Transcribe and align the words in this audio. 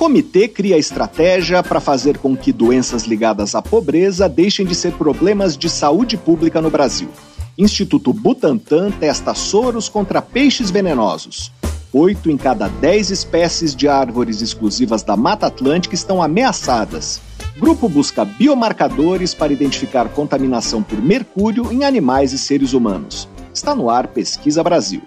Comitê 0.00 0.48
cria 0.48 0.78
estratégia 0.78 1.62
para 1.62 1.78
fazer 1.78 2.16
com 2.16 2.34
que 2.34 2.54
doenças 2.54 3.04
ligadas 3.04 3.54
à 3.54 3.60
pobreza 3.60 4.30
deixem 4.30 4.64
de 4.64 4.74
ser 4.74 4.92
problemas 4.92 5.58
de 5.58 5.68
saúde 5.68 6.16
pública 6.16 6.62
no 6.62 6.70
Brasil. 6.70 7.10
Instituto 7.58 8.10
Butantan 8.10 8.90
testa 8.92 9.34
soros 9.34 9.90
contra 9.90 10.22
peixes 10.22 10.70
venenosos. 10.70 11.52
Oito 11.92 12.30
em 12.30 12.38
cada 12.38 12.66
dez 12.66 13.10
espécies 13.10 13.76
de 13.76 13.88
árvores 13.88 14.40
exclusivas 14.40 15.02
da 15.02 15.18
Mata 15.18 15.48
Atlântica 15.48 15.94
estão 15.94 16.22
ameaçadas. 16.22 17.20
Grupo 17.58 17.86
busca 17.86 18.24
biomarcadores 18.24 19.34
para 19.34 19.52
identificar 19.52 20.08
contaminação 20.08 20.82
por 20.82 20.98
mercúrio 20.98 21.70
em 21.70 21.84
animais 21.84 22.32
e 22.32 22.38
seres 22.38 22.72
humanos. 22.72 23.28
Está 23.52 23.74
no 23.74 23.90
ar 23.90 24.08
Pesquisa 24.08 24.64
Brasil. 24.64 25.02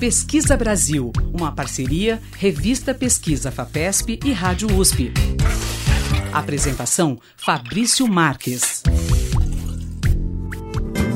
Pesquisa 0.00 0.56
Brasil, 0.56 1.12
uma 1.30 1.52
parceria 1.52 2.22
Revista 2.38 2.94
Pesquisa 2.94 3.50
FAPESP 3.50 4.18
e 4.24 4.32
Rádio 4.32 4.74
USP. 4.74 5.12
Apresentação 6.32 7.18
Fabrício 7.36 8.08
Marques. 8.08 8.82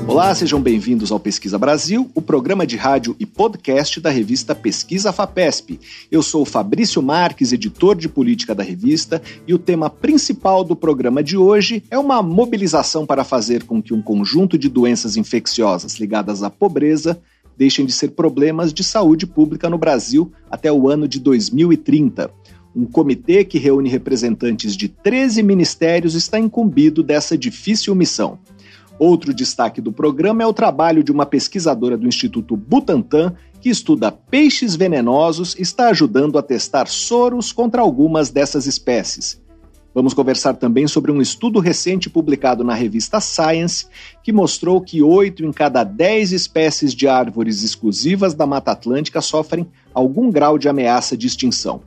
Olá, 0.06 0.34
sejam 0.34 0.60
bem-vindos 0.60 1.10
ao 1.10 1.18
Pesquisa 1.18 1.56
Brasil, 1.56 2.10
o 2.14 2.20
programa 2.20 2.66
de 2.66 2.76
rádio 2.76 3.16
e 3.18 3.24
podcast 3.24 3.98
da 4.02 4.10
revista 4.10 4.54
Pesquisa 4.54 5.14
FAPESP. 5.14 5.80
Eu 6.12 6.22
sou 6.22 6.44
Fabrício 6.44 7.02
Marques, 7.02 7.54
editor 7.54 7.96
de 7.96 8.06
política 8.06 8.54
da 8.54 8.62
revista, 8.62 9.22
e 9.48 9.54
o 9.54 9.58
tema 9.58 9.88
principal 9.88 10.62
do 10.62 10.76
programa 10.76 11.22
de 11.22 11.38
hoje 11.38 11.82
é 11.90 11.98
uma 11.98 12.22
mobilização 12.22 13.06
para 13.06 13.24
fazer 13.24 13.64
com 13.64 13.82
que 13.82 13.94
um 13.94 14.02
conjunto 14.02 14.58
de 14.58 14.68
doenças 14.68 15.16
infecciosas 15.16 15.94
ligadas 15.94 16.42
à 16.42 16.50
pobreza 16.50 17.18
deixem 17.56 17.86
de 17.86 17.92
ser 17.92 18.12
problemas 18.12 18.72
de 18.72 18.82
saúde 18.82 19.26
pública 19.26 19.68
no 19.68 19.78
Brasil 19.78 20.32
até 20.50 20.72
o 20.72 20.88
ano 20.88 21.06
de 21.06 21.20
2030. 21.20 22.30
Um 22.74 22.84
comitê 22.84 23.44
que 23.44 23.58
reúne 23.58 23.88
representantes 23.88 24.76
de 24.76 24.88
13 24.88 25.42
ministérios 25.42 26.14
está 26.14 26.38
incumbido 26.38 27.02
dessa 27.02 27.38
difícil 27.38 27.94
missão. 27.94 28.38
Outro 28.98 29.34
destaque 29.34 29.80
do 29.80 29.92
programa 29.92 30.42
é 30.42 30.46
o 30.46 30.52
trabalho 30.52 31.02
de 31.02 31.12
uma 31.12 31.26
pesquisadora 31.26 31.96
do 31.96 32.06
Instituto 32.06 32.56
Butantan 32.56 33.34
que 33.60 33.68
estuda 33.68 34.12
peixes 34.12 34.76
venenosos 34.76 35.54
e 35.58 35.62
está 35.62 35.88
ajudando 35.88 36.38
a 36.38 36.42
testar 36.42 36.86
soros 36.86 37.50
contra 37.50 37.80
algumas 37.80 38.30
dessas 38.30 38.66
espécies. 38.66 39.42
Vamos 39.94 40.12
conversar 40.12 40.54
também 40.54 40.88
sobre 40.88 41.12
um 41.12 41.22
estudo 41.22 41.60
recente 41.60 42.10
publicado 42.10 42.64
na 42.64 42.74
revista 42.74 43.20
Science, 43.20 43.86
que 44.24 44.32
mostrou 44.32 44.80
que 44.80 45.00
oito 45.00 45.44
em 45.44 45.52
cada 45.52 45.84
dez 45.84 46.32
espécies 46.32 46.92
de 46.92 47.06
árvores 47.06 47.62
exclusivas 47.62 48.34
da 48.34 48.44
Mata 48.44 48.72
Atlântica 48.72 49.20
sofrem 49.20 49.68
algum 49.94 50.32
grau 50.32 50.58
de 50.58 50.68
ameaça 50.68 51.16
de 51.16 51.28
extinção. 51.28 51.80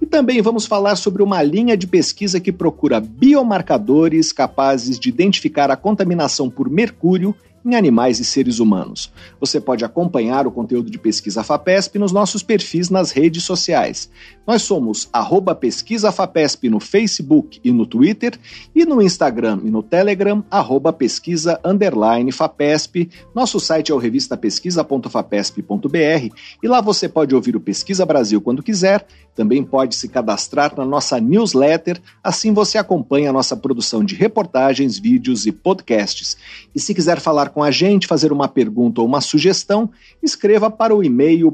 E 0.00 0.06
também 0.06 0.42
vamos 0.42 0.66
falar 0.66 0.96
sobre 0.96 1.22
uma 1.22 1.40
linha 1.40 1.76
de 1.76 1.86
pesquisa 1.86 2.40
que 2.40 2.50
procura 2.50 2.98
biomarcadores 2.98 4.32
capazes 4.32 4.98
de 4.98 5.08
identificar 5.08 5.70
a 5.70 5.76
contaminação 5.76 6.50
por 6.50 6.68
mercúrio 6.68 7.32
em 7.64 7.76
animais 7.76 8.18
e 8.18 8.24
seres 8.24 8.58
humanos. 8.58 9.12
Você 9.38 9.60
pode 9.60 9.84
acompanhar 9.84 10.46
o 10.46 10.50
conteúdo 10.50 10.90
de 10.90 10.98
Pesquisa 10.98 11.44
FAPESP 11.44 11.98
nos 11.98 12.12
nossos 12.12 12.42
perfis 12.42 12.90
nas 12.90 13.12
redes 13.12 13.44
sociais. 13.44 14.10
Nós 14.44 14.62
somos 14.62 15.08
arroba 15.12 15.54
Pesquisa 15.54 16.10
FAPESP 16.10 16.68
no 16.68 16.80
Facebook 16.80 17.60
e 17.62 17.70
no 17.70 17.86
Twitter 17.86 18.36
e 18.74 18.84
no 18.84 19.00
Instagram 19.00 19.60
e 19.64 19.70
no 19.70 19.84
Telegram, 19.84 20.42
arroba 20.50 20.92
pesquisa 20.92 21.60
underline 21.64 22.32
FAPESP. 22.32 23.08
Nosso 23.32 23.60
site 23.60 23.92
é 23.92 23.94
o 23.94 23.98
revistapesquisa.fapesp.br 23.98 26.34
e 26.62 26.68
lá 26.68 26.80
você 26.80 27.08
pode 27.08 27.32
ouvir 27.34 27.54
o 27.54 27.60
Pesquisa 27.60 28.04
Brasil 28.04 28.40
quando 28.40 28.64
quiser, 28.64 29.06
também 29.34 29.62
pode 29.62 29.94
se 29.94 30.08
cadastrar 30.08 30.74
na 30.76 30.84
nossa 30.84 31.20
newsletter, 31.20 32.02
assim 32.22 32.52
você 32.52 32.76
acompanha 32.78 33.30
a 33.30 33.32
nossa 33.32 33.56
produção 33.56 34.04
de 34.04 34.16
reportagens, 34.16 34.98
vídeos 34.98 35.46
e 35.46 35.52
podcasts. 35.52 36.36
E 36.74 36.80
se 36.80 36.92
quiser 36.92 37.20
falar 37.20 37.50
com 37.50 37.62
a 37.62 37.70
gente, 37.70 38.08
fazer 38.08 38.32
uma 38.32 38.48
pergunta 38.48 39.00
ou 39.00 39.06
uma 39.06 39.20
sugestão, 39.20 39.88
escreva 40.22 40.70
para 40.70 40.94
o 40.94 41.02
e-mail 41.02 41.50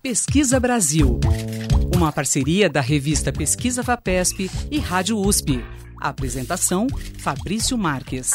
Pesquisa 0.00 0.60
Brasil. 0.60 1.18
Uma 1.94 2.12
parceria 2.12 2.68
da 2.70 2.80
revista 2.80 3.32
Pesquisa 3.32 3.82
Fapesp 3.82 4.50
e 4.70 4.78
Rádio 4.78 5.18
USP. 5.18 5.64
Apresentação: 6.00 6.86
Fabrício 7.18 7.76
Marques. 7.76 8.32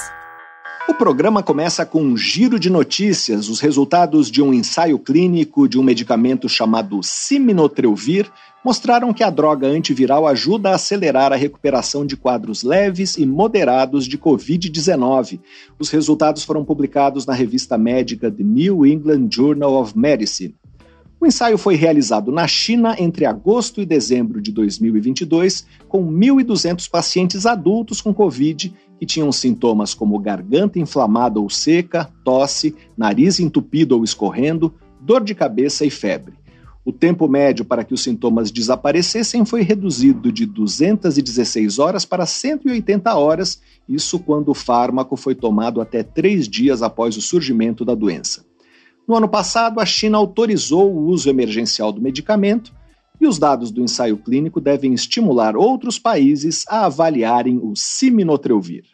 O 0.90 0.94
programa 0.96 1.44
começa 1.44 1.86
com 1.86 2.02
um 2.02 2.18
giro 2.18 2.60
de 2.60 2.70
notícias, 2.70 3.48
os 3.48 3.60
resultados 3.60 4.32
de 4.32 4.42
um 4.42 4.52
ensaio 4.52 4.98
clínico 4.98 5.70
de 5.70 5.78
um 5.78 5.84
medicamento 5.84 6.50
chamado 6.50 7.02
Siminotrelvir 7.04 8.30
mostraram 8.64 9.14
que 9.14 9.24
a 9.24 9.30
droga 9.30 9.68
antiviral 9.68 10.28
ajuda 10.28 10.70
a 10.70 10.76
acelerar 10.76 11.32
a 11.32 11.36
recuperação 11.36 12.06
de 12.06 12.18
quadros 12.18 12.64
leves 12.64 13.18
e 13.18 13.26
moderados 13.26 14.06
de 14.06 14.18
Covid-19. 14.18 15.40
Os 15.80 15.90
resultados 15.90 16.44
foram 16.44 16.66
publicados 16.66 17.26
na 17.26 17.34
revista 17.34 17.78
médica 17.78 18.32
The 18.32 18.44
New 18.44 18.86
England 18.86 19.30
Journal 19.32 19.74
of 19.76 19.98
Medicine. 19.98 20.56
O 21.22 21.28
ensaio 21.28 21.58
foi 21.58 21.76
realizado 21.76 22.32
na 22.32 22.48
China 22.48 22.96
entre 22.98 23.26
agosto 23.26 23.82
e 23.82 23.86
dezembro 23.86 24.42
de 24.42 24.54
2022, 24.54 25.66
com 25.90 26.10
1.200 26.10 26.90
pacientes 26.90 27.46
adultos 27.46 28.00
com 28.00 28.14
Covid 28.14 28.74
que 28.98 29.06
tinham 29.06 29.32
sintomas 29.32 29.94
como 29.94 30.20
garganta 30.20 30.80
inflamada 30.80 31.40
ou 31.40 31.50
seca, 31.50 32.10
tosse, 32.24 32.76
nariz 32.98 33.40
entupido 33.40 33.98
ou 33.98 34.04
escorrendo, 34.04 34.74
dor 35.02 35.24
de 35.24 35.36
cabeça 35.36 35.86
e 35.86 35.90
febre. 35.90 36.39
O 36.86 36.94
tempo 36.94 37.28
médio 37.28 37.66
para 37.66 37.84
que 37.84 37.94
os 37.94 38.02
sintomas 38.02 38.52
desaparecessem 38.52 39.46
foi 39.46 39.62
reduzido 39.62 40.32
de 40.32 40.46
216 40.46 41.78
horas 41.78 42.06
para 42.06 42.26
180 42.26 43.14
horas, 43.16 43.62
isso 43.88 44.18
quando 44.18 44.50
o 44.50 44.54
fármaco 44.54 45.18
foi 45.18 45.36
tomado 45.36 45.82
até 45.82 46.04
três 46.04 46.48
dias 46.48 46.82
após 46.82 47.18
o 47.18 47.22
surgimento 47.22 47.84
da 47.84 47.94
doença. 47.94 48.46
No 49.08 49.16
ano 49.16 49.28
passado, 49.28 49.80
a 49.80 49.86
China 49.86 50.18
autorizou 50.18 50.94
o 50.94 51.08
uso 51.08 51.30
emergencial 51.30 51.92
do 51.92 52.02
medicamento 52.02 52.74
e 53.20 53.28
os 53.28 53.38
dados 53.38 53.72
do 53.72 53.82
ensaio 53.82 54.18
clínico 54.18 54.62
devem 54.62 54.94
estimular 54.94 55.58
outros 55.58 56.00
países 56.00 56.64
a 56.70 56.86
avaliarem 56.86 57.60
o 57.62 57.76
Siminotrelvir. 57.76 58.86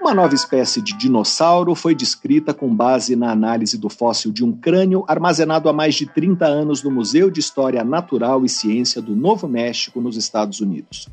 Uma 0.00 0.14
nova 0.14 0.34
espécie 0.34 0.80
de 0.80 0.96
dinossauro 0.96 1.74
foi 1.74 1.94
descrita 1.94 2.54
com 2.54 2.74
base 2.74 3.16
na 3.16 3.30
análise 3.30 3.76
do 3.76 3.88
fóssil 3.88 4.30
de 4.30 4.44
um 4.44 4.52
crânio 4.52 5.04
armazenado 5.08 5.68
há 5.68 5.72
mais 5.72 5.94
de 5.94 6.06
30 6.06 6.46
anos 6.46 6.82
no 6.82 6.90
Museu 6.90 7.30
de 7.30 7.40
História 7.40 7.82
Natural 7.82 8.44
e 8.44 8.48
Ciência 8.48 9.02
do 9.02 9.16
Novo 9.16 9.48
México, 9.48 10.00
nos 10.00 10.16
Estados 10.16 10.60
Unidos. 10.60 11.08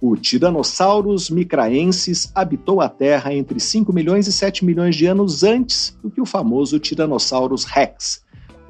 O 0.00 0.16
Tyrannosaurus 0.16 1.30
micraensis 1.30 2.32
habitou 2.34 2.80
a 2.80 2.88
Terra 2.88 3.34
entre 3.34 3.60
5 3.60 3.92
milhões 3.92 4.26
e 4.26 4.32
7 4.32 4.64
milhões 4.64 4.96
de 4.96 5.06
anos 5.06 5.42
antes 5.42 5.96
do 6.02 6.10
que 6.10 6.20
o 6.20 6.26
famoso 6.26 6.80
Tyrannosaurus 6.80 7.64
rex, 7.64 8.22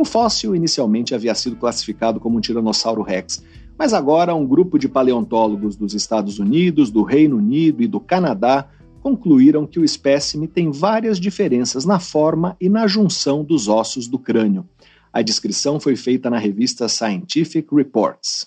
o 0.02 0.04
fóssil 0.04 0.56
inicialmente 0.56 1.14
havia 1.14 1.32
sido 1.32 1.54
classificado 1.54 2.18
como 2.18 2.36
um 2.36 2.40
Tiranossauro 2.40 3.02
rex, 3.02 3.40
mas 3.78 3.94
agora 3.94 4.34
um 4.34 4.44
grupo 4.44 4.76
de 4.76 4.88
paleontólogos 4.88 5.76
dos 5.76 5.94
Estados 5.94 6.40
Unidos, 6.40 6.90
do 6.90 7.02
Reino 7.02 7.36
Unido 7.36 7.82
e 7.82 7.86
do 7.86 8.00
Canadá 8.00 8.68
concluíram 9.02 9.66
que 9.66 9.80
o 9.80 9.84
espécime 9.84 10.46
tem 10.46 10.70
várias 10.70 11.18
diferenças 11.18 11.84
na 11.84 11.98
forma 11.98 12.56
e 12.60 12.68
na 12.68 12.86
junção 12.86 13.42
dos 13.42 13.66
ossos 13.66 14.06
do 14.06 14.18
crânio. 14.18 14.66
A 15.12 15.20
descrição 15.20 15.80
foi 15.80 15.96
feita 15.96 16.30
na 16.30 16.38
revista 16.38 16.88
Scientific 16.88 17.74
Reports. 17.74 18.46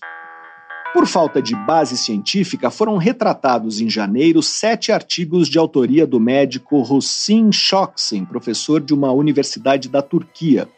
Por 0.93 1.05
falta 1.05 1.41
de 1.41 1.53
base 1.53 1.97
científica, 1.97 2.71
foram 2.71 2.95
retratados 2.95 3.81
em 3.81 3.89
janeiro 3.89 4.41
sete 4.41 4.93
artigos 4.93 5.49
de 5.49 5.59
autoria 5.59 6.07
do 6.07 6.21
médico 6.21 6.81
Hussein 6.81 7.51
Şoksin, 7.51 8.23
professor 8.23 8.79
de 8.79 8.93
uma 8.93 9.11
universidade 9.11 9.89
da 9.89 10.01
Turquia. 10.01 10.69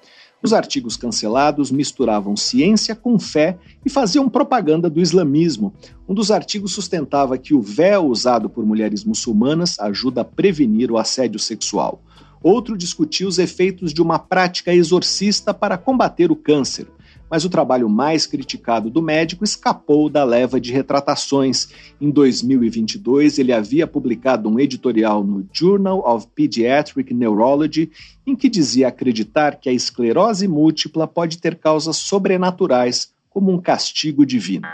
Os 0.43 0.53
artigos 0.53 0.95
cancelados 0.95 1.71
misturavam 1.71 2.37
ciência 2.37 2.95
com 2.95 3.17
fé 3.17 3.57
e 3.85 3.89
faziam 3.89 4.29
propaganda 4.29 4.89
do 4.89 5.01
islamismo. 5.01 5.73
Um 6.07 6.13
dos 6.13 6.29
artigos 6.29 6.73
sustentava 6.73 7.37
que 7.37 7.53
o 7.53 7.61
véu 7.61 8.05
usado 8.07 8.49
por 8.49 8.65
mulheres 8.65 9.03
muçulmanas 9.03 9.79
ajuda 9.79 10.21
a 10.21 10.25
prevenir 10.25 10.91
o 10.91 10.97
assédio 10.97 11.39
sexual. 11.39 12.01
Outro 12.41 12.77
discutia 12.77 13.27
os 13.27 13.39
efeitos 13.39 13.91
de 13.91 14.01
uma 14.01 14.19
prática 14.19 14.73
exorcista 14.73 15.53
para 15.53 15.77
combater 15.77 16.31
o 16.31 16.35
câncer 16.35 16.87
mas 17.29 17.45
o 17.45 17.49
trabalho 17.49 17.89
mais 17.89 18.25
criticado 18.25 18.89
do 18.89 19.01
médico 19.01 19.43
escapou 19.43 20.09
da 20.09 20.23
leva 20.23 20.59
de 20.59 20.71
retratações. 20.71 21.69
Em 21.99 22.09
2022, 22.09 23.39
ele 23.39 23.51
havia 23.51 23.85
publicado 23.85 24.49
um 24.49 24.59
editorial 24.59 25.23
no 25.23 25.47
Journal 25.51 25.99
of 26.07 26.27
Pediatric 26.33 27.13
Neurology 27.13 27.91
em 28.25 28.35
que 28.35 28.49
dizia 28.49 28.87
acreditar 28.87 29.55
que 29.55 29.69
a 29.69 29.73
esclerose 29.73 30.47
múltipla 30.47 31.07
pode 31.07 31.37
ter 31.37 31.55
causas 31.55 31.97
sobrenaturais, 31.97 33.11
como 33.29 33.51
um 33.51 33.59
castigo 33.59 34.25
divino. 34.25 34.67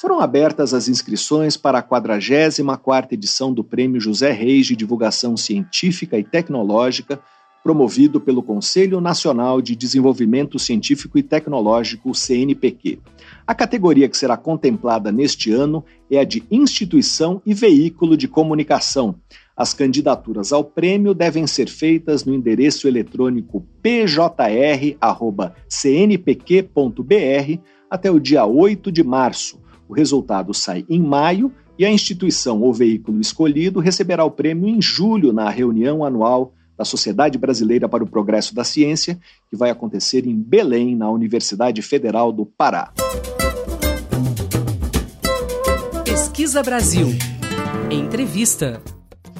Foram 0.00 0.20
abertas 0.20 0.74
as 0.74 0.88
inscrições 0.88 1.56
para 1.56 1.78
a 1.78 1.82
44ª 1.82 3.12
edição 3.12 3.52
do 3.52 3.64
Prêmio 3.64 4.00
José 4.00 4.32
Reis 4.32 4.66
de 4.66 4.76
Divulgação 4.76 5.36
Científica 5.36 6.18
e 6.18 6.24
Tecnológica, 6.24 7.20
promovido 7.64 8.20
pelo 8.20 8.42
Conselho 8.42 9.00
Nacional 9.00 9.62
de 9.62 9.74
Desenvolvimento 9.74 10.58
Científico 10.58 11.16
e 11.16 11.22
Tecnológico, 11.22 12.14
CNPq. 12.14 12.98
A 13.46 13.54
categoria 13.54 14.06
que 14.06 14.18
será 14.18 14.36
contemplada 14.36 15.10
neste 15.10 15.50
ano 15.50 15.82
é 16.10 16.18
a 16.18 16.24
de 16.24 16.44
Instituição 16.50 17.40
e 17.46 17.54
Veículo 17.54 18.18
de 18.18 18.28
Comunicação. 18.28 19.14
As 19.56 19.72
candidaturas 19.72 20.52
ao 20.52 20.62
prêmio 20.62 21.14
devem 21.14 21.46
ser 21.46 21.70
feitas 21.70 22.22
no 22.22 22.34
endereço 22.34 22.86
eletrônico 22.86 23.66
pjr.cnpq.br 23.80 24.98
até 27.88 28.10
o 28.10 28.20
dia 28.20 28.44
8 28.44 28.92
de 28.92 29.02
março. 29.02 29.58
O 29.88 29.94
resultado 29.94 30.52
sai 30.52 30.84
em 30.86 31.00
maio 31.00 31.50
e 31.78 31.86
a 31.86 31.90
instituição 31.90 32.60
ou 32.60 32.74
veículo 32.74 33.22
escolhido 33.22 33.80
receberá 33.80 34.22
o 34.22 34.30
prêmio 34.30 34.68
em 34.68 34.82
julho 34.82 35.32
na 35.32 35.48
reunião 35.48 36.04
anual 36.04 36.52
da 36.76 36.84
Sociedade 36.84 37.38
Brasileira 37.38 37.88
para 37.88 38.02
o 38.02 38.06
Progresso 38.06 38.54
da 38.54 38.64
Ciência, 38.64 39.18
que 39.48 39.56
vai 39.56 39.70
acontecer 39.70 40.26
em 40.26 40.34
Belém, 40.34 40.96
na 40.96 41.10
Universidade 41.10 41.80
Federal 41.82 42.32
do 42.32 42.44
Pará. 42.44 42.92
Pesquisa 46.04 46.62
Brasil. 46.62 47.08
Entrevista. 47.90 48.82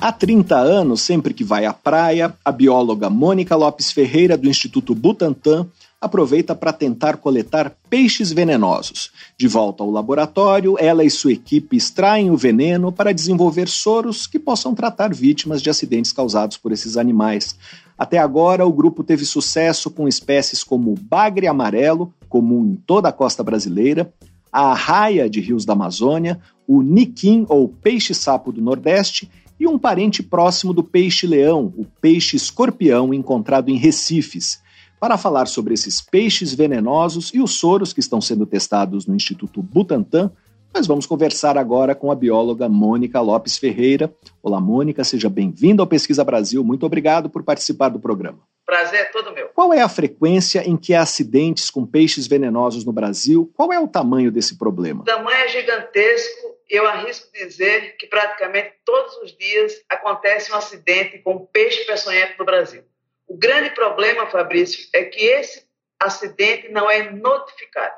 Há 0.01 0.13
30 0.13 0.57
anos, 0.57 1.01
sempre 1.01 1.33
que 1.33 1.45
vai 1.45 1.65
à 1.65 1.73
praia, 1.73 2.35
a 2.45 2.53
bióloga 2.53 3.09
Mônica 3.09 3.57
Lopes 3.57 3.91
Ferreira, 3.91 4.37
do 4.37 4.49
Instituto 4.49 4.95
Butantan, 4.95 5.67
aproveita 6.05 6.55
para 6.55 6.73
tentar 6.73 7.17
coletar 7.17 7.75
peixes 7.89 8.33
venenosos. 8.33 9.11
De 9.37 9.49
volta 9.49 9.83
ao 9.83 9.91
laboratório, 9.91 10.77
ela 10.79 11.05
e 11.05 11.11
sua 11.11 11.33
equipe 11.33 11.77
extraem 11.77 12.31
o 12.31 12.37
veneno 12.37 12.93
para 12.93 13.15
desenvolver 13.15 13.69
soros 13.69 14.27
que 14.27 14.39
possam 14.39 14.75
tratar 14.75 15.13
vítimas 15.15 15.63
de 15.63 15.71
acidentes 15.71 16.13
causados 16.13 16.57
por 16.57 16.73
esses 16.73 16.97
animais. 16.97 17.57
Até 17.97 18.19
agora, 18.19 18.67
o 18.67 18.73
grupo 18.73 19.05
teve 19.05 19.25
sucesso 19.25 19.91
com 19.91 20.09
espécies 20.09 20.63
como 20.63 20.93
o 20.93 20.99
bagre 21.01 21.47
amarelo, 21.47 22.13
comum 22.29 22.65
em 22.65 22.75
toda 22.75 23.09
a 23.09 23.13
costa 23.13 23.43
brasileira, 23.43 24.13
a 24.53 24.73
arraia 24.73 25.29
de 25.29 25.41
rios 25.41 25.65
da 25.65 25.73
Amazônia, 25.73 26.41
o 26.67 26.83
niquim 26.83 27.47
ou 27.49 27.69
peixe-sapo 27.69 28.53
do 28.53 28.61
Nordeste 28.61 29.31
e 29.59 29.67
um 29.67 29.79
parente 29.79 30.23
próximo 30.23 30.73
do 30.73 30.83
peixe-leão, 30.83 31.73
o 31.77 31.85
peixe 32.01 32.37
escorpião 32.37 33.15
encontrado 33.15 33.69
em 33.69 33.77
recifes. 33.77 34.63
Para 35.05 35.19
falar 35.19 35.45
sobre 35.45 35.75
esses 35.75 36.01
peixes 36.01 36.55
venenosos 36.55 37.31
e 37.35 37.39
os 37.39 37.59
soros 37.59 37.93
que 37.93 38.01
estão 38.01 38.23
sendo 38.23 38.47
testados 38.47 39.07
no 39.07 39.15
Instituto 39.15 39.63
Butantan, 39.63 40.33
nós 40.75 40.87
vamos 40.87 41.05
conversar 41.05 41.59
agora 41.59 41.95
com 41.95 42.11
a 42.11 42.15
bióloga 42.15 42.71
Mônica 42.71 43.21
Lopes 43.21 43.59
Ferreira. 43.59 44.11
Olá, 44.43 44.59
Mônica, 44.59 45.05
seja 45.05 45.29
bem-vinda 45.29 45.83
ao 45.83 45.87
Pesquisa 45.87 46.25
Brasil. 46.25 46.65
Muito 46.65 46.87
obrigado 46.87 47.29
por 47.29 47.43
participar 47.43 47.91
do 47.91 48.01
programa. 48.01 48.39
Prazer 48.65 49.01
é 49.01 49.05
todo 49.05 49.31
meu. 49.35 49.49
Qual 49.49 49.75
é 49.75 49.83
a 49.83 49.91
frequência 49.91 50.67
em 50.67 50.75
que 50.75 50.95
há 50.95 51.03
acidentes 51.03 51.69
com 51.69 51.85
peixes 51.85 52.27
venenosos 52.27 52.83
no 52.83 52.91
Brasil? 52.91 53.53
Qual 53.55 53.71
é 53.75 53.79
o 53.79 53.87
tamanho 53.87 54.33
desse 54.33 54.57
problema? 54.57 55.03
O 55.03 55.05
tamanho 55.05 55.37
é 55.37 55.49
gigantesco. 55.49 56.55
Eu 56.67 56.87
arrisco 56.87 57.31
dizer 57.31 57.95
que 57.99 58.07
praticamente 58.07 58.73
todos 58.87 59.19
os 59.19 59.37
dias 59.37 59.75
acontece 59.87 60.51
um 60.51 60.57
acidente 60.57 61.19
com 61.19 61.45
peixe 61.45 61.85
peçonhento 61.85 62.39
no 62.39 62.47
Brasil. 62.47 62.83
O 63.27 63.37
grande 63.37 63.71
problema, 63.71 64.27
Fabrício, 64.27 64.89
é 64.93 65.05
que 65.05 65.25
esse 65.25 65.67
acidente 66.01 66.69
não 66.69 66.91
é 66.91 67.11
notificado. 67.11 67.95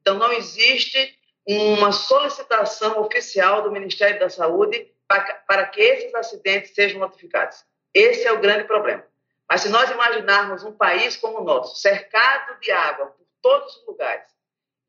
Então, 0.00 0.18
não 0.18 0.32
existe 0.32 1.18
uma 1.46 1.92
solicitação 1.92 3.00
oficial 3.00 3.62
do 3.62 3.70
Ministério 3.70 4.18
da 4.18 4.30
Saúde 4.30 4.90
para, 5.46 5.66
que 5.66 5.80
esses 5.80 6.14
acidentes 6.14 6.74
sejam 6.74 7.00
notificados. 7.00 7.64
Esse 7.92 8.26
é 8.26 8.32
o 8.32 8.40
grande 8.40 8.64
problema. 8.64 9.04
Mas 9.48 9.60
se 9.60 9.68
nós 9.68 9.90
imaginarmos 9.90 10.64
um 10.64 10.72
país 10.72 11.16
como 11.16 11.40
o 11.40 11.44
nosso, 11.44 11.76
cercado 11.76 12.58
de 12.60 12.70
água 12.70 13.06
por 13.06 13.26
todos 13.42 13.76
os 13.76 13.86
lugares, 13.86 14.26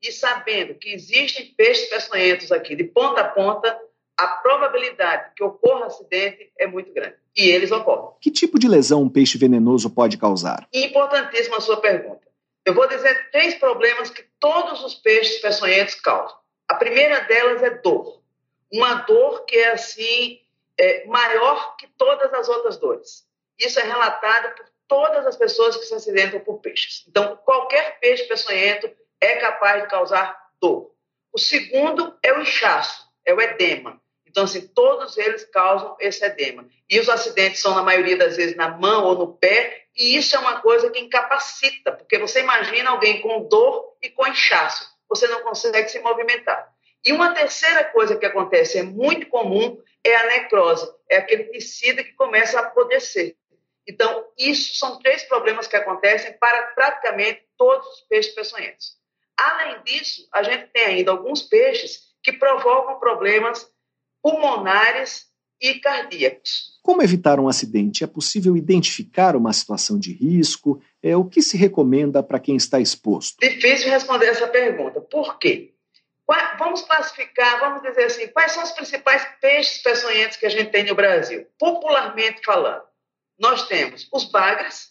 e 0.02 0.10
sabendo 0.10 0.74
que 0.74 0.92
existem 0.92 1.54
peixes 1.54 1.88
peçonhentos 1.88 2.50
aqui 2.52 2.74
de 2.74 2.84
ponta 2.84 3.20
a 3.20 3.28
ponta, 3.28 3.78
a 4.16 4.26
probabilidade 4.28 5.32
que 5.36 5.44
ocorra 5.44 5.86
acidente 5.86 6.50
é 6.58 6.66
muito 6.66 6.92
grande. 6.92 7.16
E 7.36 7.50
eles 7.50 7.70
ocorrem. 7.70 8.14
Que 8.20 8.30
tipo 8.30 8.58
de 8.58 8.66
lesão 8.66 9.02
um 9.02 9.08
peixe 9.08 9.36
venenoso 9.36 9.90
pode 9.90 10.16
causar? 10.16 10.66
Importantíssima 10.72 11.58
a 11.58 11.60
sua 11.60 11.76
pergunta. 11.78 12.26
Eu 12.64 12.74
vou 12.74 12.88
dizer 12.88 13.30
três 13.30 13.54
problemas 13.56 14.10
que 14.10 14.24
todos 14.40 14.82
os 14.84 14.94
peixes 14.94 15.40
peçonhentos 15.40 15.94
causam. 15.96 16.36
A 16.66 16.74
primeira 16.74 17.20
delas 17.20 17.62
é 17.62 17.70
dor. 17.70 18.20
Uma 18.72 18.94
dor 18.94 19.44
que 19.44 19.56
é 19.56 19.72
assim 19.72 20.40
é, 20.78 21.06
maior 21.06 21.76
que 21.76 21.86
todas 21.96 22.32
as 22.32 22.48
outras 22.48 22.76
dores. 22.78 23.24
Isso 23.58 23.78
é 23.78 23.82
relatado 23.82 24.54
por 24.56 24.66
todas 24.88 25.26
as 25.26 25.36
pessoas 25.36 25.76
que 25.76 25.84
se 25.84 25.94
acidentam 25.94 26.40
por 26.40 26.58
peixes. 26.58 27.04
Então, 27.08 27.36
qualquer 27.44 27.98
peixe 28.00 28.24
peçonhento 28.24 28.90
é 29.20 29.36
capaz 29.36 29.82
de 29.82 29.88
causar 29.88 30.36
dor. 30.60 30.90
O 31.32 31.38
segundo 31.38 32.16
é 32.22 32.32
o 32.32 32.40
inchaço, 32.40 33.06
é 33.24 33.32
o 33.32 33.40
edema. 33.40 34.00
Então, 34.36 34.44
assim, 34.44 34.68
todos 34.68 35.16
eles 35.16 35.46
causam 35.46 35.96
esse 35.98 36.22
edema. 36.22 36.68
E 36.90 37.00
os 37.00 37.08
acidentes 37.08 37.58
são, 37.58 37.74
na 37.74 37.82
maioria 37.82 38.18
das 38.18 38.36
vezes, 38.36 38.54
na 38.54 38.68
mão 38.68 39.06
ou 39.06 39.16
no 39.16 39.32
pé, 39.32 39.86
e 39.96 40.14
isso 40.14 40.36
é 40.36 40.38
uma 40.38 40.60
coisa 40.60 40.90
que 40.90 40.98
incapacita, 40.98 41.92
porque 41.92 42.18
você 42.18 42.40
imagina 42.40 42.90
alguém 42.90 43.22
com 43.22 43.48
dor 43.48 43.96
e 44.02 44.10
com 44.10 44.26
inchaço, 44.26 44.86
você 45.08 45.26
não 45.26 45.40
consegue 45.40 45.88
se 45.88 46.00
movimentar. 46.00 46.70
E 47.02 47.12
uma 47.12 47.32
terceira 47.32 47.82
coisa 47.84 48.14
que 48.14 48.26
acontece, 48.26 48.76
é 48.76 48.82
muito 48.82 49.26
comum, 49.28 49.82
é 50.04 50.14
a 50.14 50.26
necrose, 50.26 50.86
é 51.10 51.16
aquele 51.16 51.44
tecido 51.44 52.04
que 52.04 52.12
começa 52.12 52.58
a 52.58 52.64
apodrecer. 52.64 53.34
Então, 53.88 54.22
isso 54.36 54.74
são 54.74 54.98
três 54.98 55.22
problemas 55.22 55.66
que 55.66 55.76
acontecem 55.76 56.34
para 56.34 56.62
praticamente 56.74 57.42
todos 57.56 57.86
os 57.86 58.00
peixes 58.02 58.34
peçonhentos. 58.34 58.98
Além 59.34 59.82
disso, 59.84 60.28
a 60.30 60.42
gente 60.42 60.66
tem 60.74 60.84
ainda 60.84 61.12
alguns 61.12 61.40
peixes 61.40 62.14
que 62.22 62.34
provocam 62.34 63.00
problemas 63.00 63.74
pulmonares 64.26 65.26
e 65.60 65.74
cardíacos. 65.74 66.80
Como 66.82 67.00
evitar 67.00 67.38
um 67.38 67.46
acidente? 67.46 68.02
É 68.02 68.08
possível 68.08 68.56
identificar 68.56 69.36
uma 69.36 69.52
situação 69.52 70.00
de 70.00 70.12
risco? 70.12 70.82
É, 71.00 71.16
o 71.16 71.24
que 71.24 71.40
se 71.40 71.56
recomenda 71.56 72.24
para 72.24 72.40
quem 72.40 72.56
está 72.56 72.80
exposto? 72.80 73.36
Difícil 73.40 73.88
responder 73.88 74.26
essa 74.26 74.48
pergunta. 74.48 75.00
Por 75.00 75.38
quê? 75.38 75.74
Vamos 76.58 76.82
classificar, 76.82 77.60
vamos 77.60 77.82
dizer 77.82 78.06
assim, 78.06 78.26
quais 78.26 78.50
são 78.50 78.64
os 78.64 78.72
principais 78.72 79.24
peixes 79.40 79.80
peçonhentos 79.80 80.36
que 80.36 80.46
a 80.46 80.50
gente 80.50 80.72
tem 80.72 80.84
no 80.84 80.96
Brasil? 80.96 81.46
Popularmente 81.56 82.40
falando, 82.44 82.82
nós 83.38 83.68
temos 83.68 84.08
os 84.12 84.24
bagres. 84.24 84.90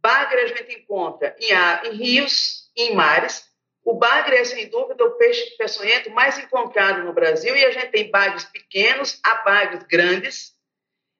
Bagre 0.00 0.40
a 0.40 0.46
gente 0.46 0.72
encontra 0.78 1.34
em, 1.40 1.88
em 1.88 1.96
rios, 1.96 2.70
em 2.76 2.94
mares. 2.94 3.44
O 3.84 3.94
bagre 3.94 4.36
é, 4.36 4.44
sem 4.44 4.68
dúvida, 4.68 5.04
o 5.04 5.12
peixe 5.12 5.56
peçonhento 5.56 6.10
mais 6.10 6.38
encontrado 6.38 7.02
no 7.02 7.12
Brasil 7.12 7.56
e 7.56 7.64
a 7.64 7.70
gente 7.72 7.90
tem 7.90 8.10
bagres 8.10 8.44
pequenos 8.44 9.18
a 9.24 9.36
bagres 9.36 9.82
grandes. 9.84 10.52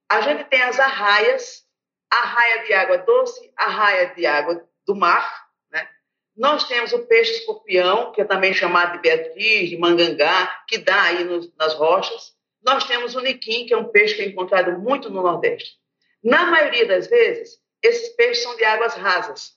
A 0.09 0.21
gente 0.21 0.45
tem 0.45 0.63
as 0.63 0.79
arraias, 0.79 1.65
arraia 2.09 2.65
de 2.65 2.73
água 2.73 2.99
doce, 2.99 3.53
arraia 3.57 4.15
de 4.15 4.27
água 4.27 4.65
do 4.87 4.95
mar. 4.95 5.49
Né? 5.71 5.89
Nós 6.37 6.69
temos 6.69 6.93
o 6.93 7.07
peixe 7.07 7.33
escorpião, 7.33 8.13
que 8.13 8.21
é 8.21 8.25
também 8.25 8.55
chamado 8.55 8.93
de 8.93 8.99
beatriz, 8.99 9.71
de 9.71 9.77
mangangá, 9.77 10.65
que 10.69 10.79
dá 10.79 11.03
aí 11.03 11.25
nos, 11.25 11.53
nas 11.57 11.75
rochas. 11.75 12.33
Nós 12.63 12.85
temos 12.85 13.17
o 13.17 13.21
niquim, 13.21 13.67
que 13.67 13.75
é 13.75 13.77
um 13.77 13.89
peixe 13.89 14.15
que 14.15 14.23
é 14.23 14.27
encontrado 14.27 14.79
muito 14.79 15.11
no 15.11 15.21
Nordeste. 15.21 15.73
Na 16.23 16.47
maioria 16.47 16.87
das 16.87 17.09
vezes, 17.09 17.59
esses 17.83 18.11
peixes 18.11 18.45
são 18.45 18.55
de 18.57 18.65
águas 18.65 18.95
rasas. 18.95 19.57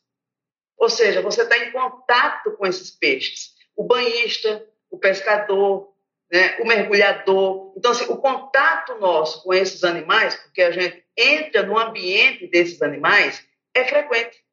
Ou 0.77 0.89
seja, 0.89 1.22
você 1.22 1.44
está 1.44 1.58
em 1.58 1.72
contato 1.72 2.51
com 2.58 2.65
esses 2.65 2.91
peixes. 2.91 3.53
O 3.75 3.84
banhista, 3.84 4.67
o 4.89 4.98
pescador, 4.98 5.94
né, 6.32 6.58
o 6.60 6.65
mergulhador. 6.65 7.74
Então, 7.77 7.91
assim, 7.91 8.05
o 8.12 8.17
contato 8.17 8.96
nosso 8.96 9.44
com 9.44 9.53
esses 9.53 9.84
animais, 9.84 10.36
porque 10.36 10.62
a 10.62 10.72
gente 10.72 11.03
entra 11.17 11.63
no 11.63 11.77
ambiente 11.77 12.48
desses 12.48 12.82
animais, 12.82 13.46
é 13.74 13.86
frequente. 13.86 14.44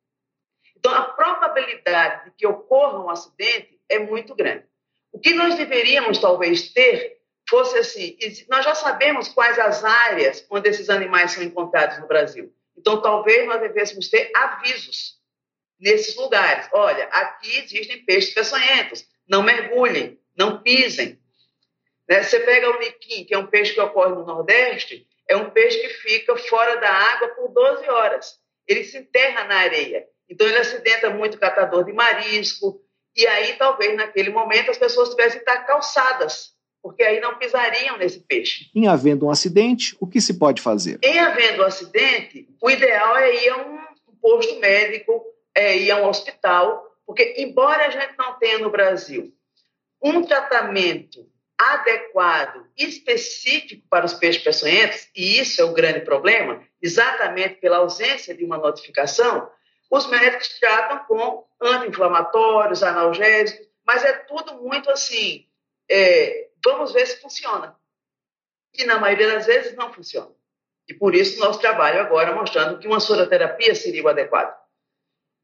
Então, 0.76 0.92
a 0.92 1.02
probabilidade 1.02 2.24
de 2.24 2.30
que 2.32 2.46
ocorra 2.46 3.04
um 3.04 3.10
acidente 3.10 3.80
é 3.88 3.98
muito 3.98 4.34
grande. 4.34 4.64
O 5.12 5.18
que 5.18 5.34
nós 5.34 5.54
deveríamos, 5.54 6.18
talvez, 6.18 6.72
ter 6.72 7.20
fosse 7.48 7.78
assim: 7.78 8.16
nós 8.48 8.64
já 8.64 8.74
sabemos 8.74 9.28
quais 9.28 9.58
as 9.58 9.84
áreas 9.84 10.44
onde 10.50 10.68
esses 10.68 10.88
animais 10.88 11.32
são 11.32 11.42
encontrados 11.42 11.98
no 11.98 12.06
Brasil. 12.06 12.52
Então, 12.76 13.00
talvez 13.00 13.46
nós 13.46 13.60
devêssemos 13.60 14.08
ter 14.08 14.32
avisos 14.34 15.21
nesses 15.82 16.16
lugares. 16.16 16.68
Olha, 16.72 17.04
aqui 17.06 17.58
existem 17.58 18.04
peixes 18.04 18.32
peçonhentos, 18.32 19.04
não 19.28 19.42
mergulhem, 19.42 20.18
não 20.36 20.62
pisem. 20.62 21.18
Né? 22.08 22.22
Você 22.22 22.40
pega 22.40 22.70
o 22.70 22.78
niquim, 22.78 23.24
que 23.24 23.34
é 23.34 23.38
um 23.38 23.46
peixe 23.46 23.74
que 23.74 23.80
ocorre 23.80 24.14
no 24.14 24.24
Nordeste, 24.24 25.06
é 25.28 25.36
um 25.36 25.50
peixe 25.50 25.78
que 25.80 25.88
fica 25.88 26.36
fora 26.36 26.76
da 26.76 26.88
água 26.88 27.28
por 27.28 27.48
12 27.48 27.88
horas. 27.88 28.36
Ele 28.66 28.84
se 28.84 28.98
enterra 28.98 29.44
na 29.44 29.56
areia. 29.56 30.06
Então, 30.28 30.46
ele 30.46 30.58
acidenta 30.58 31.10
muito 31.10 31.38
catador 31.38 31.84
de 31.84 31.92
marisco. 31.92 32.80
E 33.14 33.26
aí, 33.26 33.54
talvez, 33.54 33.94
naquele 33.96 34.30
momento, 34.30 34.70
as 34.70 34.78
pessoas 34.78 35.10
tivessem 35.10 35.42
que 35.42 35.50
estar 35.50 35.66
calçadas 35.66 36.52
porque 36.82 37.02
aí 37.04 37.20
não 37.20 37.38
pisariam 37.38 37.96
nesse 37.96 38.18
peixe. 38.18 38.68
Em 38.74 38.88
havendo 38.88 39.26
um 39.26 39.30
acidente, 39.30 39.96
o 40.00 40.06
que 40.06 40.20
se 40.20 40.34
pode 40.34 40.60
fazer? 40.60 40.98
Em 41.02 41.18
havendo 41.20 41.62
um 41.62 41.66
acidente, 41.66 42.48
o 42.60 42.68
ideal 42.68 43.16
é 43.18 43.44
ir 43.44 43.48
a 43.50 43.56
um 43.58 43.78
posto 44.20 44.58
médico, 44.58 45.24
é 45.54 45.76
ir 45.76 45.90
a 45.90 45.96
um 45.96 46.08
hospital, 46.08 46.84
porque 47.06 47.34
embora 47.38 47.86
a 47.86 47.90
gente 47.90 48.16
não 48.16 48.38
tenha 48.38 48.58
no 48.58 48.70
Brasil 48.70 49.32
um 50.02 50.24
tratamento 50.24 51.30
adequado, 51.58 52.66
específico 52.76 53.86
para 53.88 54.04
os 54.04 54.14
peixes 54.14 54.42
peçonhentos, 54.42 55.08
e 55.14 55.38
isso 55.38 55.60
é 55.60 55.64
o 55.64 55.72
grande 55.72 56.00
problema, 56.00 56.62
exatamente 56.80 57.60
pela 57.60 57.78
ausência 57.78 58.34
de 58.34 58.44
uma 58.44 58.58
notificação, 58.58 59.48
os 59.88 60.06
médicos 60.08 60.58
tratam 60.58 61.04
com 61.04 61.46
anti-inflamatórios, 61.60 62.82
analgésicos, 62.82 63.66
mas 63.86 64.02
é 64.04 64.12
tudo 64.12 64.62
muito 64.62 64.90
assim, 64.90 65.46
é, 65.88 66.48
vamos 66.64 66.92
ver 66.92 67.06
se 67.06 67.20
funciona. 67.20 67.76
E 68.74 68.84
na 68.84 68.98
maioria 68.98 69.34
das 69.34 69.46
vezes 69.46 69.74
não 69.76 69.92
funciona. 69.92 70.30
E 70.88 70.94
por 70.94 71.14
isso 71.14 71.38
nosso 71.38 71.60
trabalho 71.60 72.00
agora 72.00 72.34
mostrando 72.34 72.78
que 72.78 72.88
uma 72.88 73.00
soroterapia 73.00 73.74
seria 73.74 74.02
o 74.02 74.08
adequado. 74.08 74.61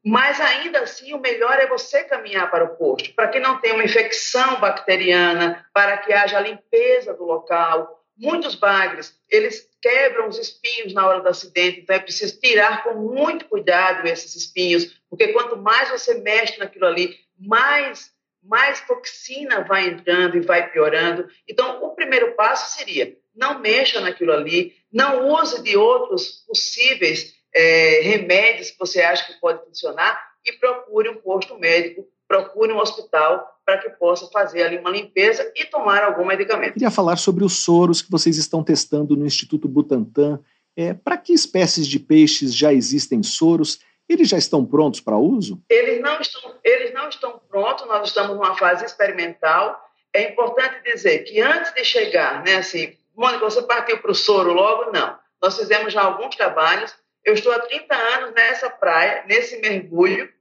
Mas 0.03 0.39
ainda 0.39 0.79
assim, 0.81 1.13
o 1.13 1.19
melhor 1.19 1.59
é 1.59 1.67
você 1.67 2.03
caminhar 2.03 2.49
para 2.49 2.63
o 2.63 2.75
posto, 2.77 3.13
para 3.13 3.27
que 3.27 3.39
não 3.39 3.59
tenha 3.59 3.73
uma 3.73 3.83
infecção 3.83 4.59
bacteriana, 4.59 5.65
para 5.73 5.97
que 5.97 6.13
haja 6.13 6.39
limpeza 6.39 7.13
do 7.13 7.25
local. 7.25 7.99
Muitos 8.17 8.55
bagres, 8.55 9.17
eles 9.29 9.69
quebram 9.81 10.27
os 10.27 10.37
espinhos 10.37 10.93
na 10.93 11.07
hora 11.07 11.21
do 11.21 11.29
acidente, 11.29 11.81
então 11.81 11.95
é 11.95 11.99
preciso 11.99 12.39
tirar 12.39 12.83
com 12.83 12.93
muito 12.95 13.45
cuidado 13.45 14.07
esses 14.07 14.35
espinhos, 14.35 15.01
porque 15.09 15.29
quanto 15.29 15.57
mais 15.57 15.89
você 15.89 16.15
mexe 16.15 16.57
naquilo 16.59 16.85
ali, 16.85 17.17
mais 17.37 18.11
mais 18.41 18.79
toxina 18.87 19.65
vai 19.65 19.87
entrando 19.87 20.37
e 20.37 20.41
vai 20.41 20.71
piorando. 20.71 21.27
Então, 21.45 21.83
o 21.83 21.93
primeiro 21.93 22.35
passo 22.35 22.77
seria 22.77 23.17
não 23.35 23.59
mexa 23.59 24.01
naquilo 24.01 24.33
ali, 24.33 24.75
não 24.91 25.29
use 25.29 25.63
de 25.63 25.77
outros 25.77 26.43
possíveis 26.47 27.33
é, 27.53 28.01
remédios 28.01 28.71
que 28.71 28.79
você 28.79 29.01
acha 29.01 29.25
que 29.25 29.39
pode 29.39 29.63
funcionar 29.65 30.19
e 30.45 30.53
procure 30.53 31.09
um 31.09 31.15
posto 31.15 31.57
médico, 31.57 32.07
procure 32.27 32.71
um 32.71 32.79
hospital 32.79 33.47
para 33.65 33.77
que 33.79 33.89
possa 33.91 34.27
fazer 34.27 34.63
ali 34.63 34.77
uma 34.77 34.89
limpeza 34.89 35.51
e 35.55 35.65
tomar 35.65 36.03
algum 36.03 36.25
medicamento. 36.25 36.73
Queria 36.73 36.91
falar 36.91 37.17
sobre 37.17 37.43
os 37.43 37.63
soros 37.63 38.01
que 38.01 38.11
vocês 38.11 38.37
estão 38.37 38.63
testando 38.63 39.15
no 39.15 39.25
Instituto 39.25 39.67
Butantan. 39.67 40.39
É, 40.75 40.93
para 40.93 41.17
que 41.17 41.33
espécies 41.33 41.87
de 41.87 41.99
peixes 41.99 42.55
já 42.55 42.71
existem 42.71 43.21
soros 43.21 43.79
eles 44.09 44.27
já 44.27 44.39
estão 44.39 44.65
prontos 44.65 44.99
para 44.99 45.15
uso? 45.17 45.61
Eles 45.69 46.01
não 46.01 46.19
estão, 46.19 46.55
eles 46.63 46.91
não 46.93 47.07
estão 47.07 47.39
prontos, 47.47 47.85
nós 47.85 48.07
estamos 48.07 48.35
numa 48.35 48.57
fase 48.57 48.83
experimental. 48.83 49.79
É 50.11 50.31
importante 50.31 50.81
dizer 50.83 51.19
que 51.19 51.39
antes 51.39 51.71
de 51.75 51.85
chegar, 51.85 52.43
né, 52.43 52.55
assim, 52.55 52.97
Mônica, 53.15 53.45
você 53.45 53.61
partiu 53.61 53.99
para 53.99 54.09
o 54.09 54.15
soro 54.15 54.51
logo? 54.51 54.91
Não. 54.91 55.15
Nós 55.39 55.55
fizemos 55.55 55.93
já 55.93 56.01
alguns 56.01 56.35
trabalhos. 56.35 56.95
Eu 57.29 57.35
estou 57.35 57.51
há 57.51 57.59
30 57.59 57.95
anos 57.95 58.33
nessa 58.33 58.71
praia, 58.71 59.23
nesse 59.27 59.59
mergulho, 59.59 60.33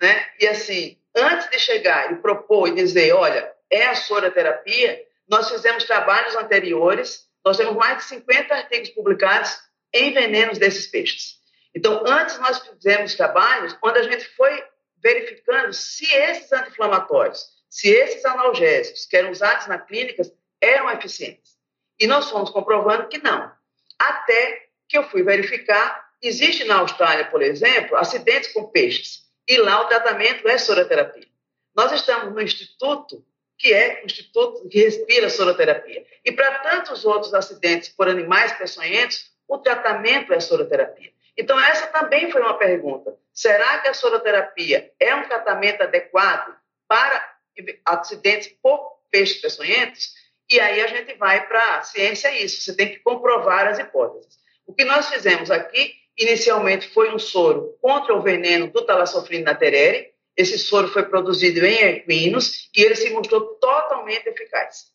né? 0.00 0.28
E 0.38 0.46
assim, 0.46 0.96
antes 1.12 1.50
de 1.50 1.58
chegar 1.58 2.12
e 2.12 2.16
propor 2.16 2.68
e 2.68 2.76
dizer, 2.76 3.12
olha, 3.12 3.52
é 3.68 3.86
a 3.86 3.96
soroterapia, 3.96 5.04
nós 5.28 5.50
fizemos 5.50 5.82
trabalhos 5.82 6.36
anteriores, 6.36 7.28
nós 7.44 7.56
temos 7.56 7.74
mais 7.74 7.98
de 7.98 8.04
50 8.04 8.54
artigos 8.54 8.90
publicados 8.90 9.58
em 9.92 10.12
venenos 10.12 10.58
desses 10.58 10.86
peixes. 10.86 11.38
Então, 11.74 12.04
antes 12.06 12.38
nós 12.38 12.60
fizemos 12.60 13.16
trabalhos 13.16 13.76
onde 13.82 13.98
a 13.98 14.02
gente 14.04 14.24
foi 14.36 14.62
verificando 15.02 15.72
se 15.72 16.06
esses 16.14 16.52
anti-inflamatórios, 16.52 17.48
se 17.68 17.88
esses 17.88 18.24
analgésicos 18.24 19.06
que 19.06 19.16
eram 19.16 19.32
usados 19.32 19.66
na 19.66 19.76
clínica 19.76 20.22
eram 20.60 20.88
eficientes. 20.92 21.58
E 21.98 22.06
nós 22.06 22.30
fomos 22.30 22.50
comprovando 22.50 23.08
que 23.08 23.18
não. 23.18 23.50
Até 23.98 24.68
que 24.88 24.96
eu 24.96 25.02
fui 25.10 25.24
verificar, 25.24 26.07
existe 26.22 26.64
na 26.64 26.78
Austrália, 26.78 27.26
por 27.26 27.42
exemplo, 27.42 27.96
acidentes 27.96 28.52
com 28.52 28.64
peixes, 28.64 29.22
e 29.46 29.56
lá 29.58 29.82
o 29.82 29.86
tratamento 29.86 30.46
é 30.48 30.58
soroterapia. 30.58 31.26
Nós 31.74 31.92
estamos 31.92 32.34
no 32.34 32.40
instituto 32.40 33.24
que 33.58 33.74
é 33.74 34.00
o 34.02 34.06
instituto 34.06 34.68
que 34.68 34.84
respira 34.84 35.28
soroterapia. 35.28 36.06
E 36.24 36.30
para 36.30 36.60
tantos 36.60 37.04
outros 37.04 37.34
acidentes 37.34 37.88
por 37.88 38.08
animais 38.08 38.52
peçonhentos, 38.52 39.32
o 39.48 39.58
tratamento 39.58 40.32
é 40.32 40.38
soroterapia. 40.38 41.12
Então, 41.36 41.58
essa 41.58 41.88
também 41.88 42.30
foi 42.30 42.40
uma 42.40 42.56
pergunta. 42.56 43.16
Será 43.32 43.78
que 43.78 43.88
a 43.88 43.94
soroterapia 43.94 44.92
é 45.00 45.14
um 45.14 45.24
tratamento 45.24 45.82
adequado 45.82 46.56
para 46.86 47.36
acidentes 47.84 48.48
por 48.62 49.00
peixes 49.10 49.40
peçonhentos? 49.40 50.14
E 50.50 50.58
aí 50.60 50.80
a 50.80 50.86
gente 50.86 51.14
vai 51.14 51.46
para 51.46 51.76
a 51.76 51.82
ciência 51.82 52.32
isso, 52.40 52.62
você 52.62 52.74
tem 52.74 52.88
que 52.88 53.00
comprovar 53.00 53.66
as 53.66 53.78
hipóteses. 53.78 54.38
O 54.66 54.72
que 54.72 54.84
nós 54.84 55.08
fizemos 55.08 55.50
aqui, 55.50 55.94
inicialmente, 56.18 56.88
foi 56.88 57.14
um 57.14 57.18
soro 57.18 57.78
contra 57.80 58.14
o 58.14 58.20
veneno 58.20 58.70
do 58.70 58.84
talassofrina 58.84 59.54
terere. 59.54 60.12
Esse 60.36 60.58
soro 60.58 60.88
foi 60.88 61.04
produzido 61.04 61.64
em 61.64 61.82
equinos 61.82 62.68
e 62.76 62.82
ele 62.82 62.96
se 62.96 63.10
mostrou 63.10 63.54
totalmente 63.54 64.26
eficaz. 64.26 64.86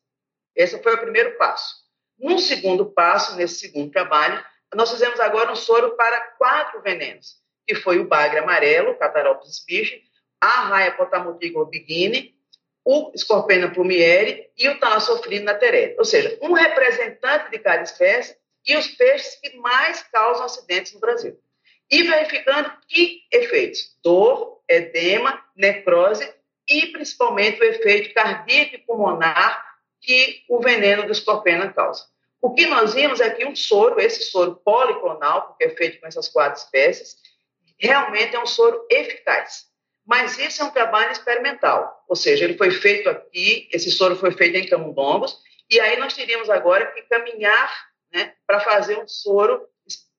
Esse 0.55 0.81
foi 0.81 0.95
o 0.95 0.99
primeiro 0.99 1.37
passo. 1.37 1.75
Num 2.19 2.37
segundo 2.37 2.85
passo, 2.85 3.35
nesse 3.35 3.55
segundo 3.55 3.91
trabalho, 3.91 4.43
nós 4.75 4.91
fizemos 4.91 5.19
agora 5.19 5.51
um 5.51 5.55
soro 5.55 5.95
para 5.95 6.19
quatro 6.37 6.81
venenos, 6.81 7.37
que 7.65 7.75
foi 7.75 7.99
o 7.99 8.07
bagre 8.07 8.39
amarelo, 8.39 8.95
Cataropus 8.95 9.57
species, 9.57 10.01
a 10.39 10.61
raia 10.61 10.91
potamotigo 10.91 11.65
biguine, 11.65 12.35
o 12.85 13.11
Scorpena 13.17 13.71
plumieri 13.71 14.49
e 14.57 14.67
o 14.69 14.79
Thalassophrina 14.79 15.53
naterere. 15.53 15.95
Ou 15.97 16.05
seja, 16.05 16.37
um 16.41 16.53
representante 16.53 17.49
de 17.49 17.59
cada 17.59 17.83
espécie 17.83 18.35
e 18.65 18.75
os 18.75 18.87
peixes 18.87 19.35
que 19.35 19.55
mais 19.57 20.03
causam 20.03 20.45
acidentes 20.45 20.93
no 20.93 20.99
Brasil. 20.99 21.37
E 21.89 22.03
verificando 22.03 22.71
que 22.87 23.21
efeitos, 23.31 23.97
dor, 24.03 24.61
edema, 24.69 25.43
necrose 25.55 26.31
e 26.67 26.87
principalmente 26.87 27.59
o 27.59 27.63
efeito 27.63 28.13
cardíaco 28.13 28.75
e 28.75 28.79
pulmonar 28.79 29.73
que 30.01 30.43
o 30.49 30.59
veneno 30.59 31.05
do 31.05 31.13
Scorpena 31.13 31.71
causa. 31.71 32.05
O 32.41 32.53
que 32.53 32.65
nós 32.65 32.93
vimos 32.93 33.21
é 33.21 33.29
que 33.29 33.45
um 33.45 33.55
soro, 33.55 33.99
esse 33.99 34.23
soro 34.23 34.55
policlonal, 34.55 35.47
porque 35.47 35.63
é 35.63 35.69
feito 35.69 35.99
com 35.99 36.07
essas 36.07 36.27
quatro 36.27 36.61
espécies, 36.61 37.15
realmente 37.77 38.35
é 38.35 38.39
um 38.39 38.45
soro 38.45 38.85
eficaz. 38.89 39.65
Mas 40.05 40.37
isso 40.37 40.61
é 40.61 40.65
um 40.65 40.71
trabalho 40.71 41.11
experimental, 41.11 42.03
ou 42.07 42.15
seja, 42.15 42.43
ele 42.43 42.57
foi 42.57 42.69
feito 42.69 43.09
aqui, 43.09 43.69
esse 43.71 43.89
soro 43.89 44.17
foi 44.17 44.31
feito 44.31 44.57
em 44.57 44.67
camundongos, 44.67 45.37
e 45.69 45.79
aí 45.79 45.97
nós 45.97 46.13
teríamos 46.13 46.49
agora 46.49 46.91
que 46.91 47.03
caminhar 47.03 47.92
né, 48.13 48.35
para 48.45 48.59
fazer 48.59 48.97
um 48.97 49.07
soro 49.07 49.67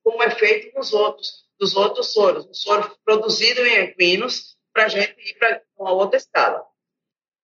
como 0.03 0.21
é 0.21 0.29
feito 0.29 0.75
nos 0.75 0.93
outros, 0.93 1.45
dos 1.59 1.75
outros 1.75 2.13
soros, 2.13 2.45
um 2.45 2.53
soro 2.53 2.95
produzido 3.03 3.65
em 3.65 3.75
equinos, 3.77 4.55
para 4.71 4.85
a 4.85 4.87
gente 4.87 5.15
ir 5.19 5.33
para 5.35 5.63
uma 5.77 5.93
outra 5.93 6.17
escala. 6.17 6.63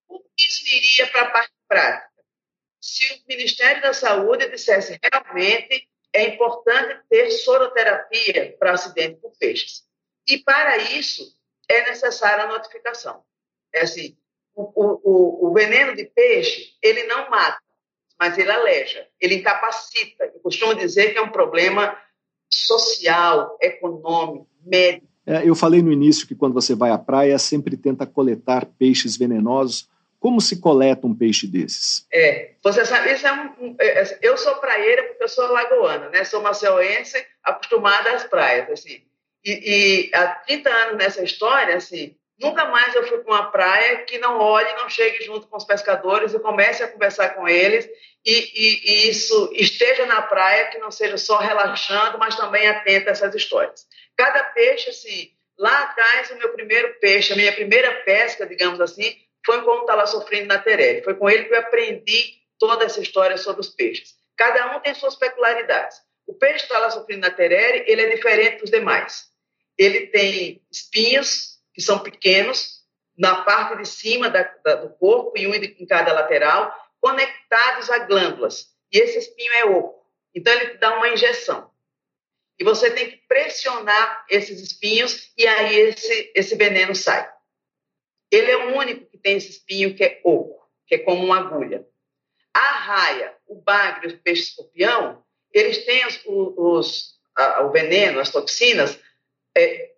O 0.07 0.19
que 0.19 0.47
isso 0.47 0.63
iria 0.75 1.07
para 1.07 1.21
a 1.21 1.31
parte 1.31 1.53
prática? 1.67 2.11
se 2.81 3.13
o 3.13 3.27
Ministério 3.27 3.81
da 3.81 3.93
Saúde 3.93 4.49
dissesse 4.49 4.99
realmente 5.01 5.87
é 6.11 6.23
importante 6.23 6.99
ter 7.07 7.29
soroterapia 7.29 8.57
para 8.59 8.73
acidente 8.73 9.21
por 9.21 9.31
peixes. 9.37 9.83
E 10.27 10.39
para 10.39 10.77
isso 10.77 11.37
é 11.69 11.89
necessária 11.89 12.43
a 12.43 12.47
notificação. 12.47 13.23
É 13.73 13.81
assim, 13.81 14.17
o, 14.53 14.63
o, 14.63 15.47
o, 15.47 15.53
veneno 15.53 15.95
de 15.95 16.05
peixe, 16.05 16.75
ele 16.81 17.03
não 17.03 17.29
mata, 17.29 17.61
mas 18.21 18.37
ele 18.37 18.51
aleja, 18.51 19.07
ele 19.19 19.33
incapacita. 19.33 20.25
Eu 20.25 20.39
costumo 20.41 20.75
dizer 20.75 21.11
que 21.11 21.17
é 21.17 21.21
um 21.23 21.31
problema 21.31 21.97
social, 22.47 23.57
econômico, 23.59 24.47
médico. 24.63 25.07
É, 25.25 25.41
eu 25.43 25.55
falei 25.55 25.81
no 25.81 25.91
início 25.91 26.27
que 26.27 26.35
quando 26.35 26.53
você 26.53 26.75
vai 26.75 26.91
à 26.91 26.99
praia, 26.99 27.39
sempre 27.39 27.75
tenta 27.75 28.05
coletar 28.05 28.67
peixes 28.77 29.17
venenosos 29.17 29.89
como 30.19 30.39
se 30.39 30.61
coleta 30.61 31.07
um 31.07 31.15
peixe 31.15 31.47
desses? 31.47 32.05
É, 32.13 32.51
você 32.63 32.85
sabe, 32.85 33.11
isso 33.11 33.25
é 33.25 33.33
um, 33.33 33.75
é, 33.81 34.03
é, 34.03 34.19
eu 34.21 34.37
sou 34.37 34.53
praieira 34.57 35.01
porque 35.07 35.23
eu 35.23 35.27
sou 35.27 35.51
lagoana, 35.51 36.09
né? 36.09 36.23
Sou 36.23 36.43
maceuense, 36.43 37.17
acostumada 37.43 38.11
às 38.11 38.23
praias, 38.25 38.69
assim. 38.69 39.01
E, 39.43 40.11
e 40.11 40.15
há 40.15 40.27
30 40.27 40.69
anos 40.69 40.97
nessa 40.99 41.23
história, 41.23 41.75
assim, 41.75 42.15
nunca 42.41 42.65
mais 42.65 42.93
eu 42.95 43.07
fui 43.07 43.19
para 43.19 43.33
uma 43.33 43.51
praia 43.51 44.03
que 44.03 44.17
não 44.17 44.37
olhe, 44.39 44.73
não 44.73 44.89
chegue 44.89 45.23
junto 45.23 45.47
com 45.47 45.57
os 45.57 45.63
pescadores 45.63 46.33
e 46.33 46.39
comece 46.39 46.83
a 46.83 46.87
conversar 46.87 47.29
com 47.35 47.47
eles 47.47 47.87
e, 48.25 48.33
e, 48.33 48.91
e 48.91 49.09
isso 49.09 49.51
esteja 49.53 50.05
na 50.05 50.21
praia, 50.21 50.67
que 50.67 50.77
não 50.77 50.91
seja 50.91 51.17
só 51.17 51.37
relaxando, 51.37 52.17
mas 52.17 52.35
também 52.35 52.67
atento 52.67 53.09
a 53.09 53.11
essas 53.11 53.33
histórias. 53.33 53.85
Cada 54.15 54.43
peixe, 54.45 54.89
assim, 54.89 55.31
lá 55.57 55.83
atrás, 55.83 56.29
o 56.31 56.37
meu 56.37 56.49
primeiro 56.49 56.93
peixe, 56.99 57.33
a 57.33 57.35
minha 57.35 57.51
primeira 57.51 57.91
pesca, 58.03 58.45
digamos 58.45 58.79
assim, 58.79 59.15
foi 59.45 59.61
com 59.63 59.71
o 59.71 59.85
Talassofrino 59.85 60.47
na 60.47 60.59
Terere. 60.59 61.03
Foi 61.03 61.15
com 61.15 61.29
ele 61.29 61.45
que 61.45 61.53
eu 61.53 61.59
aprendi 61.59 62.35
toda 62.59 62.85
essa 62.85 63.01
história 63.01 63.37
sobre 63.37 63.61
os 63.61 63.69
peixes. 63.69 64.15
Cada 64.37 64.75
um 64.75 64.79
tem 64.79 64.93
suas 64.93 65.15
peculiaridades. 65.15 65.97
O 66.27 66.33
peixe 66.35 66.67
Talassofrino 66.67 67.21
na 67.21 67.31
Terere, 67.31 67.83
ele 67.87 68.03
é 68.03 68.09
diferente 68.09 68.59
dos 68.59 68.69
demais. 68.69 69.31
Ele 69.77 70.07
tem 70.07 70.61
espinhos, 70.71 71.50
que 71.73 71.81
são 71.81 71.99
pequenos, 71.99 72.81
na 73.17 73.43
parte 73.43 73.77
de 73.77 73.87
cima 73.87 74.29
da, 74.29 74.43
da, 74.63 74.75
do 74.75 74.89
corpo 74.95 75.37
e 75.37 75.47
um 75.47 75.53
em 75.53 75.85
cada 75.85 76.13
lateral. 76.13 76.73
conectados 76.99 77.89
a 77.89 77.99
glândulas. 77.99 78.67
E 78.91 78.99
esse 78.99 79.17
espinho 79.17 79.51
é 79.53 79.65
oco. 79.65 80.05
Então, 80.35 80.53
ele 80.53 80.77
dá 80.77 80.95
uma 80.97 81.09
injeção. 81.09 81.71
E 82.59 82.63
você 82.63 82.91
tem 82.91 83.09
que 83.09 83.17
pressionar 83.27 84.25
esses 84.29 84.61
espinhos 84.61 85.31
e 85.35 85.47
aí 85.47 85.75
esse, 85.79 86.31
esse 86.35 86.55
veneno 86.55 86.93
sai. 86.93 87.27
Ele 88.29 88.51
é 88.51 88.57
o 88.57 88.77
único 88.77 89.07
que 89.07 89.17
tem 89.17 89.37
esse 89.37 89.49
espinho 89.49 89.95
que 89.95 90.03
é 90.03 90.21
oco, 90.23 90.69
que 90.85 90.95
é 90.95 90.99
como 90.99 91.25
uma 91.25 91.39
agulha. 91.39 91.87
A 92.53 92.59
raia, 92.59 93.35
o 93.47 93.55
bagre, 93.61 94.13
o 94.13 94.19
peixe 94.19 94.43
escorpião, 94.43 95.23
eles 95.51 95.85
têm 95.85 96.05
os, 96.05 96.21
os 96.25 97.19
a, 97.35 97.63
o 97.63 97.71
veneno, 97.71 98.19
as 98.19 98.29
toxinas, 98.29 98.99
é, 99.55 99.91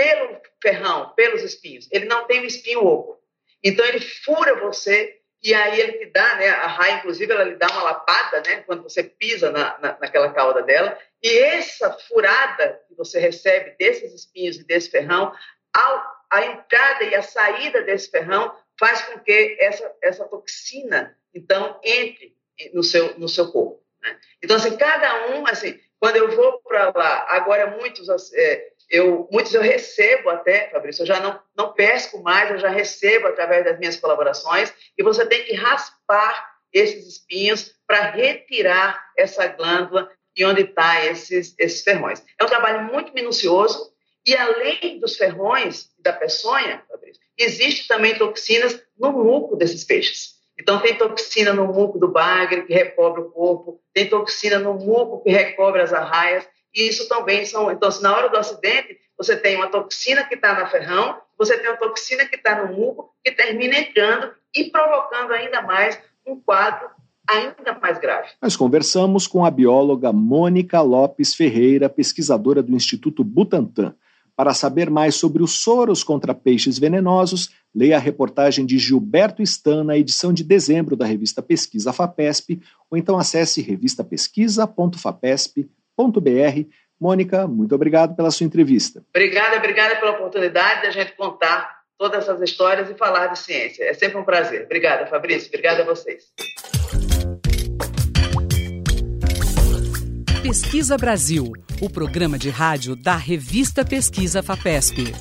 pelo 0.00 0.40
ferrão, 0.62 1.12
pelos 1.14 1.42
espinhos. 1.42 1.86
Ele 1.92 2.06
não 2.06 2.26
tem 2.26 2.40
o 2.40 2.46
espinho 2.46 2.86
oco. 2.86 3.22
Então, 3.62 3.84
ele 3.84 4.00
fura 4.00 4.54
você 4.54 5.20
e 5.42 5.52
aí 5.52 5.78
ele 5.78 5.92
te 5.92 6.06
dá, 6.06 6.36
né, 6.36 6.48
a 6.48 6.66
raia, 6.66 6.96
inclusive, 6.96 7.30
ela 7.30 7.44
lhe 7.44 7.56
dá 7.56 7.66
uma 7.66 7.82
lapada, 7.82 8.42
né, 8.46 8.62
quando 8.66 8.82
você 8.82 9.02
pisa 9.02 9.50
na, 9.50 9.78
na, 9.78 9.98
naquela 9.98 10.32
cauda 10.32 10.62
dela, 10.62 10.98
e 11.22 11.38
essa 11.38 11.90
furada 12.08 12.80
que 12.86 12.94
você 12.94 13.18
recebe 13.18 13.74
desses 13.78 14.12
espinhos 14.12 14.56
e 14.56 14.64
desse 14.64 14.90
ferrão, 14.90 15.34
ao, 15.74 16.04
a 16.30 16.44
entrada 16.44 17.04
e 17.04 17.14
a 17.14 17.22
saída 17.22 17.82
desse 17.82 18.10
ferrão 18.10 18.54
faz 18.78 19.02
com 19.02 19.18
que 19.20 19.56
essa, 19.60 19.94
essa 20.02 20.24
toxina, 20.26 21.16
então, 21.34 21.78
entre 21.82 22.36
no 22.74 22.82
seu, 22.82 23.18
no 23.18 23.28
seu 23.28 23.50
corpo. 23.50 23.82
Né? 24.02 24.18
Então, 24.42 24.56
assim, 24.56 24.76
cada 24.76 25.28
um, 25.28 25.46
assim, 25.46 25.78
quando 25.98 26.16
eu 26.16 26.30
vou 26.30 26.60
para 26.60 26.92
lá, 26.94 27.26
agora 27.30 27.78
muitos, 27.78 28.08
é, 28.34 28.72
eu, 28.90 29.28
muitos 29.30 29.54
eu 29.54 29.62
recebo 29.62 30.28
até, 30.30 30.68
Fabrício, 30.70 31.02
eu 31.02 31.06
já 31.06 31.20
não, 31.20 31.40
não 31.56 31.72
pesco 31.72 32.20
mais, 32.22 32.50
eu 32.50 32.58
já 32.58 32.68
recebo 32.68 33.28
através 33.28 33.64
das 33.64 33.78
minhas 33.78 33.96
colaborações, 33.96 34.72
e 34.98 35.02
você 35.02 35.24
tem 35.24 35.44
que 35.44 35.54
raspar 35.54 36.50
esses 36.72 37.06
espinhos 37.06 37.72
para 37.86 38.10
retirar 38.10 39.00
essa 39.16 39.46
glândula 39.46 40.10
e 40.36 40.44
onde 40.44 40.62
estão 40.62 40.74
tá 40.74 41.06
esses, 41.06 41.54
esses 41.58 41.82
ferrões. 41.82 42.22
É 42.38 42.44
um 42.44 42.48
trabalho 42.48 42.84
muito 42.92 43.14
minucioso, 43.14 43.92
e 44.26 44.36
além 44.36 44.98
dos 44.98 45.16
ferrões 45.16 45.90
da 45.98 46.12
peçonha, 46.12 46.82
Fabrício, 46.88 47.22
existe 47.38 47.86
também 47.86 48.18
toxinas 48.18 48.82
no 48.98 49.12
muco 49.12 49.56
desses 49.56 49.84
peixes. 49.84 50.40
Então, 50.60 50.78
tem 50.80 50.98
toxina 50.98 51.54
no 51.54 51.66
muco 51.66 51.98
do 51.98 52.08
bagre, 52.08 52.66
que 52.66 52.74
recobre 52.74 53.22
o 53.22 53.30
corpo, 53.30 53.80
tem 53.94 54.08
toxina 54.08 54.58
no 54.58 54.74
muco, 54.74 55.22
que 55.22 55.30
recobre 55.30 55.80
as 55.80 55.92
arraias, 55.92 56.46
isso 56.74 57.08
também 57.08 57.44
são. 57.44 57.70
Então, 57.70 57.90
se 57.90 58.02
na 58.02 58.14
hora 58.14 58.28
do 58.28 58.36
acidente, 58.36 58.98
você 59.16 59.36
tem 59.36 59.56
uma 59.56 59.68
toxina 59.68 60.24
que 60.24 60.34
está 60.34 60.54
na 60.54 60.66
ferrão, 60.66 61.20
você 61.38 61.58
tem 61.58 61.70
uma 61.70 61.76
toxina 61.76 62.24
que 62.26 62.36
está 62.36 62.64
no 62.64 62.74
muco, 62.74 63.14
que 63.24 63.32
termina 63.32 63.78
entrando 63.78 64.32
e 64.54 64.70
provocando 64.70 65.32
ainda 65.32 65.62
mais 65.62 65.98
um 66.26 66.40
quadro 66.40 66.88
ainda 67.28 67.78
mais 67.80 67.98
grave. 67.98 68.28
Nós 68.42 68.56
conversamos 68.56 69.26
com 69.26 69.44
a 69.44 69.50
bióloga 69.50 70.12
Mônica 70.12 70.80
Lopes 70.80 71.34
Ferreira, 71.34 71.88
pesquisadora 71.88 72.62
do 72.62 72.74
Instituto 72.74 73.22
Butantan. 73.22 73.94
Para 74.34 74.54
saber 74.54 74.88
mais 74.90 75.16
sobre 75.16 75.42
os 75.42 75.60
soros 75.60 76.02
contra 76.02 76.34
peixes 76.34 76.78
venenosos, 76.78 77.50
leia 77.74 77.96
a 77.96 78.00
reportagem 78.00 78.64
de 78.64 78.78
Gilberto 78.78 79.42
Stan 79.42 79.84
na 79.84 79.98
edição 79.98 80.32
de 80.32 80.42
dezembro 80.42 80.96
da 80.96 81.04
revista 81.04 81.42
Pesquisa 81.42 81.92
FAPESP, 81.92 82.60
ou 82.90 82.96
então 82.96 83.18
acesse 83.18 83.60
revistapesquisa.fapesp.br. 86.00 86.68
Mônica, 87.00 87.46
muito 87.46 87.74
obrigado 87.74 88.14
pela 88.14 88.30
sua 88.30 88.44
entrevista. 88.44 89.02
Obrigada, 89.08 89.56
obrigada 89.56 89.96
pela 89.96 90.12
oportunidade 90.12 90.82
de 90.82 90.86
a 90.88 90.90
gente 90.90 91.16
contar 91.16 91.80
todas 91.98 92.24
essas 92.24 92.40
histórias 92.42 92.90
e 92.90 92.94
falar 92.94 93.28
de 93.28 93.38
ciência. 93.38 93.84
É 93.84 93.94
sempre 93.94 94.18
um 94.18 94.24
prazer. 94.24 94.64
Obrigada, 94.64 95.06
Fabrício. 95.06 95.48
Obrigada 95.48 95.82
a 95.82 95.86
vocês. 95.86 96.24
Pesquisa 100.42 100.96
Brasil, 100.96 101.52
o 101.80 101.90
programa 101.90 102.38
de 102.38 102.50
rádio 102.50 102.96
da 102.96 103.16
revista 103.16 103.84
Pesquisa 103.84 104.42
FAPESP. 104.42 105.12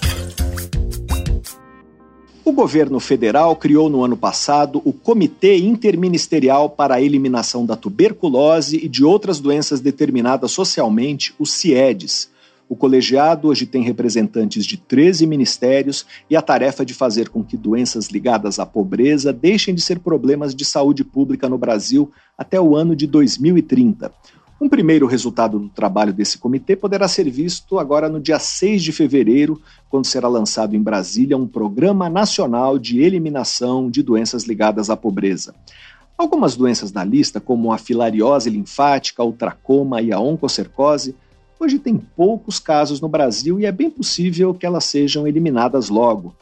O 2.43 2.51
governo 2.53 2.99
federal 2.99 3.55
criou 3.55 3.89
no 3.89 4.03
ano 4.03 4.15
passado 4.15 4.81
o 4.85 4.93
Comitê 4.93 5.57
Interministerial 5.57 6.69
para 6.69 6.95
a 6.95 7.01
Eliminação 7.01 7.65
da 7.65 7.75
Tuberculose 7.75 8.77
e 8.77 8.87
de 8.87 9.03
Outras 9.03 9.39
Doenças 9.39 9.81
Determinadas 9.81 10.51
Socialmente, 10.51 11.33
o 11.37 11.45
CIEDES. 11.45 12.29
O 12.67 12.75
colegiado 12.75 13.47
hoje 13.47 13.65
tem 13.65 13.83
representantes 13.83 14.65
de 14.65 14.77
13 14.77 15.27
ministérios 15.27 16.05
e 16.29 16.35
a 16.35 16.41
tarefa 16.41 16.85
de 16.85 16.93
fazer 16.93 17.27
com 17.29 17.43
que 17.43 17.57
doenças 17.57 18.07
ligadas 18.07 18.57
à 18.57 18.65
pobreza 18.65 19.33
deixem 19.33 19.75
de 19.75 19.81
ser 19.81 19.99
problemas 19.99 20.55
de 20.55 20.63
saúde 20.63 21.03
pública 21.03 21.49
no 21.49 21.57
Brasil 21.57 22.11
até 22.37 22.61
o 22.61 22.75
ano 22.75 22.95
de 22.95 23.05
2030. 23.05 24.11
Um 24.61 24.67
primeiro 24.67 25.07
resultado 25.07 25.57
do 25.57 25.69
trabalho 25.69 26.11
desse 26.11 26.37
comitê 26.37 26.75
poderá 26.75 27.07
ser 27.07 27.29
visto 27.29 27.79
agora 27.79 28.09
no 28.09 28.19
dia 28.19 28.37
6 28.37 28.83
de 28.83 28.91
fevereiro, 28.91 29.61
quando 29.89 30.05
será 30.05 30.27
lançado 30.27 30.75
em 30.75 30.81
Brasília 30.81 31.37
um 31.37 31.47
Programa 31.47 32.09
Nacional 32.09 32.77
de 32.77 32.99
Eliminação 32.99 33.89
de 33.89 34.03
Doenças 34.03 34.43
Ligadas 34.43 34.89
à 34.89 34.97
Pobreza. 34.97 35.55
Algumas 36.17 36.57
doenças 36.57 36.91
da 36.91 37.05
lista, 37.05 37.39
como 37.39 37.71
a 37.71 37.77
filariose 37.77 38.49
linfática, 38.49 39.23
o 39.23 39.31
tracoma 39.31 40.01
e 40.01 40.11
a 40.11 40.19
oncocercose, 40.19 41.15
hoje 41.57 41.79
têm 41.79 41.97
poucos 41.97 42.59
casos 42.59 42.99
no 42.99 43.07
Brasil 43.07 43.61
e 43.61 43.65
é 43.65 43.71
bem 43.71 43.89
possível 43.89 44.53
que 44.53 44.65
elas 44.65 44.83
sejam 44.83 45.25
eliminadas 45.25 45.87
logo. 45.87 46.35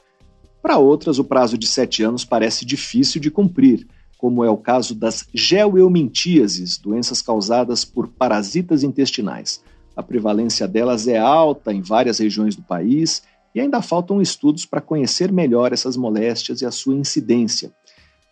Para 0.60 0.80
outras, 0.80 1.20
o 1.20 1.24
prazo 1.24 1.56
de 1.56 1.68
sete 1.68 2.02
anos 2.02 2.26
parece 2.26 2.66
difícil 2.66 3.22
de 3.22 3.30
cumprir 3.30 3.86
como 4.18 4.44
é 4.44 4.50
o 4.50 4.58
caso 4.58 4.96
das 4.96 5.28
geoeumintíases, 5.34 6.78
doenças 6.78 7.22
causadas 7.22 7.86
por 7.86 8.08
parasitas 8.08 8.84
intestinais. 8.84 9.62
A 9.96 10.02
prevalência 10.02 10.68
delas 10.68 11.08
é 11.08 11.18
alta 11.18 11.72
em 11.74 11.82
várias 11.82 12.20
regiões 12.20 12.56
do 12.56 12.62
país 12.62 13.24
e 13.54 13.60
ainda 13.60 13.82
faltam 13.82 14.22
estudos 14.22 14.66
para 14.66 14.82
conhecer 14.82 15.32
melhor 15.32 15.74
essas 15.74 15.96
moléstias 15.98 16.62
e 16.62 16.66
a 16.66 16.72
sua 16.72 16.96
incidência. 16.96 17.72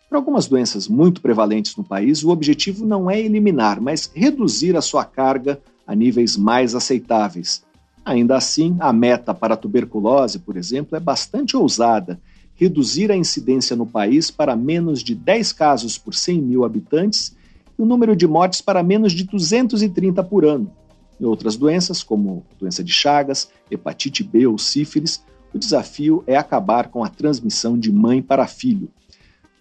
Para 0.08 0.18
algumas 0.18 0.46
doenças 0.46 0.86
muito 0.86 1.20
prevalentes 1.20 1.74
no 1.76 1.82
país, 1.82 2.22
o 2.22 2.30
objetivo 2.30 2.86
não 2.86 3.10
é 3.10 3.20
eliminar, 3.20 3.80
mas 3.80 4.10
reduzir 4.14 4.76
a 4.76 4.80
sua 4.80 5.04
carga 5.04 5.60
a 5.86 5.94
níveis 5.94 6.36
mais 6.36 6.74
aceitáveis. 6.74 7.64
Ainda 8.04 8.36
assim, 8.36 8.76
a 8.78 8.92
meta 8.92 9.34
para 9.34 9.54
a 9.54 9.56
tuberculose, 9.56 10.38
por 10.38 10.56
exemplo, 10.56 10.96
é 10.96 11.00
bastante 11.00 11.56
ousada 11.56 12.20
reduzir 12.56 13.12
a 13.12 13.16
incidência 13.16 13.76
no 13.76 13.86
país 13.86 14.30
para 14.30 14.56
menos 14.56 15.02
de 15.02 15.14
10 15.14 15.52
casos 15.52 15.98
por 15.98 16.14
100 16.14 16.42
mil 16.42 16.64
habitantes 16.64 17.36
e 17.78 17.82
o 17.82 17.86
número 17.86 18.16
de 18.16 18.26
mortes 18.26 18.60
para 18.60 18.82
menos 18.82 19.12
de 19.12 19.24
230 19.24 20.24
por 20.24 20.44
ano. 20.44 20.72
Em 21.20 21.24
outras 21.24 21.56
doenças, 21.56 22.02
como 22.02 22.44
doença 22.58 22.82
de 22.82 22.92
Chagas, 22.92 23.48
hepatite 23.70 24.24
B 24.24 24.46
ou 24.46 24.58
sífilis, 24.58 25.22
o 25.52 25.58
desafio 25.58 26.22
é 26.26 26.36
acabar 26.36 26.88
com 26.88 27.04
a 27.04 27.08
transmissão 27.08 27.78
de 27.78 27.92
mãe 27.92 28.20
para 28.20 28.46
filho. 28.46 28.88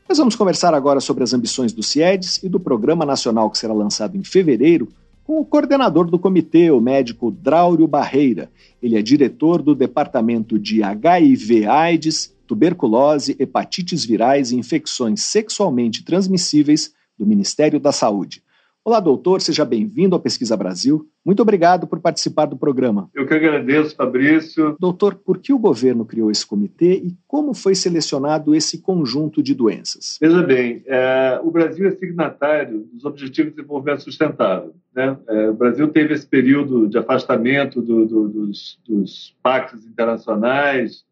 Nós 0.08 0.18
vamos 0.18 0.36
conversar 0.36 0.74
agora 0.74 1.00
sobre 1.00 1.24
as 1.24 1.34
ambições 1.34 1.74
do 1.74 1.82
CIEDES 1.82 2.44
e 2.44 2.50
do 2.50 2.60
Programa 2.60 3.06
Nacional 3.06 3.50
que 3.50 3.58
será 3.58 3.74
lançado 3.74 4.18
em 4.18 4.24
fevereiro 4.24 4.90
com 5.24 5.40
o 5.40 5.46
coordenador 5.46 6.06
do 6.06 6.20
comitê, 6.20 6.70
o 6.70 6.80
médico 6.80 7.32
Draulio 7.32 7.88
Barreira. 7.88 8.52
Ele 8.82 8.96
é 8.96 9.02
diretor 9.02 9.62
do 9.62 9.74
Departamento 9.74 10.60
de 10.60 10.84
HIV-AIDS 10.84 12.35
tuberculose, 12.46 13.36
hepatites 13.40 14.06
virais 14.06 14.52
e 14.52 14.56
infecções 14.56 15.22
sexualmente 15.22 16.04
transmissíveis 16.04 16.94
do 17.18 17.26
Ministério 17.26 17.80
da 17.80 17.92
Saúde. 17.92 18.44
Olá, 18.88 19.00
doutor, 19.00 19.42
seja 19.42 19.66
bem-vindo 19.66 20.16
à 20.16 20.20
Pesquisa 20.20 20.56
Brasil. 20.56 21.10
Muito 21.26 21.42
obrigado 21.42 21.88
por 21.88 22.00
participar 22.00 22.46
do 22.46 22.56
programa. 22.56 23.10
Eu 23.16 23.26
que 23.26 23.34
agradeço, 23.34 23.96
Fabrício. 23.96 24.76
Doutor, 24.80 25.16
por 25.16 25.40
que 25.40 25.52
o 25.52 25.58
governo 25.58 26.06
criou 26.06 26.30
esse 26.30 26.46
comitê 26.46 26.94
e 26.94 27.18
como 27.28 27.56
foi 27.56 27.74
selecionado 27.74 28.54
esse 28.54 28.84
conjunto 28.84 29.42
de 29.42 29.56
doenças? 29.56 30.20
Veja 30.22 30.44
bem, 30.44 30.84
é, 30.86 31.40
o 31.44 31.50
Brasil 31.50 31.88
é 31.88 31.92
signatário 31.96 32.88
dos 32.94 33.06
Objetivos 33.06 33.54
de 33.54 33.56
Desenvolvimento 33.56 34.04
Sustentável. 34.04 34.76
Né? 34.94 35.18
É, 35.28 35.50
o 35.50 35.56
Brasil 35.56 35.88
teve 35.88 36.14
esse 36.14 36.28
período 36.28 36.88
de 36.88 37.00
afastamento 37.00 37.82
do, 37.82 38.06
do, 38.06 38.30
dos, 38.30 38.80
dos 38.88 39.36
pactos 39.42 39.84
internacionais, 39.84 41.04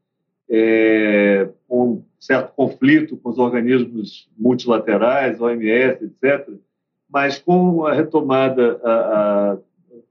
é, 0.55 1.49
um 1.67 2.03
certo 2.19 2.53
conflito 2.53 3.17
com 3.17 3.29
os 3.29 3.39
organismos 3.39 4.29
multilaterais, 4.37 5.41
OMS, 5.41 6.05
etc. 6.05 6.47
Mas 7.09 7.39
com 7.39 7.87
a 7.87 7.93
retomada, 7.93 8.79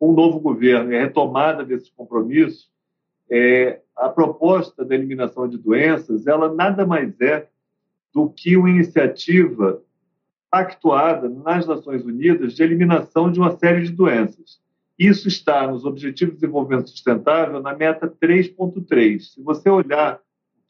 com 0.01 0.11
o 0.11 0.13
novo 0.13 0.41
governo 0.41 0.93
e 0.93 0.97
a 0.97 1.03
retomada 1.03 1.65
desses 1.65 1.91
compromissos, 1.91 2.69
é, 3.31 3.81
a 3.97 4.09
proposta 4.09 4.85
da 4.85 4.97
eliminação 4.97 5.49
de 5.49 5.57
doenças, 5.57 6.27
ela 6.27 6.53
nada 6.53 6.85
mais 6.85 7.19
é 7.21 7.47
do 8.13 8.29
que 8.29 8.57
uma 8.57 8.69
iniciativa 8.69 9.81
pactuada 10.51 11.29
nas 11.29 11.69
Nações 11.69 12.05
Unidas 12.05 12.55
de 12.55 12.65
eliminação 12.65 13.31
de 13.31 13.39
uma 13.39 13.57
série 13.57 13.85
de 13.85 13.93
doenças. 13.93 14.61
Isso 14.99 15.29
está 15.29 15.69
nos 15.69 15.85
Objetivos 15.85 16.35
de 16.35 16.41
Desenvolvimento 16.41 16.91
Sustentável 16.91 17.63
na 17.63 17.75
meta 17.75 18.09
3.3. 18.09 19.21
Se 19.21 19.43
você 19.43 19.71
olhar 19.71 20.21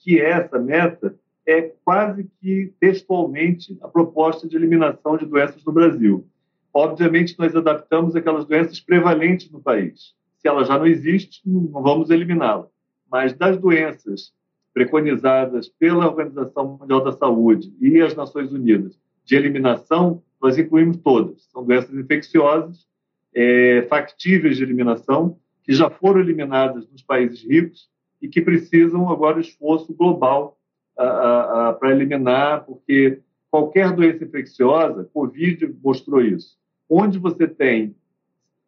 que 0.03 0.21
é 0.21 0.31
essa 0.31 0.59
meta, 0.59 1.15
é 1.47 1.73
quase 1.85 2.29
que 2.41 2.73
textualmente 2.79 3.77
a 3.81 3.89
proposta 3.89 4.49
de 4.49 4.57
eliminação 4.57 5.17
de 5.17 5.27
doenças 5.27 5.65
no 5.65 5.73
Brasil. 5.73 6.27
Obviamente, 6.73 7.39
nós 7.39 7.55
adaptamos 7.55 8.17
aquelas 8.17 8.45
doenças 8.45 8.81
prevalentes 8.81 9.51
no 9.51 9.61
país. 9.61 10.15
Se 10.39 10.49
ela 10.49 10.65
já 10.65 10.79
não 10.79 10.87
existe, 10.87 11.43
não 11.45 11.83
vamos 11.83 12.11
eliminá-la. 12.11 12.67
Mas 13.11 13.33
das 13.35 13.59
doenças 13.59 14.33
preconizadas 14.73 15.69
pela 15.69 16.07
Organização 16.07 16.79
Mundial 16.81 17.05
da 17.05 17.13
Saúde 17.13 17.73
e 17.81 18.01
as 18.01 18.15
Nações 18.15 18.53
Unidas 18.53 18.99
de 19.25 19.37
eliminação, 19.37 20.23
nós 20.41 20.59
incluímos 20.59 20.97
todas. 20.97 21.45
São 21.53 21.65
doenças 21.65 21.95
infecciosas, 21.95 22.87
é, 23.35 23.83
factíveis 23.89 24.57
de 24.57 24.63
eliminação, 24.63 25.39
que 25.63 25.73
já 25.73 25.89
foram 25.89 26.21
eliminadas 26.21 26.89
nos 26.91 27.03
países 27.03 27.43
ricos 27.45 27.89
e 28.23 28.29
que 28.29 28.41
precisam 28.41 29.11
agora 29.11 29.41
esforço 29.41 29.93
global 29.93 30.57
para 30.95 31.91
eliminar, 31.91 32.65
porque 32.65 33.21
qualquer 33.51 33.93
doença 33.93 34.25
infecciosa, 34.25 35.11
Covid 35.13 35.75
mostrou 35.83 36.23
isso. 36.23 36.57
Onde 36.89 37.19
você 37.19 37.49
tem 37.49 37.95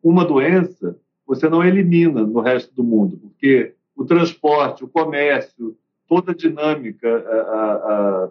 uma 0.03 0.25
doença, 0.25 0.99
você 1.27 1.49
não 1.49 1.65
elimina 1.65 2.27
no 2.27 2.41
resto 2.41 2.75
do 2.75 2.83
mundo, 2.83 3.17
porque 3.17 3.75
o 3.97 4.05
transporte, 4.05 4.85
o 4.85 4.89
comércio, 4.89 5.77
toda 6.07 6.33
a 6.33 6.35
dinâmica 6.35 7.09
a, 7.09 7.41
a, 7.41 8.31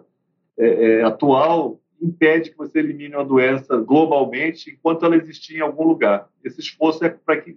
a, 1.02 1.06
atual 1.08 1.80
impede 2.00 2.50
que 2.50 2.58
você 2.58 2.78
elimine 2.78 3.14
uma 3.14 3.24
doença 3.24 3.76
globalmente 3.78 4.70
enquanto 4.70 5.04
ela 5.04 5.16
existir 5.16 5.56
em 5.56 5.60
algum 5.60 5.84
lugar. 5.84 6.28
Esse 6.44 6.60
esforço 6.60 7.04
é 7.04 7.08
para 7.08 7.40
que 7.40 7.56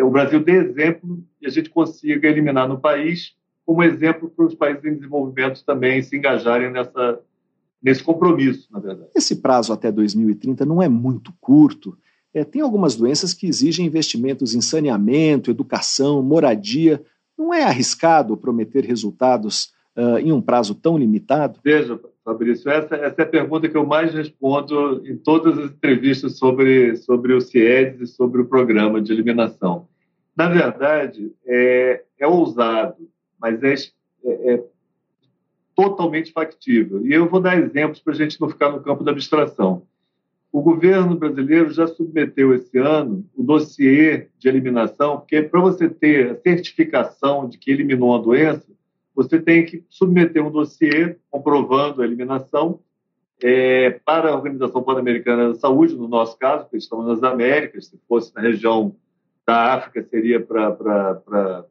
o 0.00 0.10
Brasil 0.10 0.42
dê 0.42 0.52
exemplo 0.52 1.22
e 1.40 1.46
a 1.46 1.50
gente 1.50 1.70
consiga 1.70 2.28
eliminar 2.28 2.68
no 2.68 2.80
país 2.80 3.34
como 3.64 3.82
exemplo 3.82 4.30
para 4.30 4.46
os 4.46 4.54
países 4.54 4.84
em 4.84 4.94
desenvolvimento 4.94 5.64
também 5.64 6.02
se 6.02 6.16
engajarem 6.16 6.70
nessa, 6.70 7.20
nesse 7.82 8.02
compromisso, 8.02 8.68
na 8.70 8.80
verdade. 8.80 9.10
Esse 9.14 9.36
prazo 9.36 9.72
até 9.72 9.90
2030 9.90 10.64
não 10.64 10.82
é 10.82 10.88
muito 10.88 11.32
curto. 11.40 11.96
É, 12.34 12.44
tem 12.44 12.62
algumas 12.62 12.96
doenças 12.96 13.34
que 13.34 13.46
exigem 13.46 13.86
investimentos 13.86 14.54
em 14.54 14.60
saneamento, 14.60 15.50
educação, 15.50 16.22
moradia. 16.22 17.02
Não 17.36 17.52
é 17.52 17.62
arriscado 17.62 18.36
prometer 18.36 18.84
resultados 18.84 19.72
uh, 19.96 20.18
em 20.18 20.32
um 20.32 20.40
prazo 20.40 20.74
tão 20.74 20.96
limitado? 20.96 21.60
Veja, 21.62 22.00
Fabrício, 22.24 22.70
essa, 22.70 22.94
essa, 22.94 23.22
é 23.22 23.24
a 23.24 23.28
pergunta 23.28 23.68
que 23.68 23.76
eu 23.76 23.84
mais 23.84 24.14
respondo 24.14 25.02
em 25.04 25.16
todas 25.16 25.58
as 25.58 25.72
entrevistas 25.72 26.38
sobre, 26.38 26.96
sobre 26.96 27.32
o 27.32 27.40
CIEDES 27.40 28.00
e 28.00 28.06
sobre 28.06 28.40
o 28.40 28.46
programa 28.46 29.00
de 29.00 29.12
eliminação. 29.12 29.88
Na 30.36 30.48
verdade, 30.48 31.32
é, 31.44 32.04
é 32.18 32.26
ousado, 32.26 33.08
mas 33.40 33.60
é, 33.64 33.74
é, 34.24 34.54
é 34.54 34.64
totalmente 35.74 36.32
factível. 36.32 37.04
E 37.04 37.12
eu 37.12 37.28
vou 37.28 37.40
dar 37.40 37.58
exemplos 37.58 37.98
para 37.98 38.12
a 38.12 38.16
gente 38.16 38.40
não 38.40 38.48
ficar 38.48 38.70
no 38.70 38.80
campo 38.80 39.02
da 39.02 39.10
abstração. 39.10 39.82
O 40.52 40.62
governo 40.62 41.16
brasileiro 41.16 41.70
já 41.70 41.86
submeteu 41.86 42.54
esse 42.54 42.78
ano 42.78 43.26
o 43.34 43.42
dossiê 43.42 44.28
de 44.38 44.48
eliminação, 44.48 45.18
porque 45.18 45.42
para 45.42 45.60
você 45.60 45.88
ter 45.88 46.30
a 46.30 46.36
certificação 46.36 47.48
de 47.48 47.58
que 47.58 47.70
eliminou 47.70 48.14
a 48.14 48.18
doença, 48.18 48.66
você 49.14 49.40
tem 49.40 49.64
que 49.64 49.84
submeter 49.88 50.44
um 50.44 50.50
dossiê 50.50 51.16
comprovando 51.30 52.02
a 52.02 52.04
eliminação 52.04 52.80
é, 53.42 53.90
para 54.04 54.30
a 54.30 54.34
Organização 54.34 54.82
Pan-Americana 54.82 55.48
da 55.48 55.54
Saúde, 55.56 55.96
no 55.96 56.08
nosso 56.08 56.38
caso, 56.38 56.64
porque 56.64 56.76
estamos 56.76 57.06
nas 57.06 57.22
Américas, 57.22 57.86
se 57.86 57.98
fosse 58.08 58.34
na 58.34 58.40
região 58.40 58.94
da 59.46 59.74
África, 59.74 60.02
seria 60.08 60.40
para 60.40 61.64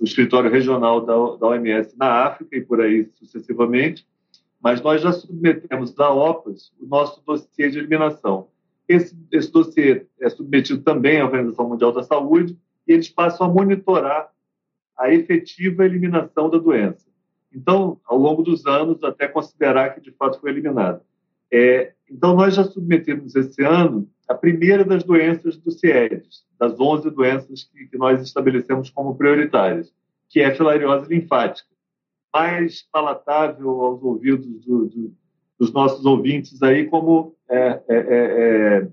o 0.00 0.04
escritório 0.04 0.50
regional 0.50 1.00
da, 1.00 1.14
da 1.14 1.46
OMS 1.46 1.96
na 1.96 2.24
África 2.24 2.56
e 2.56 2.60
por 2.60 2.80
aí 2.80 3.08
sucessivamente. 3.14 4.06
Mas 4.60 4.80
nós 4.82 5.00
já 5.00 5.12
submetemos 5.12 5.98
à 5.98 6.12
OPAS 6.12 6.72
o 6.80 6.86
nosso 6.86 7.22
dossiê 7.24 7.70
de 7.70 7.78
eliminação. 7.78 8.48
Esse, 8.88 9.16
esse 9.30 9.50
dossiê 9.52 10.06
é 10.20 10.28
submetido 10.28 10.82
também 10.82 11.20
à 11.20 11.24
Organização 11.24 11.68
Mundial 11.68 11.92
da 11.92 12.02
Saúde 12.02 12.58
e 12.86 12.92
eles 12.92 13.08
passam 13.08 13.46
a 13.46 13.52
monitorar 13.52 14.28
a 14.98 15.12
efetiva 15.12 15.84
eliminação 15.84 16.48
da 16.48 16.58
doença. 16.58 17.06
Então, 17.52 18.00
ao 18.04 18.18
longo 18.18 18.42
dos 18.42 18.66
anos, 18.66 19.02
até 19.02 19.26
considerar 19.26 19.94
que 19.94 20.00
de 20.00 20.10
fato 20.12 20.40
foi 20.40 20.50
eliminada. 20.50 21.02
É, 21.50 21.92
então, 22.10 22.34
nós 22.34 22.54
já 22.54 22.64
submetemos 22.64 23.34
esse 23.34 23.62
ano 23.62 24.08
a 24.28 24.34
primeira 24.34 24.84
das 24.84 25.04
doenças 25.04 25.56
do 25.56 25.70
CIEDES, 25.70 26.44
das 26.58 26.78
11 26.78 27.10
doenças 27.10 27.64
que, 27.64 27.86
que 27.86 27.96
nós 27.96 28.20
estabelecemos 28.20 28.90
como 28.90 29.16
prioritárias, 29.16 29.92
que 30.28 30.40
é 30.40 30.46
a 30.46 30.54
filariose 30.54 31.08
linfática. 31.08 31.68
Mais 32.34 32.82
palatável 32.92 33.70
aos 33.80 34.02
ouvidos 34.02 34.64
do, 34.64 34.86
do, 34.86 35.14
dos 35.58 35.72
nossos 35.72 36.04
ouvintes 36.04 36.62
aí 36.62 36.86
como 36.86 37.34
é, 37.48 37.56
é, 37.56 37.82
é, 37.88 38.88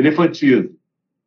é. 0.00 0.70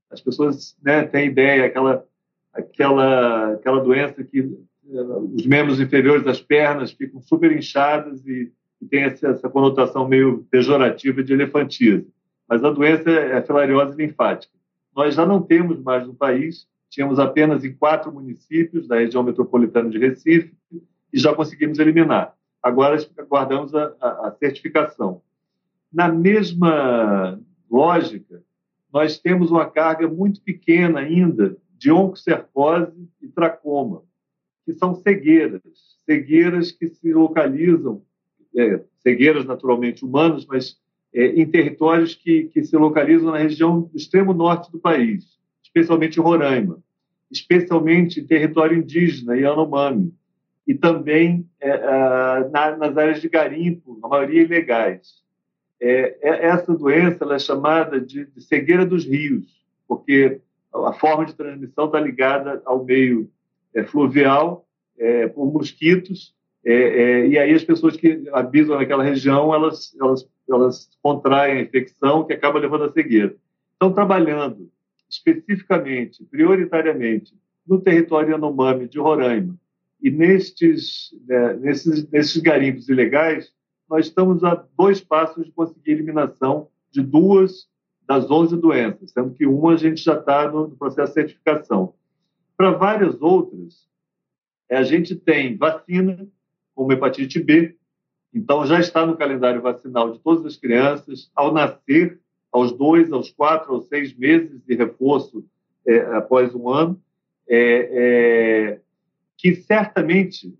As 0.09 0.19
pessoas 0.19 0.75
né, 0.83 1.03
têm 1.03 1.27
ideia, 1.27 1.65
aquela 1.65 2.05
aquela, 2.53 3.53
aquela 3.53 3.81
doença 3.81 4.23
que 4.23 4.41
uh, 4.41 5.33
os 5.33 5.45
membros 5.45 5.79
inferiores 5.79 6.23
das 6.23 6.41
pernas 6.41 6.91
ficam 6.91 7.21
super 7.21 7.51
inchados 7.51 8.25
e, 8.27 8.51
e 8.81 8.85
tem 8.85 9.03
essa, 9.03 9.29
essa, 9.29 9.49
conotação 9.49 10.07
meio 10.07 10.45
pejorativa 10.49 11.23
de 11.23 11.33
elefantismo. 11.33 12.07
Mas 12.47 12.63
a 12.63 12.71
doença 12.71 13.09
é 13.09 13.37
a 13.37 13.41
filariose 13.41 13.95
linfática. 13.95 14.53
Nós 14.95 15.15
já 15.15 15.25
não 15.25 15.41
temos 15.41 15.81
mais 15.81 16.05
no 16.05 16.13
país, 16.13 16.67
tínhamos 16.89 17.17
apenas 17.17 17.63
em 17.63 17.73
quatro 17.73 18.11
municípios 18.11 18.87
da 18.87 18.97
região 18.97 19.23
metropolitana 19.23 19.89
de 19.89 19.97
Recife 19.97 20.53
e 21.13 21.19
já 21.19 21.33
conseguimos 21.33 21.79
eliminar. 21.79 22.35
Agora 22.61 22.97
aguardamos 23.17 23.73
a, 23.73 23.93
a, 24.01 24.27
a 24.27 24.35
certificação. 24.37 25.21
Na 25.91 26.09
mesma 26.09 27.39
lógica, 27.69 28.43
nós 28.93 29.17
temos 29.17 29.49
uma 29.49 29.65
carga 29.65 30.07
muito 30.07 30.41
pequena 30.41 30.99
ainda 30.99 31.55
de 31.81 31.91
oncocercose 31.91 33.09
e 33.19 33.27
tracoma, 33.27 34.03
que 34.63 34.71
são 34.73 34.93
cegueiras, 34.93 35.63
cegueiras 36.05 36.71
que 36.71 36.87
se 36.87 37.11
localizam, 37.11 38.03
é, 38.55 38.81
cegueiras 38.99 39.45
naturalmente 39.45 40.05
humanas, 40.05 40.45
mas 40.45 40.77
é, 41.11 41.25
em 41.29 41.43
territórios 41.49 42.13
que, 42.13 42.43
que 42.53 42.63
se 42.63 42.77
localizam 42.77 43.31
na 43.31 43.39
região 43.39 43.81
do 43.81 43.97
extremo 43.97 44.31
norte 44.31 44.71
do 44.71 44.77
país, 44.77 45.39
especialmente 45.63 46.19
em 46.19 46.21
Roraima, 46.21 46.77
especialmente 47.31 48.19
em 48.19 48.27
território 48.27 48.77
indígena, 48.77 49.35
Yanomami, 49.35 50.13
e 50.67 50.75
também 50.75 51.49
é, 51.59 52.47
na, 52.51 52.77
nas 52.77 52.95
áreas 52.95 53.19
de 53.19 53.27
garimpo, 53.27 53.97
na 53.99 54.07
maioria 54.07 54.43
ilegais. 54.43 55.15
É, 55.81 56.15
é, 56.21 56.45
essa 56.45 56.75
doença 56.75 57.25
é 57.33 57.39
chamada 57.39 57.99
de, 57.99 58.25
de 58.27 58.41
cegueira 58.43 58.85
dos 58.85 59.03
rios, 59.03 59.47
porque 59.87 60.41
a 60.73 60.93
forma 60.93 61.25
de 61.25 61.35
transmissão 61.35 61.85
está 61.85 61.99
ligada 61.99 62.61
ao 62.65 62.83
meio 62.83 63.29
é, 63.73 63.83
fluvial, 63.83 64.65
é, 64.97 65.27
por 65.27 65.51
mosquitos, 65.51 66.33
é, 66.63 66.73
é, 66.73 67.27
e 67.27 67.37
aí 67.37 67.53
as 67.53 67.63
pessoas 67.63 67.97
que 67.97 68.23
habitam 68.31 68.77
naquela 68.77 69.03
região, 69.03 69.53
elas, 69.53 69.95
elas, 69.99 70.27
elas 70.49 70.89
contraem 71.01 71.57
a 71.57 71.61
infecção 71.61 72.23
que 72.23 72.33
acaba 72.33 72.59
levando 72.59 72.83
à 72.83 72.91
cegueira. 72.91 73.35
Estão 73.73 73.91
trabalhando 73.91 74.69
especificamente, 75.09 76.23
prioritariamente, 76.25 77.33
no 77.67 77.81
território 77.81 78.31
Yanomami 78.31 78.87
de 78.87 78.99
Roraima, 78.99 79.55
e 80.01 80.09
nestes, 80.09 81.15
né, 81.27 81.53
nesses, 81.55 82.09
nesses 82.09 82.41
garimpos 82.41 82.89
ilegais, 82.89 83.51
nós 83.89 84.07
estamos 84.07 84.43
a 84.43 84.63
dois 84.77 85.01
passos 85.01 85.45
de 85.45 85.51
conseguir 85.51 85.91
eliminação 85.91 86.69
de 86.91 87.01
duas 87.01 87.67
das 88.07 88.29
11 88.29 88.57
doenças, 88.57 89.11
sendo 89.11 89.33
que 89.33 89.45
uma 89.45 89.73
a 89.73 89.77
gente 89.77 90.03
já 90.03 90.15
está 90.15 90.49
no, 90.51 90.69
processo 90.71 91.13
de 91.13 91.13
certificação. 91.13 91.93
Para 92.57 92.71
várias 92.71 93.21
outras, 93.21 93.87
é, 94.69 94.77
a 94.77 94.83
gente 94.83 95.15
tem 95.15 95.57
vacina, 95.57 96.27
como 96.75 96.91
hepatite 96.91 97.41
B, 97.41 97.75
então 98.33 98.65
já 98.65 98.79
está 98.79 99.05
no 99.05 99.17
calendário 99.17 99.61
vacinal 99.61 100.11
de 100.11 100.19
todas 100.19 100.45
as 100.45 100.55
crianças, 100.55 101.31
ao 101.35 101.53
nascer, 101.53 102.19
aos 102.51 102.71
dois, 102.71 103.11
aos 103.11 103.31
quatro, 103.31 103.73
aos 103.73 103.87
seis 103.87 104.13
meses 104.13 104.61
de 104.65 104.75
reforço 104.75 105.45
é, 105.85 105.99
após 106.15 106.53
um 106.53 106.69
ano, 106.69 107.01
é, 107.47 107.89
é, 107.91 108.81
que 109.37 109.55
certamente 109.55 110.53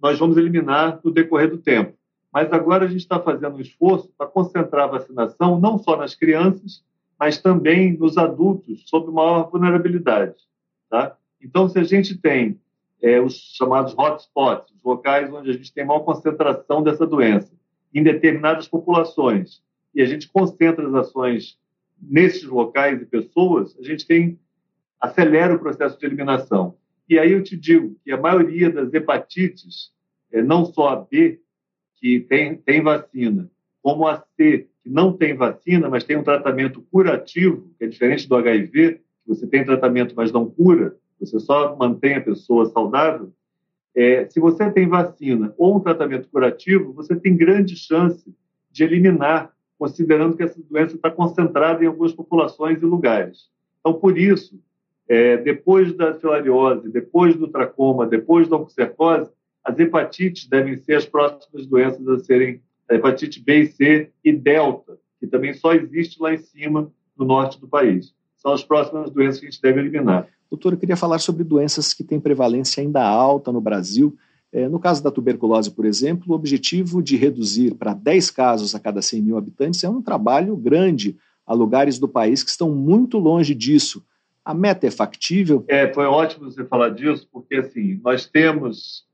nós 0.00 0.18
vamos 0.18 0.36
eliminar 0.36 1.00
no 1.02 1.10
decorrer 1.10 1.50
do 1.50 1.58
tempo. 1.58 1.96
Mas 2.34 2.52
agora 2.52 2.84
a 2.84 2.88
gente 2.88 3.02
está 3.02 3.20
fazendo 3.20 3.56
um 3.56 3.60
esforço 3.60 4.12
para 4.18 4.26
concentrar 4.26 4.88
a 4.88 4.98
vacinação 4.98 5.60
não 5.60 5.78
só 5.78 5.96
nas 5.96 6.16
crianças, 6.16 6.84
mas 7.16 7.40
também 7.40 7.96
nos 7.96 8.18
adultos 8.18 8.82
sob 8.88 9.12
maior 9.12 9.48
vulnerabilidade. 9.48 10.34
Tá? 10.90 11.16
Então, 11.40 11.68
se 11.68 11.78
a 11.78 11.84
gente 11.84 12.18
tem 12.18 12.60
é, 13.00 13.20
os 13.20 13.36
chamados 13.56 13.94
hotspots, 13.96 14.74
os 14.74 14.82
locais 14.82 15.32
onde 15.32 15.48
a 15.50 15.52
gente 15.52 15.72
tem 15.72 15.84
maior 15.84 16.00
concentração 16.00 16.82
dessa 16.82 17.06
doença, 17.06 17.52
em 17.94 18.02
determinadas 18.02 18.66
populações, 18.66 19.62
e 19.94 20.02
a 20.02 20.04
gente 20.04 20.28
concentra 20.28 20.88
as 20.88 20.94
ações 20.94 21.56
nesses 22.02 22.42
locais 22.42 23.00
e 23.00 23.06
pessoas, 23.06 23.78
a 23.78 23.82
gente 23.84 24.04
tem 24.04 24.40
acelera 25.00 25.54
o 25.54 25.58
processo 25.60 25.96
de 25.96 26.04
eliminação. 26.04 26.74
E 27.08 27.16
aí 27.16 27.30
eu 27.30 27.44
te 27.44 27.56
digo 27.56 27.94
que 28.02 28.10
a 28.10 28.16
maioria 28.16 28.70
das 28.70 28.92
hepatites 28.92 29.92
é, 30.32 30.42
não 30.42 30.64
só 30.64 30.88
a 30.88 30.96
B, 30.96 31.40
que 32.04 32.20
tem, 32.20 32.54
tem 32.54 32.82
vacina, 32.82 33.50
como 33.82 34.06
a 34.06 34.22
C, 34.36 34.68
que 34.82 34.90
não 34.90 35.10
tem 35.10 35.34
vacina, 35.34 35.88
mas 35.88 36.04
tem 36.04 36.18
um 36.18 36.22
tratamento 36.22 36.82
curativo, 36.92 37.70
que 37.78 37.86
é 37.86 37.88
diferente 37.88 38.28
do 38.28 38.36
HIV, 38.36 39.00
que 39.00 39.00
você 39.26 39.46
tem 39.46 39.64
tratamento, 39.64 40.14
mas 40.14 40.30
não 40.30 40.44
cura, 40.44 40.98
você 41.18 41.40
só 41.40 41.74
mantém 41.74 42.16
a 42.16 42.20
pessoa 42.20 42.66
saudável. 42.66 43.32
É, 43.96 44.26
se 44.26 44.38
você 44.38 44.70
tem 44.70 44.86
vacina 44.86 45.54
ou 45.56 45.78
um 45.78 45.80
tratamento 45.80 46.28
curativo, 46.28 46.92
você 46.92 47.16
tem 47.16 47.34
grande 47.34 47.74
chance 47.74 48.30
de 48.70 48.84
eliminar, 48.84 49.54
considerando 49.78 50.36
que 50.36 50.42
essa 50.42 50.60
doença 50.62 50.96
está 50.96 51.10
concentrada 51.10 51.82
em 51.82 51.86
algumas 51.86 52.12
populações 52.12 52.82
e 52.82 52.84
lugares. 52.84 53.48
Então, 53.80 53.94
por 53.94 54.18
isso, 54.18 54.60
é, 55.08 55.38
depois 55.38 55.94
da 55.94 56.12
filariose, 56.12 56.90
depois 56.90 57.34
do 57.34 57.48
tracoma, 57.48 58.06
depois 58.06 58.46
da 58.46 58.56
oncocercose, 58.56 59.30
as 59.64 59.78
hepatites 59.78 60.46
devem 60.46 60.78
ser 60.78 60.96
as 60.96 61.06
próximas 61.06 61.66
doenças 61.66 62.06
a 62.06 62.18
serem 62.18 62.60
a 62.88 62.94
hepatite 62.94 63.40
B 63.40 63.62
e 63.62 63.66
C 63.66 64.10
e 64.22 64.32
delta, 64.32 64.98
que 65.18 65.26
também 65.26 65.54
só 65.54 65.72
existe 65.72 66.20
lá 66.20 66.34
em 66.34 66.38
cima, 66.38 66.92
no 67.16 67.24
norte 67.24 67.58
do 67.58 67.66
país. 67.66 68.12
São 68.36 68.52
as 68.52 68.62
próximas 68.62 69.10
doenças 69.10 69.40
que 69.40 69.46
a 69.46 69.50
gente 69.50 69.62
deve 69.62 69.80
eliminar. 69.80 70.28
Doutor, 70.50 70.74
eu 70.74 70.78
queria 70.78 70.96
falar 70.96 71.18
sobre 71.18 71.42
doenças 71.42 71.94
que 71.94 72.04
têm 72.04 72.20
prevalência 72.20 72.82
ainda 72.82 73.02
alta 73.02 73.50
no 73.50 73.60
Brasil. 73.60 74.14
É, 74.52 74.68
no 74.68 74.78
caso 74.78 75.02
da 75.02 75.10
tuberculose, 75.10 75.70
por 75.70 75.84
exemplo, 75.84 76.32
o 76.32 76.34
objetivo 76.36 77.02
de 77.02 77.16
reduzir 77.16 77.74
para 77.74 77.94
10 77.94 78.30
casos 78.30 78.74
a 78.74 78.78
cada 78.78 79.00
100 79.00 79.22
mil 79.22 79.36
habitantes 79.38 79.82
é 79.82 79.88
um 79.88 80.02
trabalho 80.02 80.54
grande 80.56 81.16
a 81.46 81.52
lugares 81.54 81.98
do 81.98 82.06
país 82.06 82.42
que 82.42 82.50
estão 82.50 82.70
muito 82.70 83.18
longe 83.18 83.54
disso. 83.54 84.04
A 84.44 84.54
meta 84.54 84.86
é 84.86 84.90
factível? 84.90 85.64
É, 85.66 85.92
foi 85.92 86.04
ótimo 86.04 86.50
você 86.50 86.64
falar 86.64 86.90
disso, 86.90 87.26
porque 87.32 87.56
assim, 87.56 88.00
nós 88.04 88.26
temos 88.26 89.04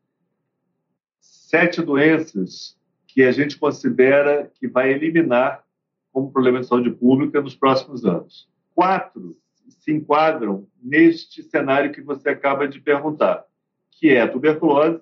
sete 1.51 1.83
doenças 1.83 2.79
que 3.09 3.25
a 3.25 3.33
gente 3.33 3.59
considera 3.59 4.49
que 4.55 4.69
vai 4.69 4.93
eliminar 4.93 5.65
como 6.13 6.31
problema 6.31 6.61
de 6.61 6.67
saúde 6.67 6.93
pública 6.93 7.41
nos 7.41 7.57
próximos 7.57 8.05
anos. 8.05 8.49
Quatro 8.73 9.37
se 9.69 9.91
enquadram 9.91 10.69
neste 10.81 11.43
cenário 11.43 11.91
que 11.91 12.01
você 12.01 12.29
acaba 12.29 12.69
de 12.69 12.81
perguntar, 12.81 13.45
que 13.91 14.11
é 14.11 14.21
a 14.21 14.29
tuberculose, 14.29 15.01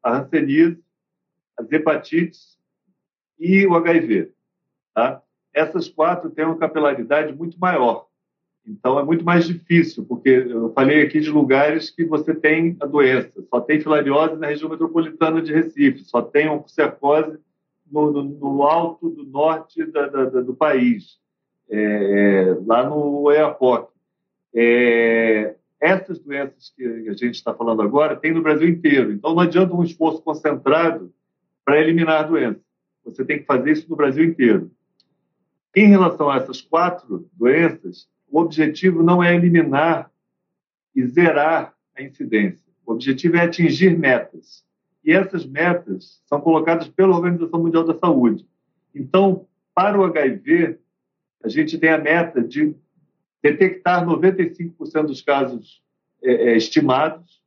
a 0.00 0.18
hanseníase, 0.18 0.80
as 1.58 1.70
hepatites 1.72 2.56
e 3.36 3.66
o 3.66 3.74
HIV. 3.74 4.32
Tá? 4.94 5.20
Essas 5.52 5.88
quatro 5.88 6.30
têm 6.30 6.44
uma 6.44 6.58
capilaridade 6.58 7.34
muito 7.34 7.58
maior. 7.58 8.06
Então 8.68 8.98
é 8.98 9.04
muito 9.04 9.24
mais 9.24 9.46
difícil, 9.46 10.04
porque 10.04 10.28
eu 10.28 10.70
falei 10.74 11.02
aqui 11.02 11.20
de 11.20 11.30
lugares 11.30 11.88
que 11.88 12.04
você 12.04 12.34
tem 12.34 12.76
a 12.80 12.86
doença. 12.86 13.42
Só 13.48 13.60
tem 13.60 13.80
filariose 13.80 14.36
na 14.36 14.46
região 14.46 14.68
metropolitana 14.68 15.40
de 15.40 15.52
Recife, 15.52 16.04
só 16.04 16.20
tem 16.20 16.48
oncocercose 16.48 17.38
no, 17.90 18.12
no, 18.12 18.22
no 18.22 18.62
alto 18.62 19.08
do 19.08 19.24
norte 19.24 19.86
da, 19.86 20.06
da, 20.06 20.24
da, 20.26 20.40
do 20.42 20.54
país, 20.54 21.18
é, 21.70 22.56
lá 22.66 22.88
no 22.88 23.22
Oiapoque. 23.22 23.92
É, 24.54 25.54
essas 25.80 26.18
doenças 26.18 26.72
que 26.76 26.84
a 27.08 27.12
gente 27.12 27.36
está 27.36 27.54
falando 27.54 27.80
agora 27.80 28.16
tem 28.16 28.32
no 28.32 28.42
Brasil 28.42 28.68
inteiro. 28.68 29.12
Então 29.12 29.34
não 29.34 29.40
adianta 29.40 29.74
um 29.74 29.82
esforço 29.82 30.20
concentrado 30.20 31.10
para 31.64 31.80
eliminar 31.80 32.20
a 32.20 32.26
doença. 32.26 32.60
Você 33.04 33.24
tem 33.24 33.38
que 33.38 33.46
fazer 33.46 33.72
isso 33.72 33.88
no 33.88 33.96
Brasil 33.96 34.24
inteiro. 34.24 34.70
Em 35.74 35.88
relação 35.88 36.28
a 36.28 36.36
essas 36.36 36.60
quatro 36.60 37.28
doenças, 37.32 38.08
o 38.30 38.40
objetivo 38.40 39.02
não 39.02 39.22
é 39.22 39.34
eliminar 39.34 40.10
e 40.94 41.04
zerar 41.06 41.74
a 41.96 42.02
incidência. 42.02 42.66
O 42.84 42.92
objetivo 42.92 43.36
é 43.36 43.40
atingir 43.40 43.98
metas. 43.98 44.64
E 45.04 45.12
essas 45.12 45.46
metas 45.46 46.22
são 46.26 46.40
colocadas 46.40 46.88
pela 46.88 47.16
Organização 47.16 47.62
Mundial 47.62 47.84
da 47.84 47.94
Saúde. 47.98 48.46
Então, 48.94 49.46
para 49.74 49.98
o 49.98 50.04
HIV, 50.04 50.78
a 51.42 51.48
gente 51.48 51.78
tem 51.78 51.90
a 51.90 51.98
meta 51.98 52.42
de 52.42 52.74
detectar 53.42 54.04
95% 54.04 55.06
dos 55.06 55.22
casos 55.22 55.82
é, 56.22 56.50
é, 56.50 56.56
estimados, 56.56 57.40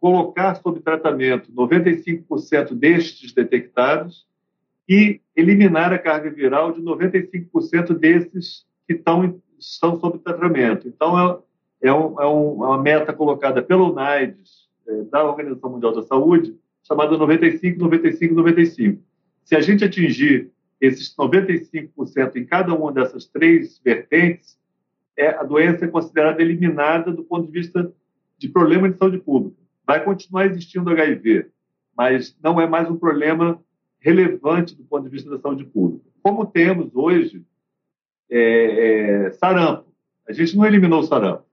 colocar 0.00 0.54
sob 0.56 0.80
tratamento 0.80 1.52
95% 1.52 2.74
destes 2.74 3.32
detectados 3.32 4.26
e 4.88 5.20
eliminar 5.34 5.92
a 5.92 5.98
carga 5.98 6.30
viral 6.30 6.72
de 6.72 6.82
95% 6.82 7.94
desses 7.94 8.66
que 8.86 8.94
estão, 8.94 9.40
estão 9.58 9.98
sob 9.98 10.18
tratamento. 10.18 10.88
Então, 10.88 11.18
é, 11.18 11.88
é, 11.88 11.92
um, 11.92 12.20
é, 12.20 12.26
uma 12.26 12.82
meta 12.82 13.12
colocada 13.12 13.62
pelo 13.62 13.92
UNAIDS, 13.92 14.68
é, 14.86 15.02
da 15.04 15.24
Organização 15.24 15.70
Mundial 15.70 15.92
da 15.92 16.02
Saúde, 16.02 16.56
chamada 16.82 17.16
95, 17.16 17.78
95, 17.78 18.34
95. 18.34 19.02
Se 19.44 19.56
a 19.56 19.60
gente 19.60 19.84
atingir 19.84 20.50
esses 20.80 21.14
95% 21.16 22.36
em 22.36 22.44
cada 22.44 22.74
uma 22.74 22.92
dessas 22.92 23.26
três 23.26 23.80
vertentes, 23.82 24.58
é, 25.16 25.28
a 25.28 25.42
doença 25.42 25.84
é 25.84 25.88
considerada 25.88 26.42
eliminada 26.42 27.12
do 27.12 27.24
ponto 27.24 27.46
de 27.46 27.52
vista 27.52 27.92
de 28.36 28.48
problema 28.48 28.90
de 28.90 28.98
saúde 28.98 29.18
pública. 29.18 29.56
Vai 29.86 30.02
continuar 30.02 30.46
existindo 30.46 30.90
HIV, 30.90 31.46
mas 31.96 32.36
não 32.42 32.60
é 32.60 32.66
mais 32.66 32.90
um 32.90 32.96
problema 32.96 33.60
relevante 33.98 34.74
do 34.74 34.84
ponto 34.84 35.04
de 35.04 35.10
vista 35.10 35.30
da 35.30 35.38
saúde 35.38 35.64
pública. 35.64 36.04
Como 36.22 36.46
temos 36.46 36.94
hoje 36.94 37.44
é, 38.30 39.26
é, 39.26 39.32
sarampo. 39.32 39.92
A 40.28 40.32
gente 40.32 40.56
não 40.56 40.66
eliminou 40.66 41.00
o 41.00 41.04
sarampo. 41.04 41.44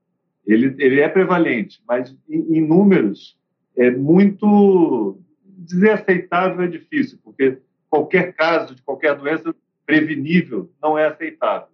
Ele, 0.46 0.74
ele 0.78 1.00
é 1.00 1.08
prevalente, 1.08 1.82
mas 1.86 2.14
em, 2.28 2.58
em 2.58 2.60
números 2.60 3.38
é 3.76 3.90
muito. 3.90 5.18
Dizer 5.44 5.90
aceitável 5.90 6.62
é 6.62 6.66
difícil, 6.66 7.18
porque 7.22 7.58
qualquer 7.88 8.32
caso 8.34 8.74
de 8.74 8.82
qualquer 8.82 9.16
doença 9.16 9.54
prevenível 9.86 10.72
não 10.82 10.98
é 10.98 11.06
aceitável. 11.06 11.68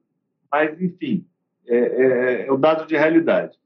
Mas, 0.51 0.81
enfim, 0.81 1.25
é, 1.67 1.77
é, 1.77 2.47
é 2.47 2.53
o 2.53 2.57
dado 2.57 2.87
de 2.87 2.97
realidade. 2.97 3.57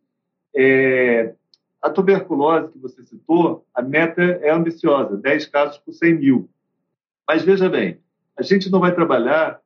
É, 0.55 1.35
a 1.81 1.88
tuberculose 1.88 2.73
que 2.73 2.79
você 2.79 3.03
citou, 3.05 3.66
a 3.75 3.81
meta 3.83 4.23
é 4.23 4.51
ambiciosa, 4.51 5.16
10 5.16 5.47
casos 5.47 5.79
por 5.79 5.92
100 5.92 6.14
mil. 6.14 6.51
Mas 7.27 7.42
veja 7.42 7.68
bem, 7.68 7.99
a 8.37 8.42
gente 8.42 8.71
não 8.71 8.81
vai 8.81 8.95
trabalhar 8.95 9.62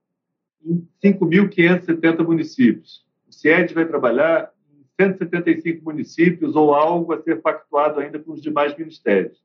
em 0.64 0.86
5.570 1.02 2.24
municípios. 2.24 3.04
O 3.28 3.32
CIED 3.32 3.74
vai 3.74 3.86
trabalhar 3.86 4.52
em 4.72 4.84
175 5.04 5.84
municípios 5.84 6.56
ou 6.56 6.74
algo 6.74 7.12
a 7.12 7.22
ser 7.22 7.40
pactuado 7.40 8.00
ainda 8.00 8.18
com 8.18 8.32
os 8.32 8.42
demais 8.42 8.76
ministérios. 8.76 9.42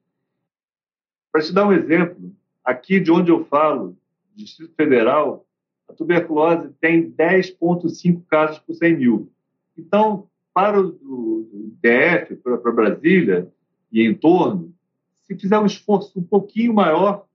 Para 1.31 1.41
te 1.41 1.53
dar 1.53 1.67
um 1.67 1.73
exemplo, 1.73 2.33
aqui 2.63 2.99
de 2.99 3.11
onde 3.11 3.31
eu 3.31 3.45
falo, 3.45 3.97
Distrito 4.35 4.73
Federal, 4.75 5.45
a 5.87 5.93
tuberculose 5.93 6.69
tem 6.79 7.11
10,5 7.11 8.23
casos 8.27 8.59
por 8.59 8.73
100 8.75 8.97
mil. 8.97 9.31
Então, 9.77 10.27
para 10.53 10.79
o 10.79 11.75
DF, 11.81 12.35
para 12.35 12.71
Brasília 12.71 13.51
e 13.91 14.01
em 14.01 14.13
torno, 14.13 14.73
se 15.23 15.37
fizer 15.37 15.59
um 15.59 15.65
esforço 15.65 16.19
um 16.19 16.23
pouquinho 16.23 16.73
maior, 16.73 17.25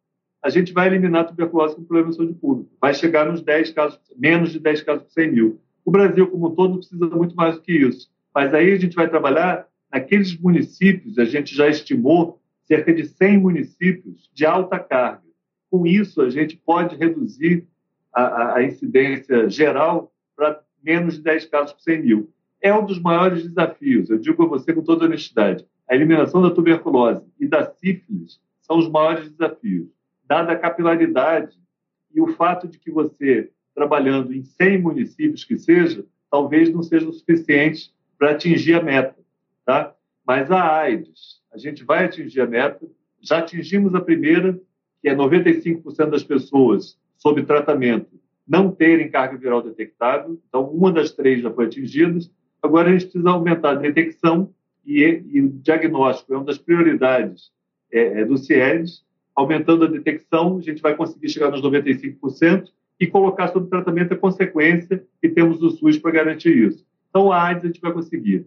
a 0.46 0.48
gente 0.48 0.72
vai 0.72 0.86
eliminar 0.86 1.22
a 1.22 1.24
tuberculose 1.24 1.74
como 1.74 1.88
problema 1.88 2.10
de 2.10 2.16
saúde 2.16 2.34
pública. 2.34 2.70
Vai 2.80 2.94
chegar 2.94 3.26
nos 3.26 3.42
10 3.42 3.70
casos, 3.70 3.98
menos 4.16 4.52
de 4.52 4.60
10 4.60 4.82
casos 4.82 5.02
por 5.02 5.10
100 5.10 5.32
mil. 5.32 5.60
O 5.84 5.90
Brasil, 5.90 6.24
como 6.28 6.46
um 6.46 6.54
todo, 6.54 6.78
precisa 6.78 7.04
muito 7.08 7.34
mais 7.34 7.56
do 7.56 7.62
que 7.62 7.72
isso. 7.72 8.08
Mas 8.32 8.54
aí 8.54 8.70
a 8.70 8.76
gente 8.76 8.94
vai 8.94 9.08
trabalhar 9.08 9.66
naqueles 9.92 10.38
municípios, 10.38 11.18
a 11.18 11.24
gente 11.24 11.52
já 11.52 11.66
estimou 11.66 12.40
cerca 12.62 12.94
de 12.94 13.04
100 13.06 13.38
municípios 13.38 14.30
de 14.32 14.46
alta 14.46 14.78
carga. 14.78 15.24
Com 15.68 15.84
isso, 15.84 16.22
a 16.22 16.30
gente 16.30 16.56
pode 16.56 16.94
reduzir 16.94 17.66
a, 18.12 18.54
a 18.54 18.62
incidência 18.62 19.50
geral 19.50 20.12
para 20.36 20.62
menos 20.80 21.16
de 21.16 21.22
10 21.22 21.46
casos 21.46 21.72
por 21.72 21.82
100 21.82 22.02
mil. 22.02 22.30
É 22.62 22.72
um 22.72 22.86
dos 22.86 23.00
maiores 23.00 23.42
desafios, 23.42 24.10
eu 24.10 24.18
digo 24.18 24.44
a 24.44 24.46
você 24.46 24.72
com 24.72 24.82
toda 24.82 25.06
honestidade. 25.06 25.66
A 25.90 25.96
eliminação 25.96 26.40
da 26.40 26.52
tuberculose 26.52 27.24
e 27.40 27.48
da 27.48 27.64
sífilis 27.64 28.40
são 28.60 28.78
os 28.78 28.88
maiores 28.88 29.28
desafios 29.28 29.95
dada 30.26 30.52
a 30.52 30.58
capilaridade 30.58 31.56
e 32.12 32.20
o 32.20 32.28
fato 32.28 32.66
de 32.66 32.78
que 32.78 32.90
você, 32.90 33.50
trabalhando 33.74 34.32
em 34.32 34.42
100 34.42 34.78
municípios 34.80 35.44
que 35.44 35.58
seja, 35.58 36.04
talvez 36.30 36.72
não 36.72 36.82
seja 36.82 37.08
o 37.08 37.12
suficiente 37.12 37.94
para 38.18 38.32
atingir 38.32 38.74
a 38.74 38.82
meta. 38.82 39.16
Tá? 39.64 39.94
Mas 40.26 40.50
a 40.50 40.78
AIDS, 40.78 41.40
a 41.52 41.58
gente 41.58 41.84
vai 41.84 42.04
atingir 42.04 42.40
a 42.40 42.46
meta, 42.46 42.86
já 43.20 43.38
atingimos 43.38 43.94
a 43.94 44.00
primeira, 44.00 44.58
que 45.00 45.08
é 45.08 45.14
95% 45.14 46.10
das 46.10 46.24
pessoas 46.24 46.98
sob 47.16 47.42
tratamento 47.44 48.16
não 48.46 48.70
terem 48.70 49.10
carga 49.10 49.36
viral 49.36 49.60
detectável, 49.60 50.40
então 50.48 50.64
uma 50.70 50.92
das 50.92 51.10
três 51.10 51.42
já 51.42 51.50
foi 51.50 51.66
atingida. 51.66 52.18
Agora 52.62 52.88
a 52.88 52.92
gente 52.92 53.06
precisa 53.06 53.30
aumentar 53.30 53.70
a 53.70 53.74
detecção 53.74 54.54
e, 54.84 55.22
e 55.32 55.40
o 55.40 55.48
diagnóstico 55.48 56.32
é 56.32 56.36
uma 56.36 56.46
das 56.46 56.58
prioridades 56.58 57.50
é, 57.90 58.20
é 58.20 58.24
do 58.24 58.38
CIES, 58.38 59.04
aumentando 59.36 59.84
a 59.84 59.88
detecção, 59.88 60.56
a 60.56 60.62
gente 60.62 60.80
vai 60.80 60.96
conseguir 60.96 61.28
chegar 61.28 61.50
nos 61.50 61.60
95% 61.60 62.70
e 62.98 63.06
colocar 63.06 63.48
sob 63.48 63.68
tratamento 63.68 64.14
a 64.14 64.16
consequência 64.16 65.04
e 65.22 65.28
temos 65.28 65.62
o 65.62 65.70
SUS 65.70 65.98
para 65.98 66.10
garantir 66.10 66.56
isso. 66.56 66.84
Então, 67.10 67.30
a 67.30 67.42
AIDS 67.44 67.64
a 67.64 67.66
gente 67.66 67.80
vai 67.80 67.92
conseguir. 67.92 68.46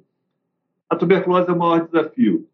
A 0.90 0.96
tuberculose 0.96 1.48
é 1.48 1.54
o 1.54 1.58
maior 1.58 1.86
desafio, 1.86 2.48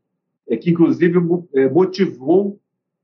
é 0.48 0.58
que 0.58 0.69
inclusive 0.69 1.17
é, 1.54 1.69
motivou 1.69 2.60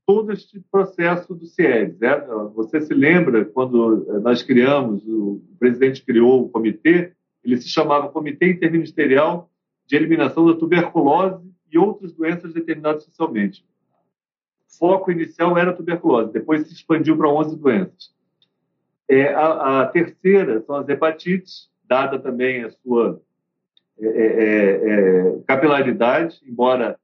todo 0.06 0.32
este 0.32 0.60
processo 0.70 1.34
do 1.34 1.46
CIES. 1.46 1.98
Né? 1.98 2.20
Você 2.54 2.82
se 2.82 2.92
lembra 2.92 3.46
quando 3.46 4.20
nós 4.22 4.42
criamos, 4.42 5.02
o 5.06 5.40
presidente 5.58 6.04
criou 6.04 6.44
o 6.44 6.48
comitê, 6.50 7.12
ele 7.42 7.56
se 7.56 7.68
chamava 7.68 8.10
Comitê 8.10 8.50
Interministerial 8.50 9.50
de 9.86 9.96
Eliminação 9.96 10.46
da 10.46 10.54
Tuberculose 10.54 11.50
e 11.72 11.78
outras 11.78 12.12
doenças 12.12 12.52
determinadas 12.52 13.04
socialmente. 13.04 13.64
Foco 14.78 15.10
inicial 15.10 15.56
era 15.58 15.72
tuberculose, 15.72 16.32
depois 16.32 16.66
se 16.66 16.74
expandiu 16.74 17.16
para 17.16 17.28
11 17.28 17.56
doenças. 17.56 18.12
É, 19.08 19.34
a, 19.34 19.82
a, 19.82 19.86
terceira 19.86 20.62
são 20.62 20.76
as 20.76 20.88
hepatites, 20.88 21.68
dada 21.84 22.18
também 22.18 22.64
a 22.64 22.70
sua 22.70 23.20
é, 23.98 24.06
é, 24.06 24.26
é, 24.26 25.28
é 25.28 25.38
capilaridade, 25.46 26.40
embora 26.46 26.98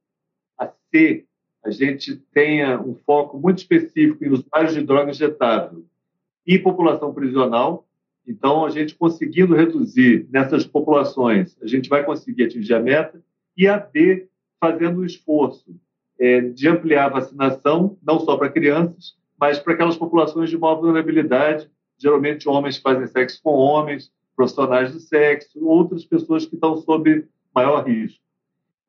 a 0.57 0.67
C 0.89 1.25
a 1.63 1.71
gente 1.71 2.15
tenha 2.33 2.79
um 2.81 2.95
foco 2.95 3.37
muito 3.37 3.59
específico 3.59 4.23
em 4.23 4.29
usuários 4.29 4.73
de 4.73 4.81
droga 4.81 5.11
injetável 5.11 5.85
e 6.47 6.57
população 6.57 7.13
prisional. 7.13 7.85
Então, 8.25 8.65
a 8.65 8.69
gente 8.69 8.95
conseguindo 8.95 9.55
reduzir 9.55 10.27
nessas 10.31 10.65
populações, 10.65 11.57
a 11.61 11.67
gente 11.67 11.89
vai 11.89 12.03
conseguir 12.03 12.43
atingir 12.43 12.73
a 12.73 12.79
meta. 12.79 13.21
E 13.57 13.67
a 13.67 13.77
D, 13.77 14.27
fazendo 14.59 15.01
um 15.01 15.05
esforço 15.05 15.75
é, 16.19 16.41
de 16.41 16.67
ampliar 16.67 17.05
a 17.05 17.09
vacinação, 17.09 17.97
não 18.03 18.19
só 18.19 18.35
para 18.37 18.49
crianças, 18.49 19.15
mas 19.39 19.57
para 19.57 19.73
aquelas 19.73 19.95
populações 19.95 20.49
de 20.49 20.57
maior 20.57 20.75
vulnerabilidade, 20.75 21.69
geralmente 21.97 22.49
homens 22.49 22.77
fazem 22.77 23.07
sexo 23.07 23.41
com 23.41 23.51
homens, 23.51 24.11
profissionais 24.35 24.93
do 24.93 24.99
sexo, 24.99 25.65
outras 25.65 26.05
pessoas 26.05 26.45
que 26.45 26.55
estão 26.55 26.77
sob 26.77 27.25
maior 27.53 27.85
risco. 27.85 28.21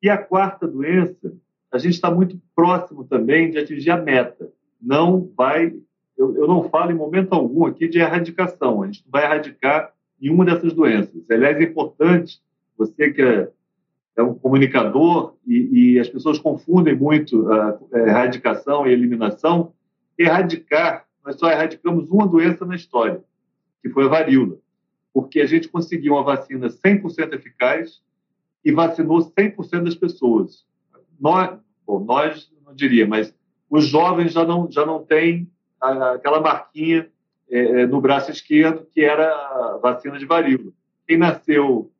E 0.01 0.09
a 0.09 0.17
quarta 0.17 0.67
doença 0.67 1.33
a 1.71 1.77
gente 1.77 1.93
está 1.93 2.11
muito 2.11 2.39
próximo 2.53 3.05
também 3.05 3.49
de 3.49 3.57
atingir 3.57 3.91
a 3.91 3.97
meta. 3.97 4.51
Não 4.81 5.31
vai, 5.37 5.73
eu, 6.17 6.35
eu, 6.35 6.47
não 6.47 6.69
falo 6.69 6.91
em 6.91 6.95
momento 6.95 7.33
algum 7.33 7.65
aqui 7.65 7.87
de 7.87 7.99
erradicação. 7.99 8.83
A 8.83 8.87
gente 8.87 9.03
não 9.05 9.11
vai 9.11 9.23
erradicar 9.23 9.93
nenhuma 10.19 10.43
dessas 10.43 10.73
doenças. 10.73 11.29
Aliás, 11.29 11.57
é 11.57 11.63
importante 11.63 12.41
você 12.77 13.11
que 13.11 13.21
é, 13.21 13.49
é 14.21 14.23
um 14.23 14.33
comunicador 14.33 15.35
e, 15.45 15.93
e, 15.93 15.99
as 15.99 16.07
pessoas 16.07 16.39
confundem 16.39 16.95
muito 16.95 17.51
a, 17.51 17.79
a 17.93 17.99
erradicação 17.99 18.87
e 18.87 18.91
eliminação. 18.91 19.73
Erradicar, 20.17 21.05
nós 21.25 21.37
só 21.37 21.49
erradicamos 21.49 22.09
uma 22.09 22.27
doença 22.27 22.65
na 22.65 22.75
história, 22.75 23.21
que 23.81 23.89
foi 23.89 24.05
a 24.05 24.09
varíola, 24.09 24.57
porque 25.13 25.41
a 25.41 25.45
gente 25.45 25.67
conseguiu 25.67 26.13
uma 26.13 26.23
vacina 26.23 26.67
100% 26.67 27.33
eficaz 27.33 28.01
e 28.63 28.71
vacinou 28.71 29.19
100% 29.19 29.83
das 29.83 29.95
pessoas 29.95 30.65
nós, 31.21 31.59
bom, 31.85 32.03
nós 32.03 32.51
não 32.65 32.73
diria, 32.73 33.07
mas 33.07 33.33
os 33.69 33.85
jovens 33.85 34.33
já 34.33 34.43
não, 34.43 34.69
já 34.71 34.83
não 34.83 35.03
têm 35.03 35.47
aquela 35.79 36.41
marquinha 36.41 37.07
é, 37.49 37.85
no 37.85 38.01
braço 38.01 38.31
esquerdo 38.31 38.87
que 38.91 39.01
era 39.01 39.27
a 39.27 39.79
vacina 39.81 40.17
de 40.17 40.25
varíola. 40.25 40.71
Quem 41.07 41.17
nasceu 41.17 41.91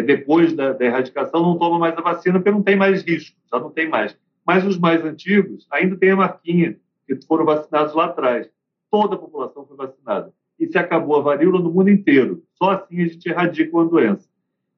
depois 0.00 0.54
da, 0.54 0.72
da, 0.72 0.84
erradicação 0.84 1.42
não 1.42 1.58
toma 1.58 1.78
mais 1.78 1.96
a 1.98 2.00
vacina 2.00 2.38
porque 2.38 2.50
não 2.50 2.62
tem 2.62 2.76
mais 2.76 3.02
risco, 3.02 3.36
já 3.52 3.60
não 3.60 3.70
tem 3.70 3.88
mais. 3.88 4.16
Mas 4.46 4.64
os 4.64 4.78
mais 4.78 5.04
antigos 5.04 5.66
ainda 5.70 5.96
têm 5.96 6.12
a 6.12 6.16
marquinha 6.16 6.76
que 7.06 7.14
foram 7.26 7.44
vacinados 7.44 7.94
lá 7.94 8.06
atrás. 8.06 8.48
Toda 8.90 9.14
a 9.14 9.18
população 9.18 9.66
foi 9.66 9.76
vacinada. 9.76 10.32
E 10.58 10.66
se 10.66 10.78
acabou 10.78 11.16
a 11.16 11.22
varíola 11.22 11.60
no 11.60 11.70
mundo 11.70 11.90
inteiro. 11.90 12.42
Só 12.54 12.70
assim 12.70 13.02
a 13.02 13.06
gente 13.06 13.28
erradica 13.28 13.76
uma 13.76 13.84
doença. 13.84 14.28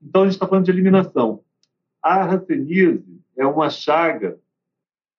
Então 0.03 0.23
a 0.23 0.25
gente 0.25 0.35
está 0.35 0.47
falando 0.47 0.65
de 0.65 0.71
eliminação. 0.71 1.41
A 2.03 2.25
hanseníase 2.25 3.21
é 3.37 3.47
uma 3.47 3.71
chaga 3.71 4.39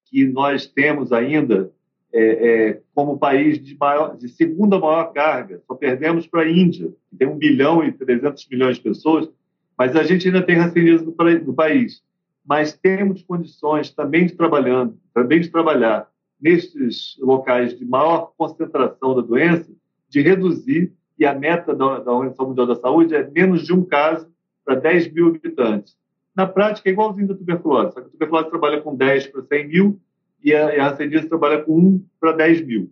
que 0.05 0.25
nós 0.25 0.67
temos 0.67 1.11
ainda 1.11 1.71
é, 2.13 2.69
é, 2.69 2.81
como 2.93 3.17
país 3.17 3.61
de, 3.61 3.75
maior, 3.77 4.15
de, 4.15 4.29
segunda 4.29 4.79
maior 4.79 5.11
carga. 5.11 5.61
Só 5.67 5.75
perdemos 5.75 6.27
para 6.27 6.43
a 6.43 6.49
Índia, 6.49 6.93
que 7.09 7.17
tem 7.17 7.27
1 7.27 7.37
bilhão 7.37 7.83
e 7.83 7.91
300 7.91 8.47
milhões 8.47 8.77
de 8.77 8.83
pessoas, 8.83 9.29
mas 9.77 9.95
a 9.95 10.03
gente 10.03 10.27
ainda 10.27 10.41
tem 10.41 10.57
racinismo 10.57 11.15
no, 11.45 11.53
país. 11.53 12.03
Mas 12.45 12.73
temos 12.73 13.23
condições 13.23 13.91
também 13.91 14.25
de, 14.25 14.33
trabalhando, 14.33 14.97
também 15.13 15.41
de 15.41 15.49
trabalhar 15.49 16.07
nesses 16.39 17.17
locais 17.19 17.77
de 17.77 17.85
maior 17.85 18.33
concentração 18.37 19.15
da 19.15 19.21
doença, 19.21 19.71
de 20.09 20.21
reduzir, 20.21 20.93
e 21.17 21.25
a 21.25 21.33
meta 21.33 21.73
da, 21.73 21.99
da 21.99 22.11
Organização 22.11 22.47
Mundial 22.47 22.67
da 22.67 22.75
Saúde 22.75 23.15
é 23.15 23.29
menos 23.29 23.65
de 23.65 23.73
um 23.73 23.83
caso 23.83 24.29
para 24.63 24.75
10 24.75 25.13
mil 25.13 25.27
habitantes 25.27 25.97
na 26.35 26.45
prática 26.45 26.89
é 26.89 26.91
igualzinho 26.91 27.29
da 27.29 27.33
tuberculose, 27.35 27.93
só 27.93 28.01
que 28.01 28.07
a 28.07 28.09
tuberculose 28.09 28.49
trabalha 28.49 28.81
com 28.81 28.93
10 28.93 29.27
para 29.27 29.41
100 29.43 29.67
mil 29.67 30.01
e 30.43 30.53
a, 30.53 30.75
e 30.75 30.79
a 30.79 31.27
trabalha 31.27 31.63
com 31.63 31.79
1 31.79 32.05
para 32.19 32.33
10 32.33 32.65
mil. 32.65 32.91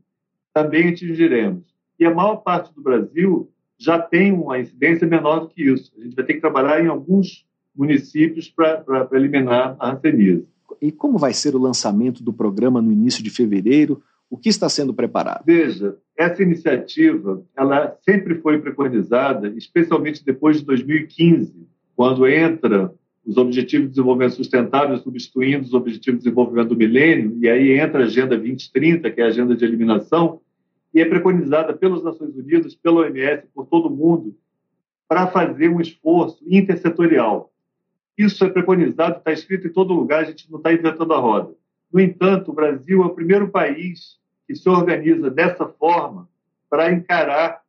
Também 0.54 0.90
atingiremos. 0.90 1.64
E 2.00 2.06
a 2.06 2.14
maior 2.14 2.38
parte 2.38 2.74
do 2.74 2.82
Brasil 2.82 3.52
já 3.80 4.00
tem 4.00 4.32
uma 4.32 4.60
incidência 4.60 5.08
menor 5.08 5.42
do 5.42 5.50
que 5.50 5.64
isso. 5.64 5.92
A 5.98 6.04
gente 6.04 6.16
vai 6.16 6.26
ter 6.26 6.36
que 6.36 6.42
trabalhar 6.42 6.84
em 6.84 6.88
alguns 6.88 7.46
municípios 7.76 8.50
para 8.50 9.08
eliminar 9.14 9.76
a 9.80 9.92
hanseníase. 9.92 10.48
E 10.82 10.92
como 10.92 11.18
vai 11.18 11.34
ser 11.34 11.56
o 11.56 11.60
lançamento 11.60 12.24
do 12.24 12.34
programa 12.34 12.82
no 12.82 12.92
início 12.92 13.24
de 13.24 13.30
fevereiro? 13.30 14.02
O 14.30 14.38
que 14.38 14.50
está 14.50 14.68
sendo 14.68 14.94
preparado? 14.94 15.44
Veja, 15.46 15.96
essa 16.18 16.42
iniciativa 16.42 17.44
ela 17.56 17.96
sempre 18.02 18.36
foi 18.36 18.60
preconizada, 18.60 19.48
especialmente 19.50 20.26
depois 20.26 20.58
de 20.58 20.66
2015, 20.66 21.68
quando 21.96 22.28
entra 22.28 22.94
os 23.26 23.38
Objetivos 23.38 23.88
de 23.88 23.92
Desenvolvimento 23.92 24.36
Sustentável 24.36 24.98
substituindo 24.98 25.64
os 25.64 25.74
Objetivos 25.74 26.20
de 26.20 26.26
Desenvolvimento 26.26 26.70
do 26.70 26.76
Milênio, 26.76 27.38
e 27.42 27.48
aí 27.48 27.80
entra 27.80 28.02
a 28.02 28.06
Agenda 28.06 28.36
2030, 28.36 29.10
que 29.12 29.22
é 29.22 29.24
a 29.24 29.28
agenda 29.28 29.56
de 29.56 29.64
eliminação, 29.64 30.42
e 30.94 31.02
é 31.02 31.06
preconizada 31.06 31.74
pelas 31.74 32.04
Nações 32.04 32.36
Unidas, 32.36 32.76
pela 32.76 33.02
OMS, 33.02 33.48
por 33.54 33.66
todo 33.66 33.90
mundo, 33.90 34.38
para 35.08 35.28
fazer 35.28 35.70
um 35.70 35.82
esforço 35.82 36.44
intersetorial. 36.48 37.52
Isso 38.18 38.46
é 38.46 38.50
preconizado, 38.50 39.18
está 39.18 39.32
escrito 39.32 39.68
em 39.68 39.74
todo 39.74 39.94
lugar, 39.94 40.22
a 40.22 40.26
gente 40.26 40.50
não 40.52 40.58
está 40.58 40.72
inventando 40.72 41.14
a 41.14 41.20
roda. 41.20 41.54
No 41.92 42.00
entanto, 42.00 42.52
o 42.52 42.54
Brasil 42.54 43.02
é 43.02 43.06
o 43.06 43.14
primeiro 43.14 43.50
país 43.50 44.20
que 44.48 44.56
se 44.56 44.70
organiza 44.70 45.30
dessa 45.30 45.68
forma 45.68 46.30
para 46.70 46.92
encarar 46.92 47.62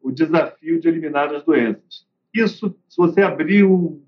o 0.00 0.10
desafio 0.10 0.80
de 0.80 0.88
eliminar 0.88 1.34
as 1.34 1.44
doenças. 1.44 2.06
Isso, 2.32 2.74
se 2.88 2.96
você 2.96 3.20
abrir 3.20 3.64
um, 3.64 4.02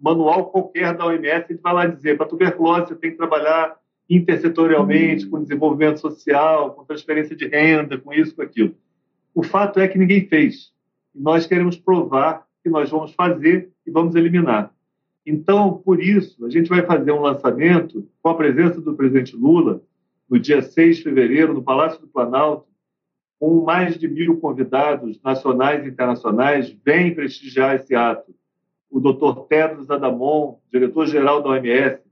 manual 0.00 0.50
qualquer 0.50 0.96
da 0.96 1.06
OMS, 1.06 1.46
ele 1.48 1.60
vai 1.60 1.74
lá 1.74 1.86
dizer, 1.86 2.16
para 2.16 2.26
tuberculose 2.26 2.88
você 2.88 2.94
tem 2.96 3.10
que 3.12 3.16
trabalhar 3.16 3.76
intersetorialmente, 4.08 5.26
com 5.26 5.42
desenvolvimento 5.42 6.00
social, 6.00 6.72
com 6.74 6.84
transferência 6.84 7.36
de 7.36 7.46
renda, 7.46 7.98
com 7.98 8.12
isso, 8.12 8.34
com 8.34 8.42
aquilo. 8.42 8.74
O 9.34 9.42
fato 9.42 9.78
é 9.78 9.86
que 9.86 9.98
ninguém 9.98 10.26
fez. 10.26 10.72
Nós 11.14 11.46
queremos 11.46 11.76
provar 11.76 12.46
que 12.62 12.70
nós 12.70 12.90
vamos 12.90 13.12
fazer 13.12 13.70
e 13.86 13.90
vamos 13.90 14.14
eliminar. 14.14 14.72
Então, 15.26 15.74
por 15.84 16.02
isso, 16.02 16.46
a 16.46 16.50
gente 16.50 16.68
vai 16.68 16.82
fazer 16.84 17.12
um 17.12 17.20
lançamento 17.20 18.08
com 18.22 18.30
a 18.30 18.34
presença 18.34 18.80
do 18.80 18.94
presidente 18.94 19.36
Lula, 19.36 19.82
no 20.28 20.38
dia 20.38 20.62
6 20.62 20.98
de 20.98 21.02
fevereiro, 21.02 21.52
no 21.52 21.62
Palácio 21.62 22.00
do 22.00 22.06
Planalto, 22.06 22.66
com 23.38 23.62
mais 23.62 23.98
de 23.98 24.08
mil 24.08 24.38
convidados 24.38 25.20
nacionais 25.22 25.84
e 25.84 25.88
internacionais, 25.88 26.74
vem 26.84 27.14
prestigiar 27.14 27.76
esse 27.76 27.94
ato 27.94 28.34
o 28.90 29.00
doutor 29.00 29.46
Tedros 29.46 29.90
Adamon, 29.90 30.58
diretor-geral 30.72 31.42
da 31.42 31.50
OMS, 31.50 32.02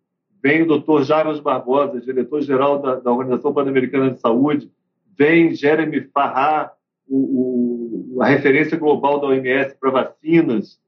vem 0.47 0.63
o 0.63 0.67
doutor 0.67 1.03
Jarbas 1.03 1.41
Barbosa, 1.41 2.01
diretor-geral 2.01 2.81
da, 2.81 2.95
da, 2.95 3.11
Organização 3.11 3.53
Pan-Americana 3.53 4.13
de 4.13 4.21
Saúde, 4.21 4.71
vem 5.19 5.53
Jeremy 5.53 6.03
Farrar, 6.15 6.73
o, 7.09 8.15
o, 8.15 8.23
a 8.23 8.27
referência 8.27 8.79
global 8.79 9.21
da 9.21 9.27
OMS 9.27 9.75
para 9.75 9.91
vacinas, 9.91 10.81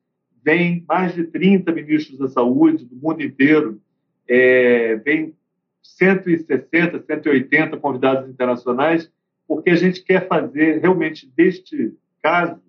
vem 0.45 0.85
mais 0.87 1.13
de 1.13 1.25
30 1.25 1.73
ministros 1.73 2.21
da 2.21 2.29
saúde 2.29 2.85
do 2.85 2.95
mundo 2.95 3.21
inteiro, 3.21 3.81
é, 4.29 4.95
vem 5.05 5.35
160, 5.83 7.03
180 7.03 7.77
convidados 7.79 8.31
internacionais, 8.31 9.11
porque 9.49 9.71
a 9.71 9.77
gente 9.77 10.05
quer 10.05 10.29
fazer 10.29 10.79
realmente 10.79 11.29
deste 11.37 11.97
caso 12.23 12.63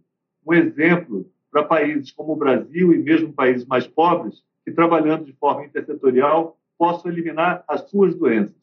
um 0.43 0.55
exemplo 0.55 1.29
para 1.51 1.61
países 1.61 2.11
como 2.11 2.33
o 2.33 2.35
Brasil 2.35 2.91
e 2.95 2.97
mesmo 2.97 3.31
países 3.31 3.63
mais 3.67 3.85
pobres, 3.85 4.41
que 4.65 4.71
trabalhando 4.71 5.25
de 5.25 5.33
forma 5.33 5.65
intersetorial 5.65 6.58
possam 6.79 7.11
eliminar 7.11 7.63
as 7.67 7.89
suas 7.89 8.15
doenças. 8.15 8.55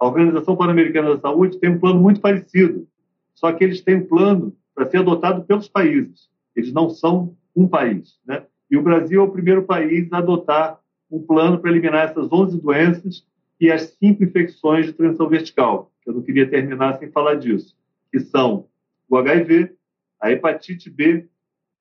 A 0.00 0.06
Organização 0.06 0.56
Pan-Americana 0.56 1.14
da 1.14 1.20
Saúde 1.20 1.60
tem 1.60 1.70
um 1.70 1.78
plano 1.78 2.00
muito 2.00 2.20
parecido, 2.20 2.88
só 3.34 3.52
que 3.52 3.62
eles 3.62 3.82
têm 3.82 3.96
um 3.96 4.06
plano 4.06 4.56
para 4.74 4.88
ser 4.88 4.98
adotado 4.98 5.44
pelos 5.44 5.68
países. 5.68 6.30
Eles 6.56 6.72
não 6.72 6.88
são 6.88 7.36
um 7.54 7.68
país. 7.68 8.18
Né? 8.26 8.42
E 8.70 8.76
o 8.76 8.82
Brasil 8.82 9.20
é 9.20 9.24
o 9.24 9.30
primeiro 9.30 9.64
país 9.64 10.10
a 10.12 10.18
adotar 10.18 10.80
um 11.10 11.22
plano 11.22 11.58
para 11.58 11.70
eliminar 11.70 12.08
essas 12.08 12.32
11 12.32 12.60
doenças 12.60 13.26
e 13.60 13.70
as 13.70 13.82
cinco 13.98 14.24
infecções 14.24 14.86
de 14.86 14.92
transmissão 14.94 15.28
vertical, 15.28 15.92
eu 16.04 16.12
não 16.12 16.22
queria 16.22 16.48
terminar 16.48 16.98
sem 16.98 17.10
falar 17.10 17.36
disso, 17.36 17.76
que 18.10 18.18
são 18.18 18.66
o 19.08 19.16
HIV, 19.16 19.72
a 20.20 20.32
hepatite 20.32 20.90
B, 20.90 21.28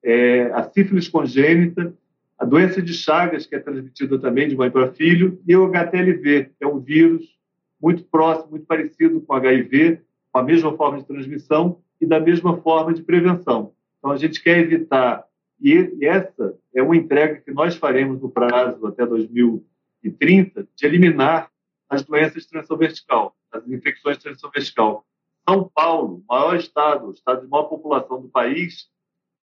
é, 0.04 0.44
a 0.52 0.64
sífilis 0.64 1.08
congênita, 1.08 1.94
a 2.42 2.46
doença 2.46 2.82
de 2.82 2.92
Chagas, 2.92 3.46
que 3.46 3.54
é 3.54 3.60
transmitida 3.60 4.18
também 4.18 4.50
de 4.50 4.58
mãe 4.58 4.72
para 4.72 4.92
filho, 4.92 5.40
e 5.48 5.56
o 5.56 5.68
HTLV, 5.68 6.46
que 6.58 6.64
é 6.64 6.68
um 6.68 6.80
vírus 6.80 7.38
muito 7.80 8.04
próximo, 8.04 8.50
muito 8.50 8.66
parecido 8.66 9.22
com 9.22 9.34
HIV, 9.36 10.02
com 10.32 10.40
a 10.40 10.44
mesma 10.44 10.76
forma 10.76 10.98
de 10.98 11.06
transmissão 11.06 11.78
e 12.02 12.06
da 12.08 12.20
mesma 12.20 12.60
forma 12.64 12.96
de 12.96 13.04
prevenção. 13.04 13.76
Então, 14.00 14.10
a 14.10 14.18
gente 14.18 14.42
quer 14.42 14.58
evitar, 14.58 15.24
e 15.62 15.88
essa 16.02 16.58
é 16.74 16.82
uma 16.82 16.98
entrega 16.98 17.40
que 17.42 17.52
nós 17.52 17.76
faremos 17.76 18.20
no 18.20 18.32
prazo 18.32 18.88
até 18.88 19.06
2030, 19.06 20.68
de 20.76 20.86
eliminar 20.88 21.52
as 21.88 22.02
doenças 22.02 22.42
de 22.42 22.50
transmissão 22.50 22.76
vertical, 22.76 23.36
as 23.52 23.68
infecções 23.68 24.18
de 24.18 24.24
transmissão 24.24 24.50
vertical. 24.50 25.06
São 25.48 25.70
Paulo, 25.76 26.24
maior 26.28 26.56
estado, 26.56 27.06
o 27.06 27.12
estado 27.12 27.42
de 27.44 27.48
maior 27.48 27.66
população 27.66 28.20
do 28.20 28.30
país, 28.30 28.90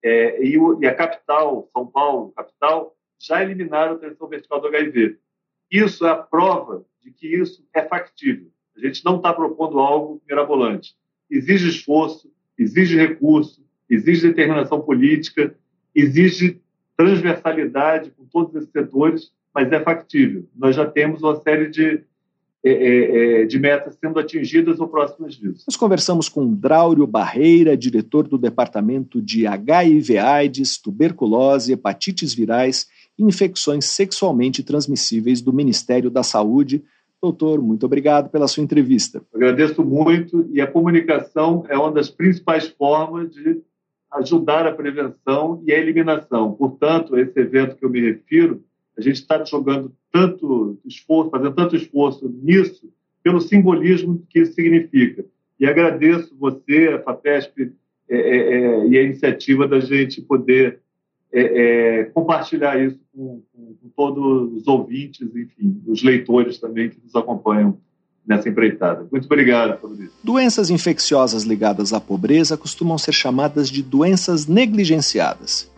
é, 0.03 0.43
e, 0.43 0.57
o, 0.57 0.81
e, 0.81 0.87
a 0.87 0.95
capital, 0.95 1.69
São 1.73 1.85
Paulo, 1.85 2.31
capital, 2.31 2.95
já 3.19 3.43
eliminaram 3.43 3.93
a 3.93 3.97
transmissão 3.97 4.27
vertical 4.27 4.61
do 4.61 4.67
HIV. 4.67 5.17
Isso 5.71 6.05
é 6.05 6.09
a 6.09 6.15
prova 6.15 6.85
de 7.01 7.11
que 7.11 7.27
isso 7.27 7.65
é 7.73 7.81
factível. 7.81 8.49
A 8.75 8.79
gente 8.79 9.03
não 9.03 9.17
está 9.17 9.33
propondo 9.33 9.79
algo 9.79 10.21
mirabolante. 10.27 10.95
Exige 11.29 11.69
esforço, 11.69 12.31
exige 12.57 12.97
recurso, 12.97 13.63
exige 13.89 14.27
determinação 14.27 14.81
política, 14.81 15.55
exige 15.93 16.61
transversalidade 16.95 18.11
com 18.11 18.25
todos 18.25 18.55
esses 18.55 18.71
setores, 18.71 19.31
mas 19.53 19.71
é 19.71 19.79
factível. 19.79 20.47
Nós 20.55 20.75
já 20.75 20.89
temos 20.89 21.21
uma 21.21 21.35
série 21.41 21.69
de, 21.69 22.03
é, 22.63 22.71
é, 22.71 23.41
é 23.41 23.45
de 23.45 23.57
metas 23.59 23.97
sendo 23.99 24.19
atingidas 24.19 24.79
ou 24.79 24.87
próximas 24.87 25.35
disso. 25.35 25.63
Nós 25.67 25.77
conversamos 25.77 26.27
com 26.27 26.53
Draulio 26.53 27.07
Barreira, 27.07 27.77
diretor 27.77 28.27
do 28.27 28.37
Departamento 28.37 29.21
de 29.21 29.47
HIV/AIDS, 29.47 30.77
tuberculose, 30.77 31.71
hepatites 31.71 32.33
virais 32.33 32.87
e 33.17 33.23
infecções 33.23 33.85
sexualmente 33.85 34.63
transmissíveis 34.63 35.41
do 35.41 35.53
Ministério 35.53 36.09
da 36.09 36.23
Saúde. 36.23 36.83
Doutor, 37.21 37.61
muito 37.61 37.85
obrigado 37.85 38.29
pela 38.29 38.47
sua 38.47 38.63
entrevista. 38.63 39.21
agradeço 39.33 39.83
muito 39.83 40.47
e 40.51 40.61
a 40.61 40.67
comunicação 40.67 41.65
é 41.67 41.77
uma 41.77 41.91
das 41.91 42.09
principais 42.09 42.67
formas 42.67 43.29
de 43.29 43.61
ajudar 44.13 44.65
a 44.65 44.71
prevenção 44.71 45.61
e 45.65 45.71
a 45.71 45.77
eliminação. 45.77 46.53
Portanto, 46.53 47.17
esse 47.17 47.39
evento 47.39 47.75
que 47.75 47.85
eu 47.85 47.89
me 47.89 48.01
refiro, 48.01 48.63
a 48.99 49.01
gente 49.01 49.15
está 49.15 49.43
jogando 49.45 49.93
tanto 50.11 50.77
esforço, 50.85 51.31
fazendo 51.31 51.55
tanto 51.55 51.75
esforço 51.75 52.29
nisso, 52.43 52.91
pelo 53.23 53.39
simbolismo 53.39 54.23
que 54.29 54.39
isso 54.41 54.53
significa. 54.53 55.25
E 55.59 55.65
agradeço 55.65 56.35
você, 56.37 56.89
a 56.89 57.01
FAPESP, 57.01 57.71
é, 58.09 58.17
é, 58.17 58.37
é, 58.37 58.87
e 58.87 58.97
a 58.97 59.03
iniciativa 59.03 59.67
da 59.67 59.79
gente 59.79 60.21
poder 60.21 60.79
é, 61.31 61.99
é, 61.99 62.03
compartilhar 62.05 62.81
isso 62.83 62.99
com, 63.13 63.41
com, 63.53 63.75
com, 63.81 63.89
todos 63.95 64.53
os 64.53 64.67
ouvintes, 64.67 65.33
enfim, 65.33 65.81
os 65.87 66.03
leitores 66.03 66.57
também 66.59 66.89
que 66.89 66.97
nos 67.01 67.15
acompanham 67.15 67.77
nessa 68.27 68.49
empreitada. 68.49 69.07
Muito 69.11 69.25
obrigado 69.25 69.93
isso. 69.93 70.13
Doenças 70.23 70.69
infecciosas 70.69 71.43
ligadas 71.43 71.93
à 71.93 72.01
pobreza 72.01 72.57
costumam 72.57 72.97
ser 72.97 73.13
chamadas 73.13 73.69
de 73.69 73.81
doenças 73.81 74.45
negligenciadas. 74.45 75.71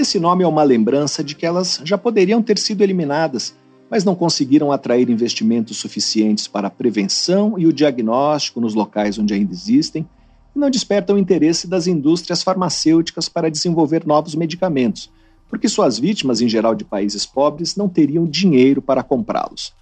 Esse 0.00 0.18
nome 0.18 0.42
é 0.42 0.46
uma 0.48 0.62
lembrança 0.62 1.22
de 1.22 1.34
que 1.34 1.44
elas 1.44 1.78
já 1.84 1.98
poderiam 1.98 2.42
ter 2.42 2.56
sido 2.56 2.80
eliminadas, 2.80 3.54
mas 3.90 4.02
não 4.02 4.14
conseguiram 4.14 4.72
atrair 4.72 5.10
investimentos 5.10 5.76
suficientes 5.76 6.48
para 6.48 6.68
a 6.68 6.70
prevenção 6.70 7.58
e 7.58 7.66
o 7.66 7.72
diagnóstico 7.72 8.62
nos 8.62 8.74
locais 8.74 9.18
onde 9.18 9.34
ainda 9.34 9.52
existem 9.52 10.08
e 10.56 10.58
não 10.58 10.70
despertam 10.70 11.16
o 11.16 11.18
interesse 11.18 11.68
das 11.68 11.86
indústrias 11.86 12.42
farmacêuticas 12.42 13.28
para 13.28 13.50
desenvolver 13.50 14.06
novos 14.06 14.34
medicamentos, 14.34 15.10
porque 15.50 15.68
suas 15.68 15.98
vítimas, 15.98 16.40
em 16.40 16.48
geral 16.48 16.74
de 16.74 16.82
países 16.82 17.26
pobres, 17.26 17.76
não 17.76 17.86
teriam 17.86 18.24
dinheiro 18.24 18.80
para 18.80 19.02
comprá-los. 19.02 19.74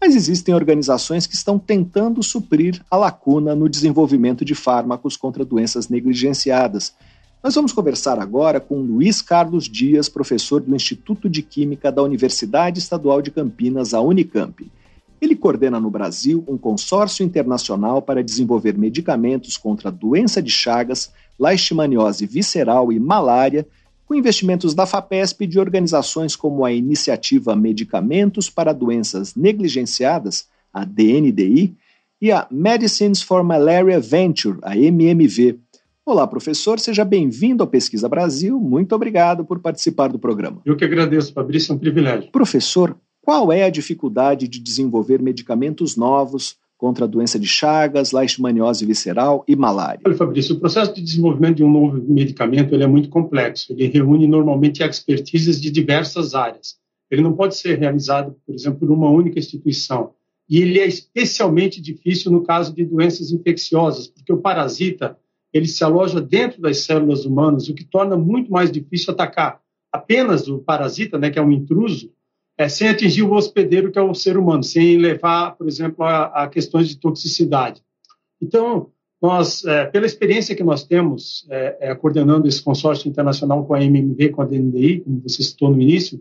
Mas 0.00 0.14
existem 0.14 0.54
organizações 0.54 1.26
que 1.26 1.34
estão 1.34 1.58
tentando 1.58 2.22
suprir 2.22 2.80
a 2.88 2.96
lacuna 2.96 3.56
no 3.56 3.68
desenvolvimento 3.68 4.44
de 4.44 4.54
fármacos 4.54 5.16
contra 5.16 5.44
doenças 5.44 5.88
negligenciadas. 5.88 6.94
Nós 7.44 7.56
vamos 7.56 7.74
conversar 7.74 8.18
agora 8.18 8.58
com 8.58 8.80
Luiz 8.80 9.20
Carlos 9.20 9.68
Dias, 9.68 10.08
professor 10.08 10.62
do 10.62 10.74
Instituto 10.74 11.28
de 11.28 11.42
Química 11.42 11.92
da 11.92 12.02
Universidade 12.02 12.78
Estadual 12.78 13.20
de 13.20 13.30
Campinas, 13.30 13.92
a 13.92 14.00
Unicamp. 14.00 14.66
Ele 15.20 15.36
coordena 15.36 15.78
no 15.78 15.90
Brasil 15.90 16.42
um 16.48 16.56
consórcio 16.56 17.22
internacional 17.22 18.00
para 18.00 18.24
desenvolver 18.24 18.78
medicamentos 18.78 19.58
contra 19.58 19.92
doença 19.92 20.40
de 20.40 20.50
Chagas, 20.50 21.12
leishmaniose 21.38 22.24
visceral 22.24 22.90
e 22.90 22.98
malária, 22.98 23.66
com 24.06 24.14
investimentos 24.14 24.72
da 24.72 24.86
FAPESP 24.86 25.44
e 25.44 25.46
de 25.46 25.60
organizações 25.60 26.34
como 26.34 26.64
a 26.64 26.72
Iniciativa 26.72 27.54
Medicamentos 27.54 28.48
para 28.48 28.72
Doenças 28.72 29.34
Negligenciadas, 29.34 30.48
a 30.72 30.82
DNDI, 30.82 31.76
e 32.22 32.32
a 32.32 32.46
Medicines 32.50 33.20
for 33.20 33.44
Malaria 33.44 34.00
Venture, 34.00 34.56
a 34.62 34.74
MMV. 34.78 35.63
Olá, 36.06 36.26
professor, 36.26 36.78
seja 36.78 37.02
bem-vindo 37.02 37.62
ao 37.62 37.66
Pesquisa 37.66 38.06
Brasil. 38.06 38.60
Muito 38.60 38.94
obrigado 38.94 39.42
por 39.42 39.58
participar 39.58 40.08
do 40.08 40.18
programa. 40.18 40.60
Eu 40.62 40.76
que 40.76 40.84
agradeço, 40.84 41.32
Fabrício, 41.32 41.72
é 41.72 41.74
um 41.74 41.78
privilégio. 41.78 42.30
Professor, 42.30 42.94
qual 43.22 43.50
é 43.50 43.64
a 43.64 43.70
dificuldade 43.70 44.46
de 44.46 44.60
desenvolver 44.60 45.22
medicamentos 45.22 45.96
novos 45.96 46.58
contra 46.76 47.06
a 47.06 47.08
doença 47.08 47.38
de 47.38 47.46
Chagas, 47.46 48.12
leishmaniose 48.12 48.84
visceral 48.84 49.46
e 49.48 49.56
malária? 49.56 50.02
Olha, 50.04 50.14
Fabrício, 50.14 50.54
o 50.54 50.60
processo 50.60 50.94
de 50.94 51.00
desenvolvimento 51.00 51.56
de 51.56 51.64
um 51.64 51.72
novo 51.72 51.96
medicamento 52.06 52.74
ele 52.74 52.84
é 52.84 52.86
muito 52.86 53.08
complexo. 53.08 53.72
Ele 53.72 53.86
reúne 53.86 54.26
normalmente 54.26 54.82
expertises 54.82 55.58
de 55.58 55.70
diversas 55.70 56.34
áreas. 56.34 56.76
Ele 57.10 57.22
não 57.22 57.32
pode 57.32 57.56
ser 57.56 57.78
realizado, 57.78 58.36
por 58.46 58.54
exemplo, 58.54 58.80
por 58.80 58.90
uma 58.90 59.08
única 59.08 59.38
instituição. 59.38 60.10
E 60.50 60.60
ele 60.60 60.78
é 60.80 60.86
especialmente 60.86 61.80
difícil 61.80 62.30
no 62.30 62.42
caso 62.42 62.74
de 62.74 62.84
doenças 62.84 63.32
infecciosas, 63.32 64.06
porque 64.06 64.30
o 64.30 64.42
parasita 64.42 65.16
ele 65.54 65.68
se 65.68 65.84
aloja 65.84 66.20
dentro 66.20 66.60
das 66.60 66.78
células 66.78 67.24
humanas, 67.24 67.68
o 67.68 67.74
que 67.74 67.84
torna 67.84 68.16
muito 68.16 68.50
mais 68.50 68.72
difícil 68.72 69.14
atacar 69.14 69.60
apenas 69.92 70.48
o 70.48 70.58
parasita, 70.58 71.16
né, 71.16 71.30
que 71.30 71.38
é 71.38 71.42
um 71.42 71.52
intruso, 71.52 72.10
é, 72.58 72.68
sem 72.68 72.88
atingir 72.88 73.22
o 73.22 73.32
hospedeiro, 73.32 73.92
que 73.92 73.98
é 73.98 74.02
o 74.02 74.12
ser 74.12 74.36
humano, 74.36 74.64
sem 74.64 74.98
levar, 74.98 75.56
por 75.56 75.68
exemplo, 75.68 76.04
a, 76.04 76.24
a 76.44 76.48
questões 76.48 76.88
de 76.88 76.98
toxicidade. 76.98 77.80
Então, 78.42 78.90
nós, 79.22 79.64
é, 79.64 79.86
pela 79.86 80.06
experiência 80.06 80.56
que 80.56 80.64
nós 80.64 80.84
temos 80.84 81.46
é, 81.48 81.76
é 81.80 81.94
coordenando 81.94 82.48
esse 82.48 82.60
consórcio 82.60 83.08
internacional 83.08 83.64
com 83.64 83.74
a 83.74 83.82
MMV, 83.82 84.30
com 84.30 84.42
a 84.42 84.44
DNDI, 84.44 85.00
como 85.00 85.22
você 85.22 85.42
citou 85.42 85.70
no 85.70 85.80
início, 85.80 86.20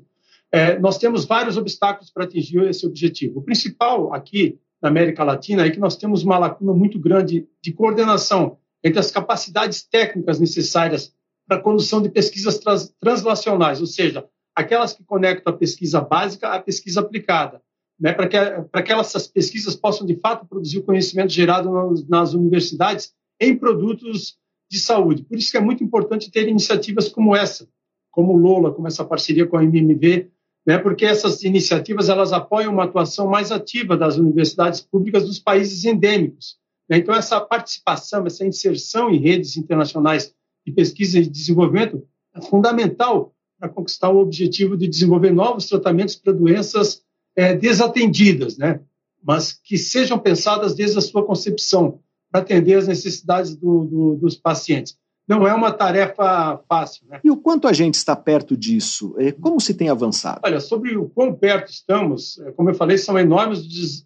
é, 0.51 0.77
nós 0.77 0.99
temos 0.99 1.25
vários 1.25 1.57
obstáculos 1.57 2.11
para 2.11 2.25
atingir 2.25 2.61
esse 2.69 2.85
objetivo. 2.85 3.39
O 3.39 3.43
principal 3.43 4.13
aqui 4.13 4.59
na 4.79 4.89
América 4.89 5.23
Latina 5.23 5.65
é 5.65 5.71
que 5.71 5.79
nós 5.79 5.97
temos 5.97 6.23
uma 6.23 6.37
lacuna 6.37 6.73
muito 6.73 6.99
grande 6.99 7.47
de 7.59 7.73
coordenação 7.73 8.57
entre 8.83 8.99
as 8.99 9.11
capacidades 9.11 9.83
técnicas 9.83 10.39
necessárias 10.39 11.13
para 11.47 11.57
a 11.57 11.61
condução 11.61 12.01
de 12.01 12.09
pesquisas 12.09 12.57
trans, 12.59 12.93
translacionais, 12.99 13.79
ou 13.79 13.87
seja, 13.87 14.27
aquelas 14.55 14.93
que 14.93 15.03
conectam 15.03 15.53
a 15.53 15.57
pesquisa 15.57 16.01
básica 16.01 16.49
à 16.49 16.59
pesquisa 16.59 17.01
aplicada, 17.01 17.61
né, 17.99 18.13
para 18.13 18.27
que, 18.27 18.83
que 18.83 18.93
essas 18.93 19.27
pesquisas 19.27 19.75
possam, 19.75 20.05
de 20.05 20.15
fato, 20.15 20.45
produzir 20.45 20.79
o 20.79 20.83
conhecimento 20.83 21.31
gerado 21.31 21.71
nas, 21.71 22.07
nas 22.07 22.33
universidades 22.33 23.13
em 23.39 23.57
produtos 23.57 24.37
de 24.69 24.79
saúde. 24.79 25.23
Por 25.23 25.37
isso 25.37 25.51
que 25.51 25.57
é 25.57 25.61
muito 25.61 25.83
importante 25.83 26.31
ter 26.31 26.47
iniciativas 26.47 27.09
como 27.09 27.35
essa, 27.35 27.67
como 28.11 28.33
o 28.33 28.37
LOLA, 28.37 28.73
como 28.73 28.87
essa 28.87 29.05
parceria 29.05 29.47
com 29.47 29.57
a 29.57 29.63
MMV, 29.63 30.29
né, 30.65 30.77
porque 30.77 31.05
essas 31.05 31.43
iniciativas 31.43 32.09
elas 32.09 32.31
apoiam 32.31 32.73
uma 32.73 32.85
atuação 32.85 33.27
mais 33.27 33.51
ativa 33.51 33.97
das 33.97 34.17
universidades 34.17 34.81
públicas 34.81 35.25
dos 35.25 35.39
países 35.39 35.83
endêmicos. 35.83 36.57
Então, 36.97 37.15
essa 37.15 37.39
participação, 37.39 38.25
essa 38.25 38.45
inserção 38.45 39.09
em 39.09 39.19
redes 39.19 39.57
internacionais 39.57 40.33
de 40.65 40.71
pesquisa 40.71 41.19
e 41.19 41.27
desenvolvimento 41.27 42.05
é 42.35 42.41
fundamental 42.41 43.33
para 43.59 43.69
conquistar 43.69 44.09
o 44.09 44.19
objetivo 44.19 44.75
de 44.75 44.87
desenvolver 44.87 45.31
novos 45.31 45.67
tratamentos 45.67 46.15
para 46.15 46.33
doenças 46.33 47.01
é, 47.35 47.55
desatendidas, 47.55 48.57
né? 48.57 48.81
mas 49.23 49.53
que 49.53 49.77
sejam 49.77 50.19
pensadas 50.19 50.75
desde 50.75 50.97
a 50.97 51.01
sua 51.01 51.25
concepção, 51.25 51.99
para 52.29 52.41
atender 52.41 52.75
às 52.75 52.87
necessidades 52.87 53.55
do, 53.55 53.85
do, 53.85 54.15
dos 54.15 54.35
pacientes. 54.35 54.97
Não 55.27 55.47
é 55.47 55.53
uma 55.53 55.71
tarefa 55.71 56.61
fácil. 56.67 57.07
Né? 57.07 57.21
E 57.23 57.31
o 57.31 57.37
quanto 57.37 57.67
a 57.67 57.73
gente 57.73 57.93
está 57.93 58.15
perto 58.15 58.57
disso? 58.57 59.15
É, 59.17 59.31
como 59.31 59.61
se 59.61 59.73
tem 59.73 59.87
avançado? 59.87 60.41
Olha, 60.43 60.59
sobre 60.59 60.97
o 60.97 61.07
quão 61.07 61.33
perto 61.33 61.71
estamos, 61.71 62.39
é, 62.39 62.51
como 62.51 62.69
eu 62.69 62.75
falei, 62.75 62.97
são 62.97 63.17
enormes 63.17 63.59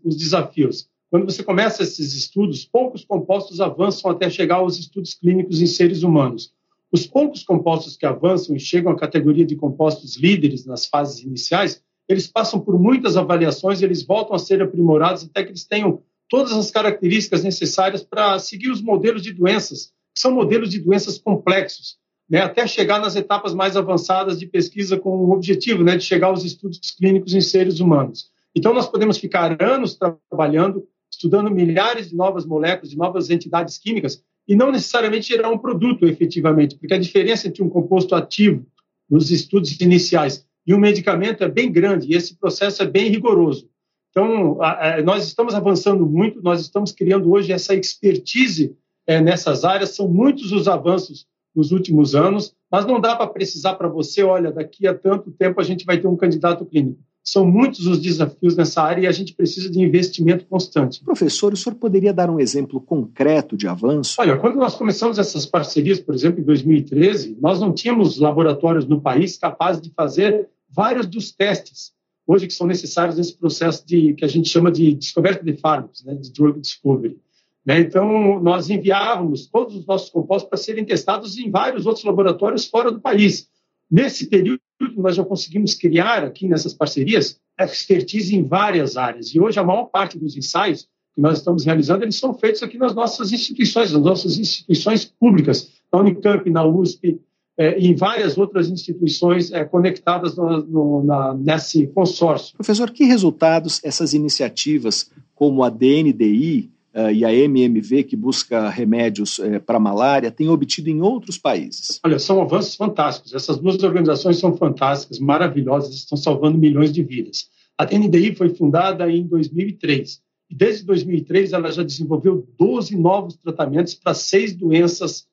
os 0.04 0.16
desafios. 0.16 0.88
Quando 1.10 1.26
você 1.26 1.42
começa 1.42 1.84
esses 1.84 2.14
estudos, 2.14 2.66
poucos 2.66 3.06
compostos 3.06 3.62
avançam 3.62 4.12
até 4.12 4.30
chegar 4.30 4.58
aos 4.58 4.78
estudos 4.78 5.14
clínicos 5.14 5.62
em 5.62 5.66
seres 5.66 6.04
humanos. 6.04 6.54
Os 6.92 7.08
poucos 7.08 7.44
compostos 7.44 7.96
que 7.96 8.06
avançam 8.06 8.56
e 8.56 8.60
chegam 8.60 8.92
à 8.92 8.96
categoria 8.96 9.46
de 9.46 9.56
compostos 9.56 10.18
líderes 10.18 10.66
nas 10.66 10.86
fases 10.86 11.24
iniciais, 11.24 11.82
eles 12.10 12.28
passam 12.28 12.60
por 12.60 12.78
muitas 12.78 13.16
avaliações, 13.16 13.82
eles 13.82 14.04
voltam 14.04 14.36
a 14.36 14.40
ser 14.40 14.62
aprimorados 14.62 15.24
até 15.24 15.44
que 15.44 15.52
eles 15.52 15.66
tenham 15.66 16.02
todas 16.30 16.52
as 16.52 16.72
características 16.72 17.42
necessárias 17.42 18.04
para 18.04 18.38
seguir 18.38 18.70
os 18.70 18.82
modelos 18.82 19.22
de 19.22 19.32
doenças, 19.32 19.94
que 20.14 20.22
são 20.22 20.32
modelos 20.32 20.70
de 20.70 20.80
doenças 20.80 21.18
complexos, 21.18 21.98
né, 22.30 22.42
até 22.42 22.68
chegar 22.68 23.00
nas 23.00 23.16
etapas 23.16 23.54
mais 23.54 23.78
avançadas 23.78 24.38
de 24.38 24.46
pesquisa 24.46 24.98
com 24.98 25.10
o 25.10 25.32
objetivo 25.32 25.84
né, 25.84 25.96
de 25.96 26.04
chegar 26.04 26.28
aos 26.28 26.44
estudos 26.44 26.80
clínicos 26.92 27.34
em 27.34 27.40
seres 27.40 27.80
humanos. 27.80 28.30
Então, 28.54 28.74
nós 28.74 28.88
podemos 28.88 29.18
ficar 29.18 29.62
anos 29.62 29.96
trabalhando 29.96 30.86
estudando 31.18 31.50
milhares 31.50 32.10
de 32.10 32.16
novas 32.16 32.46
moléculas, 32.46 32.92
de 32.92 32.98
novas 32.98 33.30
entidades 33.30 33.78
químicas, 33.78 34.24
e 34.48 34.56
não 34.56 34.72
necessariamente 34.72 35.28
gerar 35.28 35.50
um 35.50 35.58
produto 35.58 36.06
efetivamente, 36.06 36.78
porque 36.78 36.94
a 36.94 37.00
diferença 37.00 37.48
entre 37.48 37.62
um 37.62 37.70
composto 37.70 38.16
ativo 38.16 38.66
nos 39.10 39.30
estudos 39.32 39.80
iniciais 39.82 40.46
e 40.66 40.74
um 40.74 40.80
medicamento 40.80 41.44
é 41.44 41.50
bem 41.50 41.72
grande, 41.72 42.08
e 42.08 42.16
esse 42.16 42.38
processo 42.38 42.84
é 42.84 42.86
bem 42.86 43.10
rigoroso. 43.10 43.70
Então, 44.12 44.58
nós 45.04 45.26
estamos 45.26 45.54
avançando 45.54 46.06
muito, 46.06 46.42
nós 46.42 46.62
estamos 46.62 46.92
criando 46.92 47.32
hoje 47.32 47.52
essa 47.52 47.74
expertise 47.74 48.76
é, 49.06 49.22
nessas 49.22 49.64
áreas, 49.64 49.96
são 49.96 50.08
muitos 50.08 50.52
os 50.52 50.68
avanços 50.68 51.26
nos 51.56 51.72
últimos 51.72 52.16
anos, 52.16 52.54
mas 52.70 52.86
não 52.86 53.00
dá 53.00 53.16
para 53.16 53.28
precisar 53.28 53.76
para 53.76 53.88
você, 53.88 54.24
olha, 54.24 54.52
daqui 54.52 54.86
a 54.88 54.94
tanto 54.94 55.32
tempo 55.32 55.60
a 55.60 55.64
gente 55.64 55.86
vai 55.86 55.98
ter 55.98 56.08
um 56.08 56.18
candidato 56.18 56.66
clínico. 56.66 57.00
São 57.30 57.46
muitos 57.46 57.86
os 57.86 58.00
desafios 58.00 58.56
nessa 58.56 58.82
área 58.82 59.02
e 59.02 59.08
a 59.08 59.12
gente 59.12 59.34
precisa 59.34 59.70
de 59.70 59.82
investimento 59.82 60.46
constante. 60.46 61.04
Professor, 61.04 61.52
o 61.52 61.58
senhor 61.58 61.76
poderia 61.76 62.14
dar 62.14 62.30
um 62.30 62.40
exemplo 62.40 62.80
concreto 62.80 63.58
de 63.58 63.68
avanço? 63.68 64.16
Olha, 64.18 64.38
quando 64.38 64.56
nós 64.56 64.76
começamos 64.76 65.20
essas 65.20 65.46
parcerias, 65.46 66.00
por 66.00 66.16
exemplo, 66.16 66.40
em 66.40 66.44
2013, 66.46 67.38
nós 67.42 67.60
não 67.60 67.74
tínhamos 67.74 68.18
laboratórios 68.18 68.88
no 68.88 69.02
país 69.02 69.38
capazes 69.38 69.82
de 69.82 69.92
fazer 69.92 70.48
vários 70.70 71.06
dos 71.06 71.30
testes 71.30 71.92
hoje 72.26 72.48
que 72.48 72.54
são 72.54 72.66
necessários 72.66 73.18
nesse 73.18 73.38
processo 73.38 73.86
de 73.86 74.14
que 74.14 74.24
a 74.24 74.28
gente 74.30 74.48
chama 74.48 74.72
de 74.72 74.94
descoberta 74.94 75.44
de 75.44 75.58
fármacos, 75.58 76.06
né, 76.06 76.16
de 76.16 76.32
drug 76.32 76.62
discovery. 76.62 77.18
Né? 77.66 77.80
Então, 77.82 78.40
nós 78.40 78.70
enviávamos 78.70 79.48
todos 79.48 79.76
os 79.76 79.86
nossos 79.86 80.10
compostos 80.10 80.48
para 80.48 80.58
serem 80.58 80.86
testados 80.86 81.38
em 81.38 81.52
vários 81.52 81.86
outros 81.86 82.06
laboratórios 82.06 82.66
fora 82.66 82.90
do 82.90 83.02
país. 83.02 83.50
Nesse 83.92 84.28
período, 84.28 84.62
nós 84.96 85.16
já 85.16 85.24
conseguimos 85.24 85.74
criar 85.74 86.24
aqui 86.24 86.48
nessas 86.48 86.74
parcerias 86.74 87.40
expertise 87.60 88.36
em 88.36 88.44
várias 88.44 88.98
áreas. 88.98 89.34
E 89.34 89.40
hoje 89.40 89.60
a 89.60 89.64
maior 89.64 89.86
parte 89.86 90.18
dos 90.18 90.38
ensaios 90.38 90.88
que 91.16 91.22
nós 91.22 91.40
estamos 91.40 91.66
realizando, 91.66 92.04
eles 92.04 92.18
são 92.18 92.34
feitos 92.34 92.62
aqui 92.62 92.78
nas 92.78 92.94
nossas 92.94 93.32
instituições, 93.32 93.92
nas 93.92 94.04
nossas 94.04 94.38
instituições 94.38 95.06
públicas, 95.06 95.72
na 95.92 96.00
Unicamp, 96.00 96.48
na 96.50 96.64
USP, 96.64 97.20
é, 97.58 97.80
e 97.80 97.88
em 97.88 97.96
várias 97.96 98.38
outras 98.38 98.70
instituições 98.70 99.52
é, 99.52 99.66
conectadas 99.66 100.36
no, 100.36 100.62
no, 100.62 101.04
na, 101.04 101.34
nesse 101.34 101.88
consórcio. 101.88 102.54
Professor, 102.56 102.92
que 102.92 103.04
resultados 103.06 103.82
essas 103.84 104.14
iniciativas, 104.14 105.10
como 105.34 105.64
a 105.64 105.70
DNDI, 105.70 106.70
e 107.12 107.24
a 107.24 107.34
MMV, 107.34 108.04
que 108.04 108.16
busca 108.16 108.70
remédios 108.70 109.38
uh, 109.38 109.60
para 109.60 109.80
malária, 109.80 110.32
tem 110.32 110.50
obtido 110.50 110.90
em 110.90 111.02
outros 111.02 111.38
países? 111.38 112.00
Olha, 112.04 112.18
são 112.18 112.42
avanços 112.42 112.76
fantásticos. 112.76 113.34
Essas 113.34 113.58
duas 113.58 113.82
organizações 113.84 114.38
são 114.38 114.56
fantásticas, 114.58 115.20
maravilhosas, 115.20 115.94
estão 115.94 116.18
salvando 116.18 116.58
milhões 116.58 116.92
de 116.92 117.04
vidas. 117.04 117.50
A 117.78 117.86
DNDI 117.86 118.36
foi 118.36 118.50
fundada 118.50 119.10
em 119.12 119.28
2003 119.28 120.22
e 120.50 120.56
desde 120.56 120.86
2003 120.86 121.54
ela 121.54 121.72
já 121.72 121.84
desenvolveu 121.84 122.48
12 122.58 122.98
novos 122.98 123.36
tratamentos 123.38 123.94
para 123.94 124.14
seis 124.14 124.56
doenças 124.56 125.28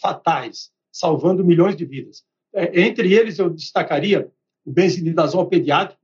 fatais, 0.00 0.70
salvando 0.90 1.44
milhões 1.44 1.76
de 1.76 1.84
vidas. 1.84 2.24
É, 2.52 2.82
entre 2.82 3.12
eles 3.12 3.38
eu 3.38 3.50
destacaria 3.50 4.30
o 4.64 4.72
benzimidazol 4.72 5.46
pediátrico, 5.46 6.02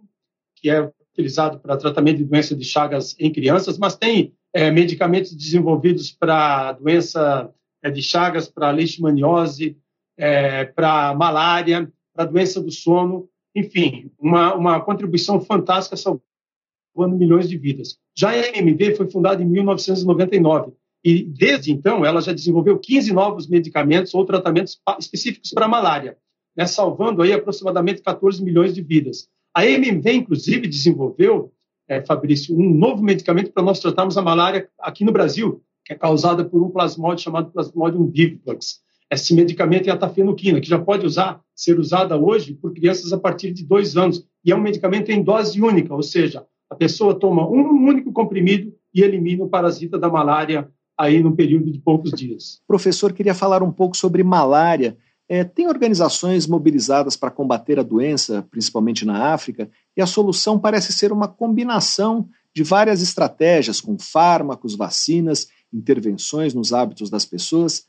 que 0.56 0.70
é 0.70 0.92
utilizado 1.12 1.58
para 1.58 1.76
tratamento 1.76 2.18
de 2.18 2.24
doença 2.24 2.54
de 2.54 2.64
Chagas 2.64 3.16
em 3.18 3.32
crianças, 3.32 3.78
mas 3.78 3.96
tem 3.96 4.34
é, 4.52 4.70
medicamentos 4.70 5.34
desenvolvidos 5.34 6.10
para 6.10 6.72
doença 6.72 7.52
é, 7.82 7.90
de 7.90 8.02
Chagas, 8.02 8.48
para 8.48 8.70
leishmaniose, 8.70 9.76
é, 10.16 10.64
para 10.64 11.14
malária, 11.14 11.90
para 12.14 12.24
doença 12.24 12.60
do 12.60 12.70
sono, 12.70 13.28
enfim, 13.54 14.10
uma, 14.18 14.54
uma 14.54 14.80
contribuição 14.80 15.40
fantástica 15.40 15.96
salvando 15.96 17.16
milhões 17.16 17.48
de 17.48 17.56
vidas. 17.56 17.98
Já 18.16 18.30
a 18.30 18.36
MMV 18.36 18.96
foi 18.96 19.10
fundada 19.10 19.42
em 19.42 19.46
1999 19.46 20.72
e 21.02 21.24
desde 21.24 21.72
então 21.72 22.04
ela 22.04 22.20
já 22.20 22.32
desenvolveu 22.32 22.78
15 22.78 23.12
novos 23.12 23.48
medicamentos 23.48 24.14
ou 24.14 24.24
tratamentos 24.24 24.80
específicos 24.98 25.50
para 25.50 25.66
malária, 25.66 26.18
né, 26.56 26.66
salvando 26.66 27.22
aí 27.22 27.32
aproximadamente 27.32 28.02
14 28.02 28.42
milhões 28.44 28.74
de 28.74 28.82
vidas. 28.82 29.28
A 29.54 29.66
MMV, 29.66 30.12
inclusive, 30.12 30.68
desenvolveu 30.68 31.52
é, 31.90 32.00
Fabrício, 32.00 32.56
um 32.56 32.72
novo 32.72 33.02
medicamento 33.02 33.52
para 33.52 33.64
nós 33.64 33.80
tratarmos 33.80 34.16
a 34.16 34.22
malária 34.22 34.68
aqui 34.78 35.04
no 35.04 35.10
Brasil, 35.10 35.60
que 35.84 35.92
é 35.92 35.96
causada 35.96 36.44
por 36.44 36.62
um 36.62 36.70
plasmódio 36.70 37.24
chamado 37.24 37.50
Plasmodium 37.50 38.06
vivax. 38.06 38.80
Esse 39.10 39.34
medicamento 39.34 39.88
é 39.88 39.90
a 39.90 39.96
tafenoquina, 39.96 40.60
que 40.60 40.68
já 40.68 40.78
pode 40.78 41.04
usar, 41.04 41.40
ser 41.52 41.80
usada 41.80 42.16
hoje 42.16 42.54
por 42.54 42.72
crianças 42.72 43.12
a 43.12 43.18
partir 43.18 43.52
de 43.52 43.66
dois 43.66 43.96
anos. 43.96 44.24
E 44.44 44.52
é 44.52 44.56
um 44.56 44.60
medicamento 44.60 45.10
em 45.10 45.20
dose 45.20 45.60
única, 45.60 45.92
ou 45.92 46.02
seja, 46.02 46.46
a 46.70 46.76
pessoa 46.76 47.18
toma 47.18 47.44
um 47.48 47.88
único 47.88 48.12
comprimido 48.12 48.72
e 48.94 49.02
elimina 49.02 49.42
o 49.42 49.48
parasita 49.48 49.98
da 49.98 50.08
malária 50.08 50.70
aí 50.96 51.20
no 51.20 51.34
período 51.34 51.72
de 51.72 51.80
poucos 51.80 52.12
dias. 52.12 52.60
Professor, 52.68 53.12
queria 53.12 53.34
falar 53.34 53.64
um 53.64 53.72
pouco 53.72 53.96
sobre 53.96 54.22
malária. 54.22 54.96
É, 55.32 55.44
tem 55.44 55.68
organizações 55.68 56.44
mobilizadas 56.48 57.14
para 57.14 57.30
combater 57.30 57.78
a 57.78 57.84
doença, 57.84 58.44
principalmente 58.50 59.06
na 59.06 59.32
África, 59.32 59.70
e 59.96 60.02
a 60.02 60.06
solução 60.06 60.58
parece 60.58 60.92
ser 60.92 61.12
uma 61.12 61.28
combinação 61.28 62.28
de 62.52 62.64
várias 62.64 63.00
estratégias, 63.00 63.80
com 63.80 63.96
fármacos, 63.96 64.74
vacinas, 64.74 65.46
intervenções 65.72 66.52
nos 66.52 66.72
hábitos 66.72 67.08
das 67.08 67.24
pessoas. 67.24 67.86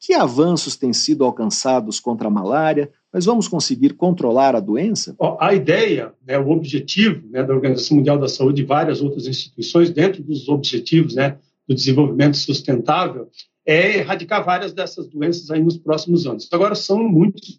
Que 0.00 0.14
avanços 0.14 0.76
têm 0.76 0.94
sido 0.94 1.26
alcançados 1.26 2.00
contra 2.00 2.28
a 2.28 2.30
malária? 2.30 2.90
Mas 3.12 3.26
vamos 3.26 3.48
conseguir 3.48 3.92
controlar 3.92 4.56
a 4.56 4.60
doença? 4.60 5.14
A 5.38 5.52
ideia, 5.52 6.14
né, 6.26 6.38
o 6.38 6.48
objetivo 6.48 7.28
né, 7.28 7.42
da 7.42 7.52
Organização 7.52 7.98
Mundial 7.98 8.18
da 8.18 8.28
Saúde 8.28 8.62
e 8.62 8.64
várias 8.64 9.02
outras 9.02 9.26
instituições, 9.26 9.90
dentro 9.90 10.22
dos 10.22 10.48
objetivos 10.48 11.14
né, 11.14 11.36
do 11.68 11.74
desenvolvimento 11.74 12.38
sustentável, 12.38 13.28
é 13.68 13.98
erradicar 13.98 14.42
várias 14.42 14.72
dessas 14.72 15.06
doenças 15.08 15.50
aí 15.50 15.62
nos 15.62 15.76
próximos 15.76 16.26
anos. 16.26 16.46
Então, 16.46 16.58
agora, 16.58 16.74
são 16.74 17.06
muitos 17.06 17.58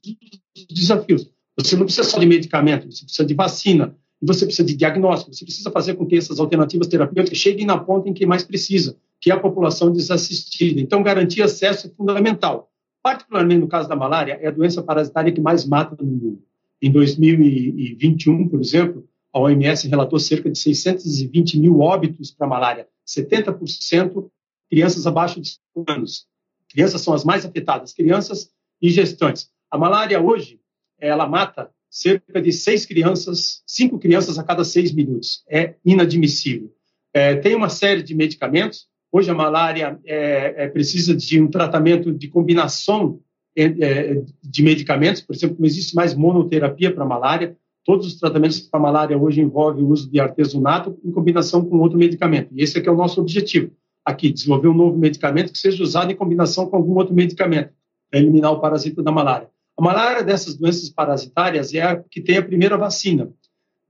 desafios. 0.67 1.29
Você 1.55 1.75
não 1.75 1.85
precisa 1.85 2.09
só 2.09 2.17
de 2.17 2.25
medicamento, 2.25 2.91
você 2.91 3.03
precisa 3.03 3.27
de 3.27 3.35
vacina, 3.35 3.95
você 4.19 4.43
precisa 4.43 4.67
de 4.67 4.75
diagnóstico, 4.75 5.31
você 5.31 5.45
precisa 5.45 5.69
fazer 5.69 5.93
com 5.93 6.07
que 6.07 6.17
essas 6.17 6.39
alternativas 6.39 6.87
terapêuticas 6.87 7.37
cheguem 7.37 7.63
na 7.63 7.77
ponta 7.77 8.09
em 8.09 8.13
quem 8.13 8.25
mais 8.25 8.43
precisa, 8.43 8.97
que 9.21 9.29
é 9.29 9.35
a 9.35 9.39
população 9.39 9.91
desassistida. 9.91 10.81
Então, 10.81 11.03
garantir 11.03 11.43
acesso 11.43 11.85
é 11.85 11.89
fundamental. 11.91 12.71
Particularmente 13.03 13.61
no 13.61 13.67
caso 13.67 13.87
da 13.87 13.95
malária, 13.95 14.39
é 14.41 14.47
a 14.47 14.51
doença 14.51 14.81
parasitária 14.81 15.31
que 15.31 15.39
mais 15.39 15.63
mata 15.63 15.95
no 16.01 16.07
mundo. 16.07 16.43
Em 16.81 16.91
2021, 16.91 18.47
por 18.47 18.59
exemplo, 18.59 19.07
a 19.31 19.39
OMS 19.39 19.87
relatou 19.87 20.17
cerca 20.17 20.49
de 20.49 20.57
620 20.57 21.59
mil 21.59 21.81
óbitos 21.81 22.31
para 22.31 22.47
malária, 22.47 22.87
70% 23.07 24.27
crianças 24.69 25.07
abaixo 25.07 25.41
de 25.41 25.49
5 25.49 25.91
anos. 25.91 26.27
Crianças 26.69 27.01
são 27.01 27.13
as 27.13 27.25
mais 27.25 27.45
afetadas, 27.45 27.93
crianças 27.93 28.51
e 28.81 28.89
gestantes. 28.89 29.49
A 29.69 29.77
malária 29.77 30.21
hoje, 30.21 30.59
ela 30.99 31.27
mata 31.27 31.69
cerca 31.89 32.39
de 32.39 32.51
seis 32.51 32.85
crianças, 32.85 33.63
cinco 33.65 33.97
crianças 33.97 34.37
a 34.37 34.43
cada 34.43 34.63
seis 34.63 34.91
minutos. 34.91 35.43
É 35.49 35.75
inadmissível. 35.83 36.71
É, 37.11 37.35
tem 37.35 37.55
uma 37.55 37.69
série 37.69 38.03
de 38.03 38.13
medicamentos. 38.13 38.87
Hoje 39.11 39.31
a 39.31 39.33
malária 39.33 39.99
é, 40.05 40.65
é, 40.65 40.67
precisa 40.67 41.15
de 41.15 41.41
um 41.41 41.47
tratamento 41.47 42.13
de 42.13 42.27
combinação 42.27 43.19
é, 43.55 43.63
é, 43.63 44.21
de 44.43 44.61
medicamentos. 44.63 45.21
Por 45.21 45.35
exemplo, 45.35 45.57
não 45.59 45.65
existe 45.65 45.95
mais 45.95 46.13
monoterapia 46.13 46.93
para 46.93 47.03
malária. 47.03 47.57
Todos 47.83 48.05
os 48.05 48.19
tratamentos 48.19 48.59
para 48.59 48.79
malária 48.79 49.17
hoje 49.17 49.41
envolvem 49.41 49.83
o 49.83 49.89
uso 49.89 50.11
de 50.11 50.19
artesunato 50.19 50.99
em 51.03 51.11
combinação 51.11 51.65
com 51.65 51.79
outro 51.79 51.97
medicamento. 51.97 52.49
E 52.53 52.61
esse 52.61 52.79
é, 52.79 52.85
é 52.85 52.91
o 52.91 52.95
nosso 52.95 53.19
objetivo 53.19 53.71
aqui, 54.09 54.31
desenvolver 54.31 54.67
um 54.67 54.73
novo 54.73 54.97
medicamento 54.97 55.51
que 55.51 55.57
seja 55.57 55.83
usado 55.83 56.11
em 56.11 56.15
combinação 56.15 56.67
com 56.67 56.75
algum 56.75 56.95
outro 56.95 57.13
medicamento 57.13 57.71
para 58.09 58.19
eliminar 58.19 58.51
o 58.51 58.59
parasita 58.59 59.03
da 59.03 59.11
malária. 59.11 59.49
A 59.77 59.81
malária 59.81 60.23
dessas 60.23 60.55
doenças 60.55 60.89
parasitárias 60.89 61.73
é 61.73 61.81
a 61.81 61.95
que 61.95 62.19
tem 62.19 62.37
a 62.37 62.43
primeira 62.43 62.77
vacina. 62.77 63.31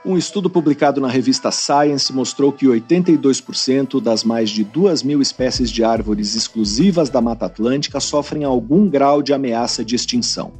Um 0.03 0.17
estudo 0.17 0.49
publicado 0.49 0.99
na 0.99 1.07
revista 1.07 1.51
Science 1.51 2.11
mostrou 2.11 2.51
que 2.51 2.65
82% 2.65 4.01
das 4.01 4.23
mais 4.23 4.49
de 4.49 4.63
2 4.63 5.03
mil 5.03 5.21
espécies 5.21 5.69
de 5.69 5.83
árvores 5.83 6.35
exclusivas 6.35 7.07
da 7.07 7.21
Mata 7.21 7.45
Atlântica 7.45 7.99
sofrem 7.99 8.43
algum 8.43 8.89
grau 8.89 9.21
de 9.21 9.31
ameaça 9.31 9.85
de 9.85 9.95
extinção. 9.95 10.53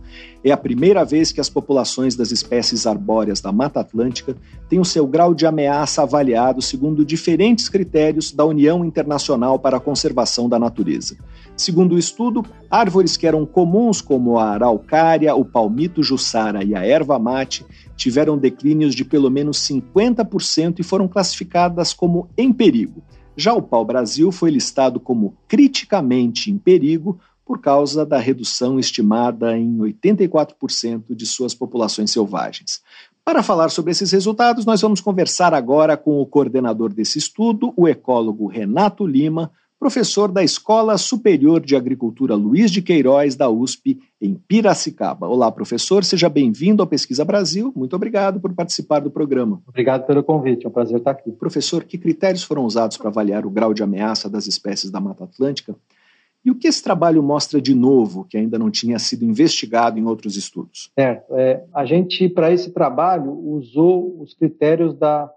É 0.43 0.51
a 0.51 0.57
primeira 0.57 1.05
vez 1.05 1.31
que 1.31 1.39
as 1.39 1.49
populações 1.49 2.15
das 2.15 2.31
espécies 2.31 2.87
arbóreas 2.87 3.39
da 3.39 3.51
Mata 3.51 3.79
Atlântica 3.79 4.35
têm 4.67 4.79
o 4.79 4.85
seu 4.85 5.05
grau 5.05 5.35
de 5.35 5.45
ameaça 5.45 6.01
avaliado 6.01 6.63
segundo 6.63 7.05
diferentes 7.05 7.69
critérios 7.69 8.31
da 8.31 8.43
União 8.43 8.83
Internacional 8.83 9.59
para 9.59 9.77
a 9.77 9.79
Conservação 9.79 10.49
da 10.49 10.57
Natureza. 10.57 11.15
Segundo 11.55 11.93
o 11.93 11.99
estudo, 11.99 12.43
árvores 12.71 13.15
que 13.15 13.27
eram 13.27 13.45
comuns, 13.45 14.01
como 14.01 14.39
a 14.39 14.49
araucária, 14.49 15.35
o 15.35 15.45
palmito 15.45 16.01
jussara 16.01 16.63
e 16.63 16.73
a 16.73 16.83
erva 16.83 17.19
mate, 17.19 17.63
tiveram 17.95 18.35
declínios 18.35 18.95
de 18.95 19.05
pelo 19.05 19.29
menos 19.29 19.59
50% 19.59 20.79
e 20.79 20.83
foram 20.83 21.07
classificadas 21.07 21.93
como 21.93 22.27
em 22.35 22.51
perigo. 22.51 23.03
Já 23.37 23.53
o 23.53 23.61
pau-brasil 23.61 24.31
foi 24.31 24.49
listado 24.49 24.99
como 24.99 25.35
criticamente 25.47 26.49
em 26.49 26.57
perigo 26.57 27.19
por 27.45 27.59
causa 27.59 28.05
da 28.05 28.17
redução 28.17 28.79
estimada 28.79 29.57
em 29.57 29.77
84% 29.77 31.15
de 31.15 31.25
suas 31.25 31.53
populações 31.53 32.11
selvagens. 32.11 32.81
Para 33.23 33.43
falar 33.43 33.69
sobre 33.69 33.91
esses 33.91 34.11
resultados, 34.11 34.65
nós 34.65 34.81
vamos 34.81 34.99
conversar 34.99 35.53
agora 35.53 35.95
com 35.95 36.19
o 36.19 36.25
coordenador 36.25 36.91
desse 36.91 37.19
estudo, 37.19 37.73
o 37.77 37.87
ecólogo 37.87 38.47
Renato 38.47 39.05
Lima, 39.05 39.51
professor 39.81 40.31
da 40.31 40.43
Escola 40.43 40.95
Superior 40.95 41.59
de 41.59 41.75
Agricultura 41.75 42.35
Luiz 42.35 42.69
de 42.69 42.83
Queiroz, 42.83 43.35
da 43.35 43.49
USP, 43.49 43.99
em 44.21 44.35
Piracicaba. 44.35 45.27
Olá, 45.27 45.51
professor, 45.51 46.03
seja 46.03 46.29
bem-vindo 46.29 46.83
ao 46.83 46.87
Pesquisa 46.87 47.25
Brasil. 47.25 47.73
Muito 47.75 47.95
obrigado 47.95 48.39
por 48.39 48.53
participar 48.53 48.99
do 48.99 49.09
programa. 49.09 49.59
Obrigado 49.67 50.05
pelo 50.05 50.23
convite, 50.23 50.67
é 50.67 50.69
um 50.69 50.71
prazer 50.71 50.97
estar 50.97 51.11
aqui. 51.11 51.31
Professor, 51.31 51.83
que 51.83 51.97
critérios 51.97 52.43
foram 52.43 52.63
usados 52.63 52.95
para 52.95 53.09
avaliar 53.09 53.43
o 53.43 53.49
grau 53.49 53.73
de 53.73 53.81
ameaça 53.81 54.29
das 54.29 54.45
espécies 54.45 54.91
da 54.91 54.99
Mata 54.99 55.23
Atlântica? 55.23 55.75
E 56.43 56.49
o 56.49 56.55
que 56.55 56.67
esse 56.67 56.81
trabalho 56.83 57.21
mostra 57.21 57.61
de 57.61 57.75
novo, 57.75 58.25
que 58.25 58.37
ainda 58.37 58.57
não 58.57 58.71
tinha 58.71 58.97
sido 58.97 59.23
investigado 59.23 59.99
em 59.99 60.05
outros 60.05 60.35
estudos? 60.35 60.91
Certo. 60.97 61.35
É, 61.35 61.63
a 61.73 61.85
gente, 61.85 62.27
para 62.27 62.51
esse 62.51 62.71
trabalho, 62.71 63.31
usou 63.31 64.19
os 64.19 64.33
critérios 64.33 64.97
da 64.97 65.31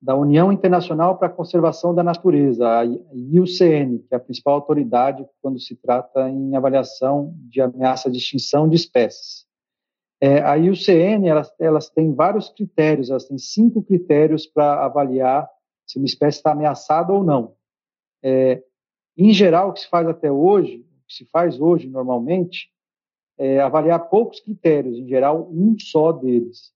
da 0.00 0.14
União 0.14 0.52
Internacional 0.52 1.18
para 1.18 1.28
a 1.28 1.32
Conservação 1.32 1.94
da 1.94 2.02
Natureza, 2.02 2.68
a 2.68 2.84
IUCN, 2.84 3.98
que 3.98 4.14
é 4.14 4.16
a 4.16 4.20
principal 4.20 4.54
autoridade 4.54 5.26
quando 5.40 5.58
se 5.58 5.74
trata 5.74 6.28
em 6.28 6.54
avaliação 6.54 7.34
de 7.48 7.60
ameaça 7.60 8.10
de 8.10 8.18
extinção 8.18 8.68
de 8.68 8.76
espécies. 8.76 9.46
É, 10.20 10.40
a 10.42 10.54
IUCN, 10.54 11.26
elas, 11.26 11.52
elas 11.58 11.90
têm 11.90 12.14
vários 12.14 12.48
critérios, 12.48 13.10
elas 13.10 13.24
têm 13.24 13.38
cinco 13.38 13.82
critérios 13.82 14.46
para 14.46 14.84
avaliar 14.84 15.48
se 15.86 15.98
uma 15.98 16.06
espécie 16.06 16.38
está 16.38 16.52
ameaçada 16.52 17.12
ou 17.12 17.24
não. 17.24 17.54
É, 18.22 18.62
em 19.16 19.32
geral, 19.32 19.70
o 19.70 19.72
que 19.72 19.80
se 19.80 19.88
faz 19.88 20.06
até 20.06 20.30
hoje, 20.30 20.84
o 21.02 21.06
que 21.06 21.14
se 21.14 21.24
faz 21.26 21.60
hoje 21.60 21.88
normalmente, 21.88 22.70
é 23.38 23.60
avaliar 23.60 24.08
poucos 24.08 24.40
critérios, 24.40 24.98
em 24.98 25.06
geral, 25.06 25.48
um 25.50 25.78
só 25.78 26.12
deles. 26.12 26.72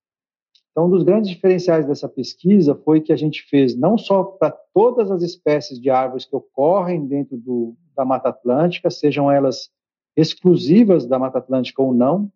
Então, 0.71 0.87
um 0.87 0.91
dos 0.91 1.03
grandes 1.03 1.31
diferenciais 1.31 1.87
dessa 1.87 2.09
pesquisa 2.09 2.75
foi 2.75 3.01
que 3.01 3.13
a 3.13 3.17
gente 3.17 3.43
fez 3.43 3.77
não 3.77 3.99
só 3.99 4.23
para 4.23 4.51
todas 4.73 5.11
as 5.11 5.23
espécies 5.23 5.81
de 5.81 5.91
árvores 5.91 6.25
que 6.25 6.37
ocorrem 6.37 7.07
dentro 7.07 7.37
do, 7.37 7.75
da 7.95 8.05
Mata 8.05 8.29
Atlântica, 8.29 8.91
sejam 8.91 9.31
elas 9.31 9.71
exclusivas 10.17 11.07
da 11.07 11.19
Mata 11.19 11.39
Atlântica 11.39 11.83
ou 11.83 11.93
não, 11.93 12.31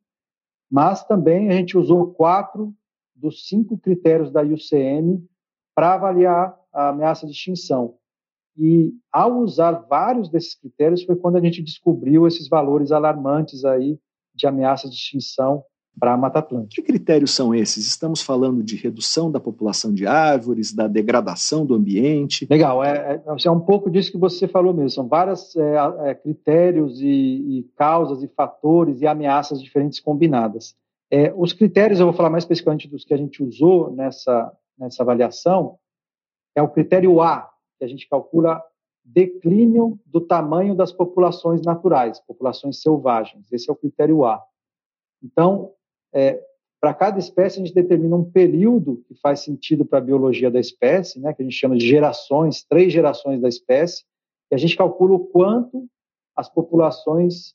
mas 0.71 1.05
também 1.05 1.49
a 1.49 1.53
gente 1.53 1.79
usou 1.79 2.13
quatro 2.13 2.75
dos 3.15 3.47
cinco 3.47 3.79
critérios 3.79 4.31
da 4.33 4.43
IUCN 4.43 5.25
para 5.75 5.95
avaliar 5.95 6.59
a 6.73 6.89
ameaça 6.89 7.27
de 7.27 7.33
extinção. 7.33 7.97
E 8.57 8.93
ao 9.13 9.39
usar 9.39 9.73
vários 9.89 10.29
desses 10.29 10.55
critérios 10.55 11.03
foi 11.03 11.17
quando 11.17 11.37
a 11.37 11.41
gente 11.41 11.63
descobriu 11.63 12.27
esses 12.27 12.49
valores 12.49 12.93
alarmantes 12.93 13.65
aí 13.65 13.99
de 14.35 14.47
ameaça 14.47 14.89
de 14.89 14.95
extinção 14.95 15.65
para 15.99 16.13
a 16.13 16.17
Mata 16.17 16.41
Atlântica. 16.41 16.75
Que 16.75 16.83
critérios 16.83 17.31
são 17.31 17.55
esses? 17.55 17.87
Estamos 17.87 18.21
falando 18.21 18.63
de 18.63 18.77
redução 18.77 19.31
da 19.31 19.39
população 19.39 19.93
de 19.93 20.07
árvores, 20.07 20.73
da 20.73 20.89
degradação 20.89 21.65
do 21.65 21.75
ambiente? 21.75 22.47
Legal, 22.51 22.83
é, 22.83 23.23
é, 23.27 23.47
é 23.47 23.51
um 23.51 23.61
pouco 23.61 23.91
disso 23.91 24.11
que 24.11 24.19
você 24.19 24.49
falou 24.49 24.75
mesmo. 24.75 24.91
São 24.91 25.07
vários 25.07 25.55
é, 25.57 25.77
é, 26.11 26.15
critérios 26.15 27.01
e, 27.01 27.07
e, 27.07 27.71
causas 27.77 28.23
e 28.23 28.29
fatores 28.29 29.01
e 29.01 29.07
ameaças 29.07 29.63
diferentes 29.63 30.01
combinadas. 30.01 30.75
É, 31.11 31.33
os 31.37 31.53
critérios, 31.53 32.01
eu 32.01 32.07
vou 32.07 32.15
falar 32.15 32.31
mais 32.31 32.43
especificamente 32.43 32.89
dos 32.89 33.05
que 33.05 33.15
a 33.15 33.17
gente 33.17 33.43
usou 33.43 33.93
nessa, 33.95 34.53
nessa 34.77 35.03
avaliação, 35.03 35.77
é 36.57 36.63
o 36.63 36.69
critério 36.69 37.21
A, 37.21 37.49
que 37.79 37.85
a 37.85 37.89
gente 37.89 38.09
calcula 38.09 38.63
declínio 39.05 39.99
do 40.07 40.21
tamanho 40.21 40.75
das 40.75 40.91
populações 40.91 41.61
naturais, 41.63 42.21
populações 42.21 42.81
selvagens. 42.81 43.53
Esse 43.53 43.69
é 43.69 43.73
o 43.73 43.77
critério 43.77 44.25
A. 44.25 44.43
Então, 45.23 45.73
é, 46.13 46.43
para 46.81 46.95
cada 46.95 47.19
espécie, 47.19 47.61
a 47.61 47.65
gente 47.65 47.75
determina 47.75 48.17
um 48.17 48.31
período 48.31 49.03
que 49.07 49.15
faz 49.15 49.41
sentido 49.41 49.85
para 49.85 49.99
a 49.99 50.03
biologia 50.03 50.51
da 50.51 50.61
espécie, 50.61 51.19
né, 51.19 51.33
que 51.33 51.43
a 51.43 51.45
gente 51.45 51.57
chama 51.57 51.77
de 51.77 51.87
gerações, 51.87 52.63
três 52.63 52.93
gerações 52.93 53.41
da 53.41 53.49
espécie, 53.49 54.05
e 54.51 54.55
a 54.55 54.59
gente 54.59 54.77
calcula 54.77 55.15
o 55.15 55.27
quanto 55.27 55.87
as 56.37 56.49
populações 56.49 57.55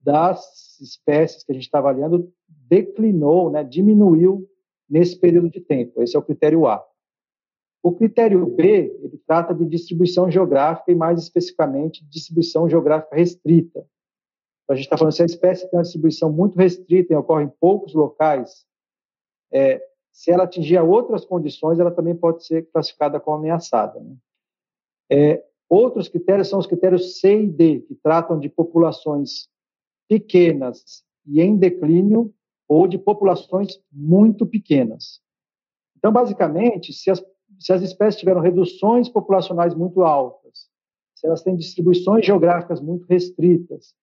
das 0.00 0.78
espécies 0.80 1.42
que 1.42 1.52
a 1.52 1.54
gente 1.54 1.64
está 1.64 1.78
avaliando 1.78 2.32
declinou, 2.68 3.50
né, 3.50 3.62
diminuiu 3.62 4.48
nesse 4.88 5.18
período 5.18 5.50
de 5.50 5.60
tempo. 5.60 6.02
Esse 6.02 6.16
é 6.16 6.18
o 6.18 6.22
critério 6.22 6.66
A. 6.66 6.84
O 7.86 7.92
critério 7.92 8.44
B, 8.44 8.98
ele 9.00 9.16
trata 9.28 9.54
de 9.54 9.64
distribuição 9.64 10.28
geográfica 10.28 10.90
e, 10.90 10.94
mais 10.96 11.22
especificamente, 11.22 12.04
distribuição 12.06 12.68
geográfica 12.68 13.14
restrita. 13.14 13.78
Então, 13.78 14.74
a 14.74 14.74
gente 14.74 14.86
está 14.86 14.98
falando 14.98 15.12
se 15.12 15.22
a 15.22 15.26
espécie 15.26 15.70
tem 15.70 15.78
uma 15.78 15.84
distribuição 15.84 16.32
muito 16.32 16.58
restrita 16.58 17.12
e 17.12 17.16
ocorre 17.16 17.44
em 17.44 17.52
poucos 17.60 17.94
locais, 17.94 18.66
é, 19.52 19.80
se 20.10 20.32
ela 20.32 20.42
atingir 20.42 20.80
outras 20.80 21.24
condições, 21.24 21.78
ela 21.78 21.92
também 21.92 22.16
pode 22.16 22.44
ser 22.44 22.68
classificada 22.72 23.20
como 23.20 23.36
ameaçada. 23.36 24.00
Né? 24.00 24.16
É, 25.08 25.44
outros 25.68 26.08
critérios 26.08 26.48
são 26.48 26.58
os 26.58 26.66
critérios 26.66 27.20
C 27.20 27.42
e 27.42 27.46
D, 27.46 27.82
que 27.82 27.94
tratam 27.94 28.36
de 28.40 28.48
populações 28.48 29.48
pequenas 30.08 31.04
e 31.24 31.40
em 31.40 31.56
declínio 31.56 32.34
ou 32.66 32.88
de 32.88 32.98
populações 32.98 33.80
muito 33.92 34.44
pequenas. 34.44 35.20
Então, 35.96 36.12
basicamente, 36.12 36.92
se 36.92 37.12
as, 37.12 37.24
se 37.58 37.72
as 37.72 37.82
espécies 37.82 38.20
tiveram 38.20 38.40
reduções 38.40 39.08
populacionais 39.08 39.74
muito 39.74 40.02
altas, 40.02 40.68
se 41.14 41.26
elas 41.26 41.42
têm 41.42 41.56
distribuições 41.56 42.24
geográficas 42.24 42.80
muito 42.80 43.06
restritas, 43.06 43.94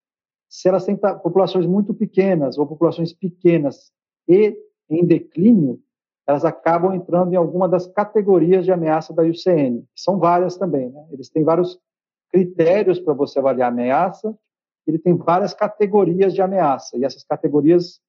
se 0.49 0.67
elas 0.67 0.85
têm 0.85 0.95
populações 0.95 1.65
muito 1.65 1.93
pequenas 1.93 2.57
ou 2.57 2.67
populações 2.67 3.13
pequenas 3.13 3.91
e 4.27 4.55
em 4.89 5.05
declínio, 5.05 5.79
elas 6.27 6.45
acabam 6.45 6.93
entrando 6.93 7.33
em 7.33 7.35
alguma 7.35 7.67
das 7.67 7.87
categorias 7.87 8.63
de 8.63 8.71
ameaça 8.71 9.13
da 9.13 9.23
IUCN. 9.23 9.83
São 9.95 10.19
várias 10.19 10.57
também, 10.57 10.89
né? 10.89 11.05
Eles 11.11 11.29
têm 11.29 11.43
vários 11.43 11.79
critérios 12.31 12.99
para 12.99 13.13
você 13.13 13.39
avaliar 13.39 13.69
a 13.69 13.71
ameaça, 13.71 14.35
ele 14.87 14.97
tem 14.97 15.15
várias 15.15 15.53
categorias 15.53 16.33
de 16.33 16.41
ameaça, 16.41 16.97
e 16.97 17.05
essas 17.05 17.23
categorias 17.23 18.01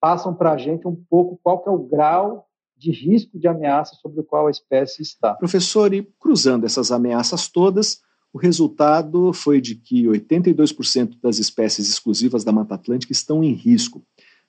passam 0.00 0.34
para 0.34 0.52
a 0.52 0.56
gente 0.56 0.86
um 0.86 0.94
pouco 1.08 1.38
qual 1.42 1.62
é 1.66 1.70
o 1.70 1.78
grau 1.78 2.46
de 2.80 2.90
risco 2.90 3.38
de 3.38 3.46
ameaça 3.46 3.94
sobre 4.00 4.20
o 4.20 4.24
qual 4.24 4.46
a 4.46 4.50
espécie 4.50 5.02
está. 5.02 5.34
Professor, 5.34 5.92
e 5.92 6.02
cruzando 6.18 6.64
essas 6.64 6.90
ameaças 6.90 7.46
todas, 7.46 8.00
o 8.32 8.38
resultado 8.38 9.32
foi 9.32 9.60
de 9.60 9.74
que 9.74 10.04
82% 10.04 11.16
das 11.22 11.38
espécies 11.38 11.88
exclusivas 11.90 12.42
da 12.42 12.52
Mata 12.52 12.74
Atlântica 12.74 13.12
estão 13.12 13.44
em 13.44 13.52
risco. 13.52 14.02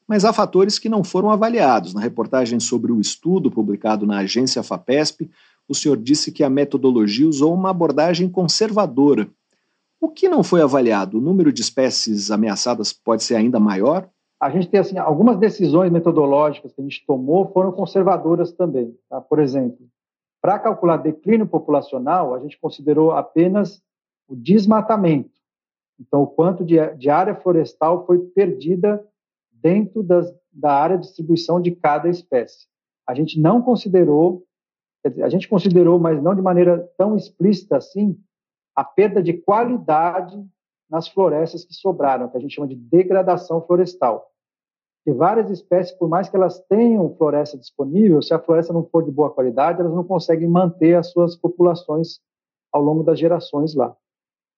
Mas 0.07 0.23
há 0.23 0.32
fatores 0.32 0.79
que 0.79 0.89
não 0.89 1.03
foram 1.03 1.29
avaliados. 1.29 1.93
Na 1.93 2.01
reportagem 2.01 2.59
sobre 2.59 2.91
o 2.91 3.01
estudo 3.01 3.51
publicado 3.51 4.05
na 4.05 4.19
agência 4.19 4.63
FAPESP, 4.63 5.29
o 5.67 5.75
senhor 5.75 5.97
disse 5.97 6.32
que 6.32 6.43
a 6.43 6.49
metodologia 6.49 7.27
usou 7.27 7.53
uma 7.53 7.69
abordagem 7.69 8.29
conservadora. 8.29 9.29
O 9.99 10.09
que 10.09 10.29
não 10.29 10.43
foi 10.43 10.61
avaliado? 10.61 11.17
O 11.17 11.21
número 11.21 11.51
de 11.51 11.61
espécies 11.61 12.32
ameaçadas 12.32 12.93
pode 12.93 13.23
ser 13.23 13.36
ainda 13.36 13.59
maior? 13.59 14.09
A 14.41 14.49
gente 14.49 14.67
tem 14.69 14.79
assim, 14.79 14.97
algumas 14.97 15.37
decisões 15.37 15.91
metodológicas 15.91 16.73
que 16.73 16.81
a 16.81 16.83
gente 16.83 17.05
tomou 17.05 17.51
foram 17.51 17.71
conservadoras 17.71 18.51
também. 18.51 18.97
Tá? 19.07 19.21
Por 19.21 19.39
exemplo, 19.39 19.87
para 20.41 20.57
calcular 20.57 20.97
declínio 20.97 21.47
populacional, 21.47 22.33
a 22.33 22.39
gente 22.39 22.59
considerou 22.59 23.11
apenas 23.11 23.81
o 24.27 24.35
desmatamento. 24.35 25.29
Então, 25.99 26.23
o 26.23 26.27
quanto 26.27 26.65
de, 26.65 26.75
de 26.95 27.09
área 27.09 27.35
florestal 27.35 28.05
foi 28.07 28.17
perdida 28.17 29.05
dentro 29.51 30.01
das 30.01 30.33
da 30.51 30.73
área 30.73 30.97
de 30.97 31.05
distribuição 31.05 31.61
de 31.61 31.71
cada 31.71 32.09
espécie. 32.09 32.67
A 33.07 33.13
gente 33.13 33.39
não 33.39 33.61
considerou, 33.61 34.45
a 35.23 35.29
gente 35.29 35.47
considerou, 35.47 35.97
mas 35.99 36.21
não 36.21 36.35
de 36.35 36.41
maneira 36.41 36.89
tão 36.97 37.15
explícita 37.15 37.77
assim, 37.77 38.19
a 38.75 38.83
perda 38.83 39.23
de 39.23 39.33
qualidade 39.33 40.43
nas 40.89 41.07
florestas 41.07 41.63
que 41.63 41.73
sobraram, 41.73 42.29
que 42.29 42.37
a 42.37 42.39
gente 42.39 42.53
chama 42.53 42.67
de 42.67 42.75
degradação 42.75 43.61
florestal. 43.61 44.30
Que 45.04 45.12
várias 45.12 45.49
espécies, 45.49 45.97
por 45.97 46.08
mais 46.08 46.30
que 46.30 46.36
elas 46.36 46.60
tenham 46.68 47.16
floresta 47.16 47.58
disponível, 47.58 48.22
se 48.22 48.34
a 48.34 48.39
floresta 48.39 48.72
não 48.72 48.84
for 48.86 49.04
de 49.04 49.12
boa 49.12 49.32
qualidade, 49.32 49.80
elas 49.80 49.93
não 49.93 50.04
conseguem 50.04 50.47
manter 50.47 50.95
as 50.95 51.12
suas 51.12 51.36
populações 51.36 52.20
ao 52.72 52.82
longo 52.82 53.04
das 53.04 53.20
gerações 53.20 53.74
lá. 53.74 53.95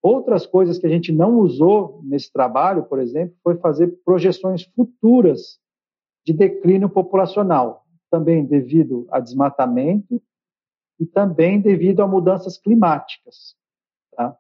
Outras 0.02 0.46
coisas 0.46 0.78
que 0.78 0.86
a 0.86 0.90
gente 0.90 1.14
não 1.14 1.40
usou 1.40 2.02
nesse 2.04 2.32
trabalho, 2.32 2.84
por 2.84 3.00
exemplo, 3.00 3.36
foi 3.42 3.56
fazer 3.56 3.88
projeções 4.04 4.64
futuras 4.76 5.60
de 6.26 6.34
declínio 6.34 6.90
populacional, 6.90 7.86
também 8.12 8.46
devido 8.46 9.08
a 9.10 9.22
desmatamento 9.22 10.22
e 11.00 11.06
também 11.06 11.62
devido 11.62 12.02
a 12.02 12.08
mudanças 12.08 12.58
climáticas. 12.58 13.56
Tá? 14.14 14.38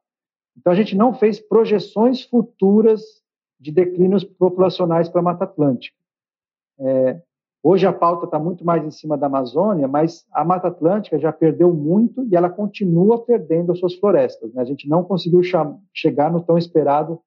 Então, 0.57 0.71
a 0.71 0.75
gente 0.75 0.97
não 0.97 1.13
fez 1.13 1.39
projeções 1.39 2.23
futuras 2.23 3.22
de 3.63 3.71
declínios 3.71 4.25
populacionais 4.25 5.07
para 5.07 5.21
a 5.21 5.23
Mata 5.23 5.45
Atlântica. 5.45 5.95
É, 6.77 7.21
hoje 7.63 7.87
a 7.87 7.93
pauta 7.93 8.25
está 8.25 8.37
muito 8.37 8.65
mais 8.65 8.83
em 8.83 8.91
cima 8.91 9.17
da 9.17 9.27
Amazônia, 9.27 9.87
mas 9.87 10.25
a 10.33 10.43
Mata 10.43 10.67
Atlântica 10.67 11.17
já 11.17 11.31
perdeu 11.31 11.73
muito 11.73 12.25
e 12.25 12.35
ela 12.35 12.49
continua 12.49 13.23
perdendo 13.23 13.71
as 13.71 13.79
suas 13.79 13.95
florestas. 13.95 14.53
Né? 14.53 14.61
A 14.61 14.65
gente 14.65 14.87
não 14.89 15.01
conseguiu 15.01 15.41
chegar 15.93 16.29
no 16.29 16.41
tão 16.41 16.57
esperado 16.57 17.19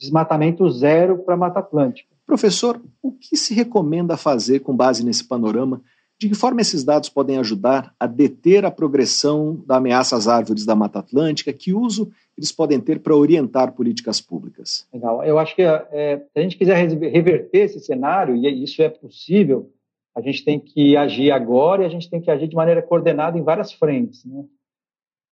desmatamento 0.00 0.68
zero 0.70 1.18
para 1.18 1.34
a 1.34 1.36
Mata 1.36 1.60
Atlântica. 1.60 2.08
Professor, 2.26 2.80
o 3.02 3.12
que 3.12 3.36
se 3.36 3.52
recomenda 3.52 4.16
fazer 4.16 4.60
com 4.60 4.74
base 4.74 5.04
nesse 5.04 5.28
panorama 5.28 5.82
de 6.18 6.28
que 6.28 6.34
forma 6.34 6.62
esses 6.62 6.82
dados 6.82 7.10
podem 7.10 7.38
ajudar 7.38 7.94
a 8.00 8.06
deter 8.06 8.64
a 8.64 8.70
progressão 8.70 9.62
da 9.66 9.76
ameaça 9.76 10.16
às 10.16 10.26
árvores 10.26 10.64
da 10.64 10.74
Mata 10.74 11.00
Atlântica? 11.00 11.52
Que 11.52 11.74
uso 11.74 12.10
eles 12.36 12.50
podem 12.50 12.80
ter 12.80 13.00
para 13.00 13.14
orientar 13.14 13.72
políticas 13.72 14.20
públicas? 14.20 14.88
Legal. 14.92 15.22
Eu 15.24 15.38
acho 15.38 15.54
que 15.54 15.62
é, 15.62 16.18
se 16.18 16.38
a 16.38 16.40
gente 16.40 16.56
quiser 16.56 16.74
reverter 16.76 17.58
esse 17.58 17.80
cenário, 17.80 18.36
e 18.36 18.62
isso 18.62 18.82
é 18.82 18.88
possível, 18.88 19.72
a 20.14 20.20
gente 20.20 20.44
tem 20.44 20.58
que 20.58 20.96
agir 20.96 21.30
agora 21.30 21.82
e 21.82 21.86
a 21.86 21.88
gente 21.88 22.08
tem 22.08 22.20
que 22.20 22.30
agir 22.30 22.48
de 22.48 22.56
maneira 22.56 22.82
coordenada 22.82 23.38
em 23.38 23.42
várias 23.42 23.72
frentes. 23.72 24.24
Né? 24.24 24.44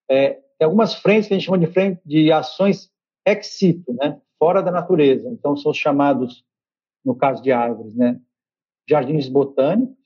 É, 0.08 0.30
tem 0.58 0.64
algumas 0.64 0.94
frentes 0.94 1.28
que 1.28 1.34
a 1.34 1.38
gente 1.38 1.46
chama 1.46 1.58
de, 1.58 1.66
frente, 1.66 2.00
de 2.04 2.30
ações 2.30 2.90
ex 3.26 3.46
situ, 3.46 3.92
né? 3.94 4.20
fora 4.38 4.62
da 4.62 4.70
natureza. 4.70 5.28
Então, 5.28 5.56
são 5.56 5.70
os 5.70 5.78
chamados, 5.78 6.44
no 7.04 7.14
caso 7.14 7.42
de 7.42 7.52
árvores, 7.52 7.94
né? 7.94 8.20
jardins 8.88 9.28
botânicos, 9.28 9.96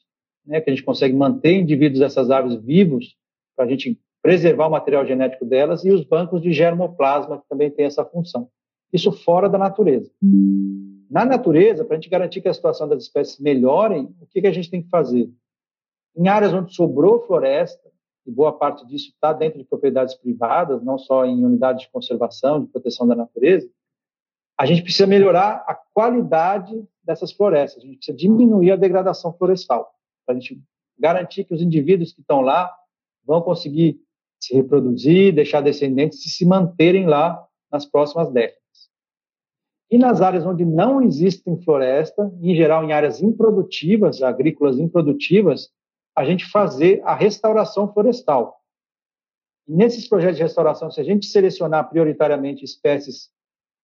né, 0.46 0.60
que 0.60 0.70
a 0.70 0.74
gente 0.74 0.84
consegue 0.84 1.14
manter 1.14 1.58
indivíduos 1.58 2.00
dessas 2.00 2.30
aves 2.30 2.54
vivos 2.62 3.16
para 3.56 3.64
a 3.64 3.68
gente 3.68 3.98
preservar 4.26 4.66
o 4.66 4.70
material 4.72 5.06
genético 5.06 5.44
delas 5.44 5.84
e 5.84 5.90
os 5.92 6.04
bancos 6.04 6.42
de 6.42 6.52
germoplasma 6.52 7.38
que 7.38 7.48
também 7.48 7.70
têm 7.70 7.86
essa 7.86 8.04
função. 8.04 8.50
Isso 8.92 9.12
fora 9.12 9.48
da 9.48 9.56
natureza. 9.56 10.10
Na 11.08 11.24
natureza, 11.24 11.84
para 11.84 11.96
a 11.96 12.00
gente 12.00 12.10
garantir 12.10 12.40
que 12.40 12.48
a 12.48 12.52
situação 12.52 12.88
das 12.88 13.04
espécies 13.04 13.38
melhorem, 13.38 14.12
o 14.20 14.26
que, 14.26 14.40
que 14.40 14.48
a 14.48 14.52
gente 14.52 14.68
tem 14.68 14.82
que 14.82 14.88
fazer? 14.88 15.30
Em 16.16 16.26
áreas 16.26 16.52
onde 16.52 16.74
sobrou 16.74 17.20
floresta, 17.20 17.88
e 18.26 18.30
boa 18.32 18.52
parte 18.52 18.84
disso 18.84 19.10
está 19.10 19.32
dentro 19.32 19.60
de 19.60 19.64
propriedades 19.64 20.16
privadas, 20.16 20.82
não 20.82 20.98
só 20.98 21.24
em 21.24 21.44
unidades 21.44 21.82
de 21.82 21.92
conservação, 21.92 22.64
de 22.64 22.66
proteção 22.66 23.06
da 23.06 23.14
natureza, 23.14 23.70
a 24.58 24.66
gente 24.66 24.82
precisa 24.82 25.06
melhorar 25.06 25.64
a 25.68 25.74
qualidade 25.94 26.84
dessas 27.00 27.30
florestas, 27.30 27.80
a 27.80 27.86
gente 27.86 27.98
precisa 27.98 28.18
diminuir 28.18 28.72
a 28.72 28.76
degradação 28.76 29.32
florestal 29.34 29.94
para 30.26 30.34
a 30.34 30.40
gente 30.40 30.60
garantir 30.98 31.44
que 31.44 31.54
os 31.54 31.62
indivíduos 31.62 32.12
que 32.12 32.22
estão 32.22 32.40
lá 32.40 32.74
vão 33.24 33.40
conseguir 33.40 34.04
se 34.40 34.54
reproduzir, 34.54 35.34
deixar 35.34 35.60
descendentes 35.60 36.24
e 36.24 36.30
se 36.30 36.44
manterem 36.44 37.06
lá 37.06 37.44
nas 37.70 37.84
próximas 37.84 38.30
décadas. 38.30 38.62
E 39.90 39.98
nas 39.98 40.20
áreas 40.20 40.44
onde 40.44 40.64
não 40.64 41.00
existem 41.00 41.60
floresta, 41.62 42.32
em 42.40 42.54
geral 42.54 42.84
em 42.84 42.92
áreas 42.92 43.22
improdutivas, 43.22 44.22
agrícolas 44.22 44.78
improdutivas, 44.78 45.70
a 46.16 46.24
gente 46.24 46.44
fazer 46.46 47.02
a 47.04 47.14
restauração 47.14 47.92
florestal. 47.92 48.60
E 49.68 49.74
nesses 49.74 50.08
projetos 50.08 50.36
de 50.36 50.42
restauração, 50.42 50.90
se 50.90 51.00
a 51.00 51.04
gente 51.04 51.26
selecionar 51.26 51.88
prioritariamente 51.88 52.64
espécies 52.64 53.30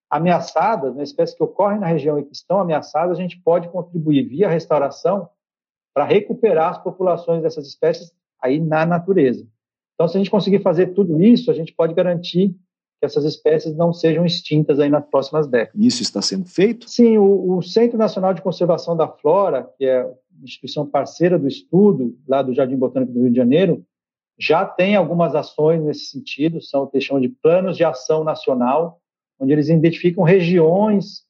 ameaçadas, 0.09 0.95
né, 0.95 1.03
espécies 1.03 1.35
que 1.35 1.43
ocorrem 1.43 1.79
na 1.79 1.87
região 1.87 2.19
e 2.19 2.23
que 2.23 2.33
estão 2.33 2.59
ameaçadas, 2.59 3.17
a 3.17 3.21
gente 3.21 3.41
pode 3.41 3.69
contribuir 3.69 4.23
via 4.23 4.49
restauração 4.49 5.29
para 5.93 6.05
recuperar 6.05 6.71
as 6.71 6.77
populações 6.77 7.41
dessas 7.41 7.67
espécies 7.67 8.11
aí 8.41 8.59
na 8.59 8.85
natureza. 8.85 9.47
Então, 9.93 10.07
se 10.07 10.17
a 10.17 10.19
gente 10.19 10.31
conseguir 10.31 10.59
fazer 10.59 10.87
tudo 10.87 11.21
isso, 11.21 11.51
a 11.51 11.53
gente 11.53 11.73
pode 11.73 11.93
garantir 11.93 12.49
que 12.99 13.05
essas 13.05 13.25
espécies 13.25 13.75
não 13.75 13.93
sejam 13.93 14.25
extintas 14.25 14.79
aí 14.79 14.89
nas 14.89 15.05
próximas 15.05 15.47
décadas. 15.47 15.79
Isso 15.79 16.01
está 16.01 16.21
sendo 16.21 16.45
feito? 16.45 16.89
Sim, 16.89 17.17
o, 17.17 17.57
o 17.57 17.61
Centro 17.61 17.97
Nacional 17.97 18.33
de 18.33 18.41
Conservação 18.41 18.95
da 18.95 19.07
Flora, 19.07 19.69
que 19.77 19.85
é 19.85 20.03
uma 20.03 20.43
instituição 20.43 20.85
parceira 20.85 21.37
do 21.37 21.47
estudo 21.47 22.17
lá 22.27 22.41
do 22.41 22.53
Jardim 22.53 22.77
Botânico 22.77 23.11
do 23.11 23.21
Rio 23.21 23.29
de 23.29 23.37
Janeiro, 23.37 23.85
já 24.39 24.65
tem 24.65 24.95
algumas 24.95 25.35
ações 25.35 25.83
nesse 25.83 26.05
sentido, 26.05 26.61
são 26.61 26.83
o 26.83 26.87
que 26.87 26.99
chamam 26.99 27.21
de 27.21 27.29
planos 27.29 27.77
de 27.77 27.83
ação 27.83 28.23
nacional, 28.23 28.99
onde 29.39 29.53
eles 29.53 29.69
identificam 29.69 30.23
regiões 30.23 31.23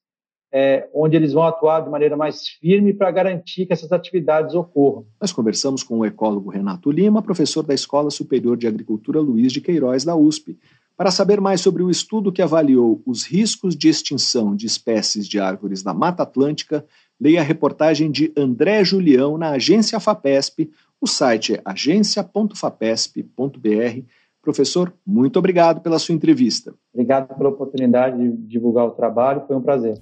é, 0.56 0.88
onde 0.94 1.16
eles 1.16 1.34
vão 1.34 1.42
atuar 1.42 1.82
de 1.82 1.90
maneira 1.90 2.16
mais 2.16 2.48
firme 2.48 2.94
para 2.94 3.10
garantir 3.10 3.66
que 3.66 3.74
essas 3.74 3.92
atividades 3.92 4.54
ocorram. 4.54 5.04
Nós 5.20 5.32
conversamos 5.32 5.82
com 5.82 5.98
o 5.98 6.06
ecólogo 6.06 6.52
Renato 6.52 6.92
Lima, 6.92 7.24
professor 7.24 7.64
da 7.64 7.74
Escola 7.74 8.12
Superior 8.12 8.56
de 8.56 8.68
Agricultura 8.68 9.20
Luiz 9.20 9.52
de 9.52 9.60
Queiroz, 9.60 10.06
da 10.06 10.16
USP, 10.16 10.56
para 10.96 11.10
saber 11.10 11.42
mais 11.42 11.60
sobre 11.60 11.82
o 11.82 11.90
estudo 11.90 12.32
que 12.32 12.44
avaliou 12.44 13.02
os 13.04 13.24
riscos 13.24 13.76
de 13.76 13.90
extinção 13.90 14.56
de 14.56 14.68
espécies 14.68 15.28
de 15.28 15.40
árvores 15.40 15.82
da 15.82 15.92
Mata 15.92 16.22
Atlântica, 16.22 16.86
leia 17.20 17.42
a 17.42 17.44
reportagem 17.44 18.12
de 18.12 18.32
André 18.38 18.84
Julião 18.84 19.40
na 19.40 19.50
agência 19.50 20.00
FAPESP. 20.00 20.70
O 21.02 21.08
site 21.08 21.56
é 21.56 21.62
agência.fapesp.br. 21.66 24.04
Professor, 24.44 24.94
muito 25.08 25.40
obrigado 25.40 25.80
pela 25.80 25.98
sua 25.98 26.14
entrevista. 26.14 26.74
Obrigado 26.94 27.34
pela 27.34 27.50
oportunidade 27.50 28.18
de 28.18 28.36
divulgar 28.46 28.86
o 28.86 28.92
trabalho, 28.92 29.44
foi 29.48 29.56
um 29.56 29.62
prazer. 29.62 30.02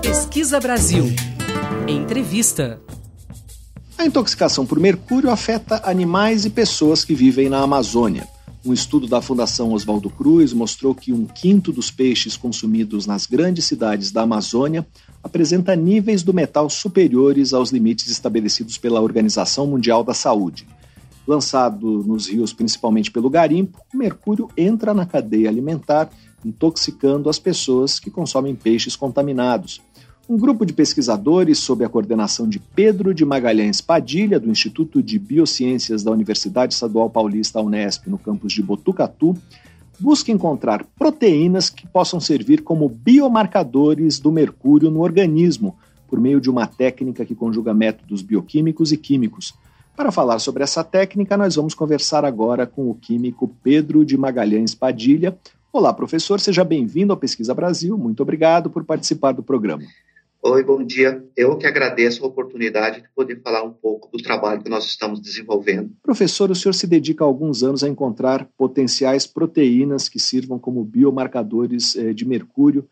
Pesquisa 0.00 0.58
Brasil. 0.58 1.04
Entrevista. 1.86 2.80
A 3.98 4.06
intoxicação 4.06 4.64
por 4.64 4.80
mercúrio 4.80 5.30
afeta 5.30 5.82
animais 5.84 6.46
e 6.46 6.50
pessoas 6.50 7.04
que 7.04 7.14
vivem 7.14 7.50
na 7.50 7.58
Amazônia. 7.58 8.26
Um 8.64 8.72
estudo 8.72 9.06
da 9.06 9.20
Fundação 9.20 9.72
Oswaldo 9.72 10.08
Cruz 10.08 10.54
mostrou 10.54 10.94
que 10.94 11.12
um 11.12 11.26
quinto 11.26 11.72
dos 11.72 11.90
peixes 11.90 12.38
consumidos 12.38 13.06
nas 13.06 13.26
grandes 13.26 13.66
cidades 13.66 14.10
da 14.10 14.22
Amazônia 14.22 14.86
apresenta 15.22 15.76
níveis 15.76 16.22
do 16.22 16.32
metal 16.32 16.70
superiores 16.70 17.52
aos 17.52 17.70
limites 17.70 18.08
estabelecidos 18.08 18.78
pela 18.78 19.00
Organização 19.02 19.66
Mundial 19.66 20.02
da 20.02 20.14
Saúde. 20.14 20.66
Lançado 21.28 22.02
nos 22.04 22.26
rios 22.26 22.54
principalmente 22.54 23.10
pelo 23.10 23.28
garimpo, 23.28 23.78
o 23.92 23.98
mercúrio 23.98 24.48
entra 24.56 24.94
na 24.94 25.04
cadeia 25.04 25.50
alimentar, 25.50 26.08
intoxicando 26.42 27.28
as 27.28 27.38
pessoas 27.38 28.00
que 28.00 28.10
consomem 28.10 28.54
peixes 28.54 28.96
contaminados. 28.96 29.82
Um 30.26 30.38
grupo 30.38 30.64
de 30.64 30.72
pesquisadores, 30.72 31.58
sob 31.58 31.84
a 31.84 31.88
coordenação 31.90 32.48
de 32.48 32.58
Pedro 32.58 33.12
de 33.12 33.26
Magalhães 33.26 33.82
Padilha, 33.82 34.40
do 34.40 34.50
Instituto 34.50 35.02
de 35.02 35.18
Biociências 35.18 36.02
da 36.02 36.10
Universidade 36.10 36.72
Estadual 36.72 37.10
Paulista 37.10 37.60
Unesp, 37.60 38.06
no 38.06 38.16
campus 38.16 38.54
de 38.54 38.62
Botucatu, 38.62 39.36
busca 40.00 40.32
encontrar 40.32 40.86
proteínas 40.98 41.68
que 41.68 41.86
possam 41.86 42.18
servir 42.20 42.62
como 42.62 42.88
biomarcadores 42.88 44.18
do 44.18 44.32
mercúrio 44.32 44.90
no 44.90 45.00
organismo, 45.00 45.76
por 46.08 46.18
meio 46.18 46.40
de 46.40 46.48
uma 46.48 46.66
técnica 46.66 47.26
que 47.26 47.34
conjuga 47.34 47.74
métodos 47.74 48.22
bioquímicos 48.22 48.92
e 48.92 48.96
químicos. 48.96 49.52
Para 49.98 50.12
falar 50.12 50.38
sobre 50.38 50.62
essa 50.62 50.84
técnica, 50.84 51.36
nós 51.36 51.56
vamos 51.56 51.74
conversar 51.74 52.24
agora 52.24 52.68
com 52.68 52.88
o 52.88 52.94
químico 52.94 53.52
Pedro 53.64 54.04
de 54.04 54.16
Magalhães 54.16 54.72
Padilha. 54.72 55.36
Olá, 55.72 55.92
professor, 55.92 56.38
seja 56.38 56.62
bem-vindo 56.62 57.12
ao 57.12 57.16
Pesquisa 57.16 57.52
Brasil. 57.52 57.98
Muito 57.98 58.22
obrigado 58.22 58.70
por 58.70 58.84
participar 58.84 59.32
do 59.32 59.42
programa. 59.42 59.82
Oi, 60.40 60.62
bom 60.62 60.84
dia. 60.84 61.24
Eu 61.36 61.58
que 61.58 61.66
agradeço 61.66 62.22
a 62.22 62.28
oportunidade 62.28 63.02
de 63.02 63.08
poder 63.12 63.42
falar 63.42 63.64
um 63.64 63.72
pouco 63.72 64.08
do 64.16 64.22
trabalho 64.22 64.62
que 64.62 64.70
nós 64.70 64.84
estamos 64.84 65.18
desenvolvendo. 65.18 65.90
Professor, 66.00 66.48
o 66.48 66.54
senhor 66.54 66.74
se 66.74 66.86
dedica 66.86 67.24
há 67.24 67.26
alguns 67.26 67.64
anos 67.64 67.82
a 67.82 67.88
encontrar 67.88 68.48
potenciais 68.56 69.26
proteínas 69.26 70.08
que 70.08 70.20
sirvam 70.20 70.60
como 70.60 70.84
biomarcadores 70.84 71.96
eh, 71.96 72.12
de 72.12 72.24
mercúrio. 72.24 72.88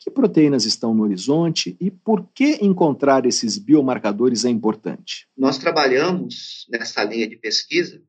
Que 0.00 0.10
proteínas 0.10 0.64
estão 0.64 0.94
no 0.94 1.02
horizonte 1.02 1.76
e 1.78 1.90
por 1.90 2.26
que 2.32 2.58
encontrar 2.62 3.26
esses 3.26 3.58
biomarcadores 3.58 4.46
é 4.46 4.48
importante? 4.48 5.28
Nós 5.36 5.58
trabalhamos 5.58 6.66
nessa 6.70 7.04
linha 7.04 7.28
de 7.28 7.36
pesquisa, 7.36 8.02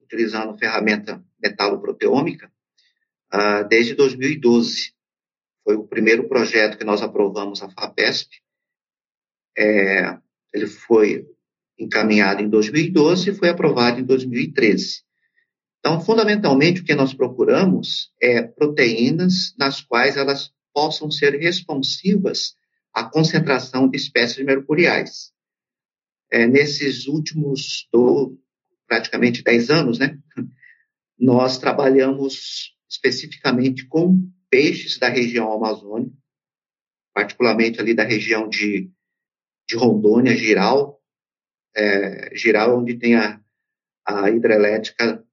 utilizando 0.00 0.56
ferramenta 0.56 1.22
metaloproteômica, 1.42 2.50
uh, 3.32 3.68
desde 3.68 3.94
2012 3.94 4.94
foi 5.64 5.76
o 5.76 5.86
primeiro 5.86 6.28
projeto 6.28 6.76
que 6.76 6.84
nós 6.84 7.02
aprovamos 7.02 7.62
a 7.62 7.70
FAPESP. 7.70 8.36
É, 9.56 10.18
ele 10.52 10.66
foi 10.66 11.26
encaminhado 11.78 12.42
em 12.42 12.48
2012 12.48 13.30
e 13.30 13.34
foi 13.34 13.48
aprovado 13.48 13.98
em 13.98 14.04
2013. 14.04 15.02
Então, 15.78 16.00
fundamentalmente, 16.00 16.80
o 16.80 16.84
que 16.84 16.94
nós 16.94 17.12
procuramos 17.12 18.12
é 18.20 18.42
proteínas 18.42 19.54
nas 19.58 19.80
quais 19.80 20.16
elas 20.16 20.52
possam 20.74 21.10
ser 21.10 21.38
responsivas 21.38 22.56
à 22.92 23.04
concentração 23.04 23.88
de 23.88 23.96
espécies 23.96 24.44
mercuriais. 24.44 25.32
É, 26.30 26.46
nesses 26.46 27.06
últimos 27.06 27.88
do, 27.92 28.36
praticamente 28.86 29.42
10 29.42 29.70
anos, 29.70 29.98
né, 29.98 30.18
nós 31.18 31.58
trabalhamos 31.58 32.74
especificamente 32.88 33.86
com 33.86 34.28
peixes 34.50 34.98
da 34.98 35.08
região 35.08 35.52
amazônica, 35.52 36.16
particularmente 37.12 37.80
ali 37.80 37.94
da 37.94 38.04
região 38.04 38.48
de, 38.48 38.90
de 39.68 39.76
Rondônia, 39.76 40.36
Giral, 40.36 41.00
é, 41.74 42.34
Giral, 42.36 42.78
onde 42.78 42.96
tem 42.96 43.16
a, 43.16 43.40
a 44.06 44.30
hidrelétrica, 44.30 45.24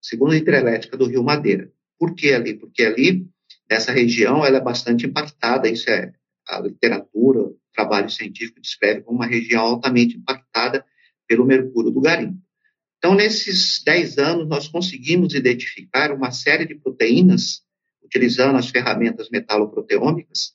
segunda 0.00 0.36
hidrelétrica 0.36 0.96
do 0.96 1.06
Rio 1.06 1.22
Madeira. 1.22 1.72
Por 1.98 2.14
que 2.14 2.32
ali? 2.32 2.54
Porque 2.54 2.84
ali, 2.84 3.26
nessa 3.70 3.92
região, 3.92 4.44
ela 4.44 4.58
é 4.58 4.60
bastante 4.60 5.06
impactada, 5.06 5.68
isso 5.68 5.90
é 5.90 6.12
a 6.46 6.60
literatura, 6.60 7.40
o 7.40 7.58
trabalho 7.74 8.08
científico 8.08 8.60
descreve 8.60 9.02
como 9.02 9.18
uma 9.18 9.26
região 9.26 9.64
altamente 9.64 10.16
impactada 10.16 10.84
pelo 11.26 11.44
mercúrio 11.44 11.90
do 11.90 12.00
garimpo. 12.00 12.40
Então, 12.98 13.14
nesses 13.14 13.82
10 13.84 14.18
anos, 14.18 14.48
nós 14.48 14.68
conseguimos 14.68 15.34
identificar 15.34 16.12
uma 16.12 16.30
série 16.30 16.66
de 16.66 16.74
proteínas, 16.74 17.62
utilizando 18.02 18.56
as 18.56 18.68
ferramentas 18.68 19.28
metaloproteômicas, 19.28 20.54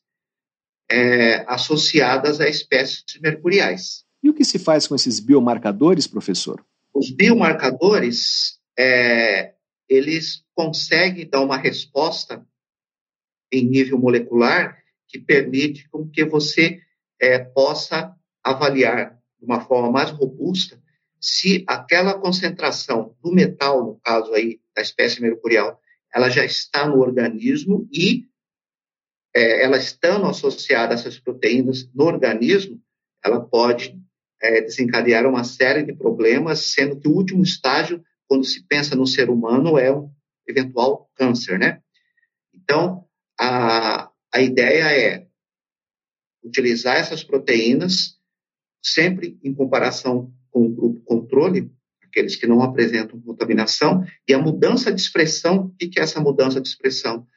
é, 0.89 1.45
associadas 1.47 2.41
a 2.41 2.49
espécies 2.49 3.03
mercuriais. 3.21 4.03
E 4.23 4.29
o 4.29 4.33
que 4.33 4.43
se 4.43 4.59
faz 4.59 4.87
com 4.87 4.95
esses 4.95 5.19
biomarcadores, 5.19 6.07
professor? 6.07 6.63
Os 6.93 7.09
biomarcadores, 7.09 8.59
é, 8.77 9.53
eles 9.87 10.43
conseguem 10.53 11.27
dar 11.29 11.41
uma 11.41 11.57
resposta 11.57 12.45
em 13.51 13.67
nível 13.67 13.97
molecular 13.97 14.77
que 15.07 15.19
permite 15.19 15.89
com 15.89 16.07
que 16.07 16.23
você 16.23 16.79
é, 17.19 17.39
possa 17.39 18.15
avaliar 18.43 19.17
de 19.39 19.45
uma 19.45 19.61
forma 19.61 19.91
mais 19.91 20.09
robusta 20.11 20.81
se 21.21 21.63
aquela 21.67 22.15
concentração 22.19 23.15
do 23.21 23.31
metal, 23.31 23.85
no 23.85 23.99
caso 24.03 24.33
aí 24.33 24.59
da 24.75 24.81
espécie 24.81 25.21
mercurial, 25.21 25.79
ela 26.13 26.29
já 26.29 26.43
está 26.43 26.87
no 26.87 26.99
organismo 26.99 27.87
e 27.91 28.25
é, 29.33 29.63
ela 29.63 29.77
estando 29.77 30.25
associada 30.25 30.93
a 30.93 30.95
essas 30.95 31.19
proteínas 31.19 31.87
no 31.93 32.05
organismo, 32.05 32.81
ela 33.23 33.39
pode 33.39 33.95
é, 34.41 34.61
desencadear 34.61 35.27
uma 35.27 35.43
série 35.43 35.83
de 35.83 35.93
problemas, 35.93 36.73
sendo 36.73 36.99
que 36.99 37.07
o 37.07 37.13
último 37.13 37.43
estágio, 37.43 38.03
quando 38.27 38.43
se 38.43 38.65
pensa 38.65 38.95
no 38.95 39.05
ser 39.05 39.29
humano, 39.29 39.77
é 39.77 39.95
um 39.95 40.11
eventual 40.47 41.09
câncer, 41.13 41.59
né? 41.59 41.81
Então, 42.51 43.05
a, 43.41 44.11
a 44.33 44.41
ideia 44.41 44.91
é 44.91 45.27
utilizar 46.43 46.97
essas 46.97 47.23
proteínas 47.23 48.19
sempre 48.83 49.39
em 49.43 49.53
comparação 49.53 50.33
com 50.49 50.65
o 50.65 50.69
grupo 50.69 51.01
controle, 51.01 51.71
aqueles 52.03 52.35
que 52.35 52.47
não 52.47 52.61
apresentam 52.61 53.21
contaminação, 53.21 54.03
e 54.27 54.33
a 54.33 54.39
mudança 54.39 54.91
de 54.91 54.99
expressão, 54.99 55.67
o 55.67 55.75
que 55.75 55.99
é 55.99 56.03
essa 56.03 56.19
mudança 56.19 56.59
de 56.59 56.67
expressão? 56.67 57.27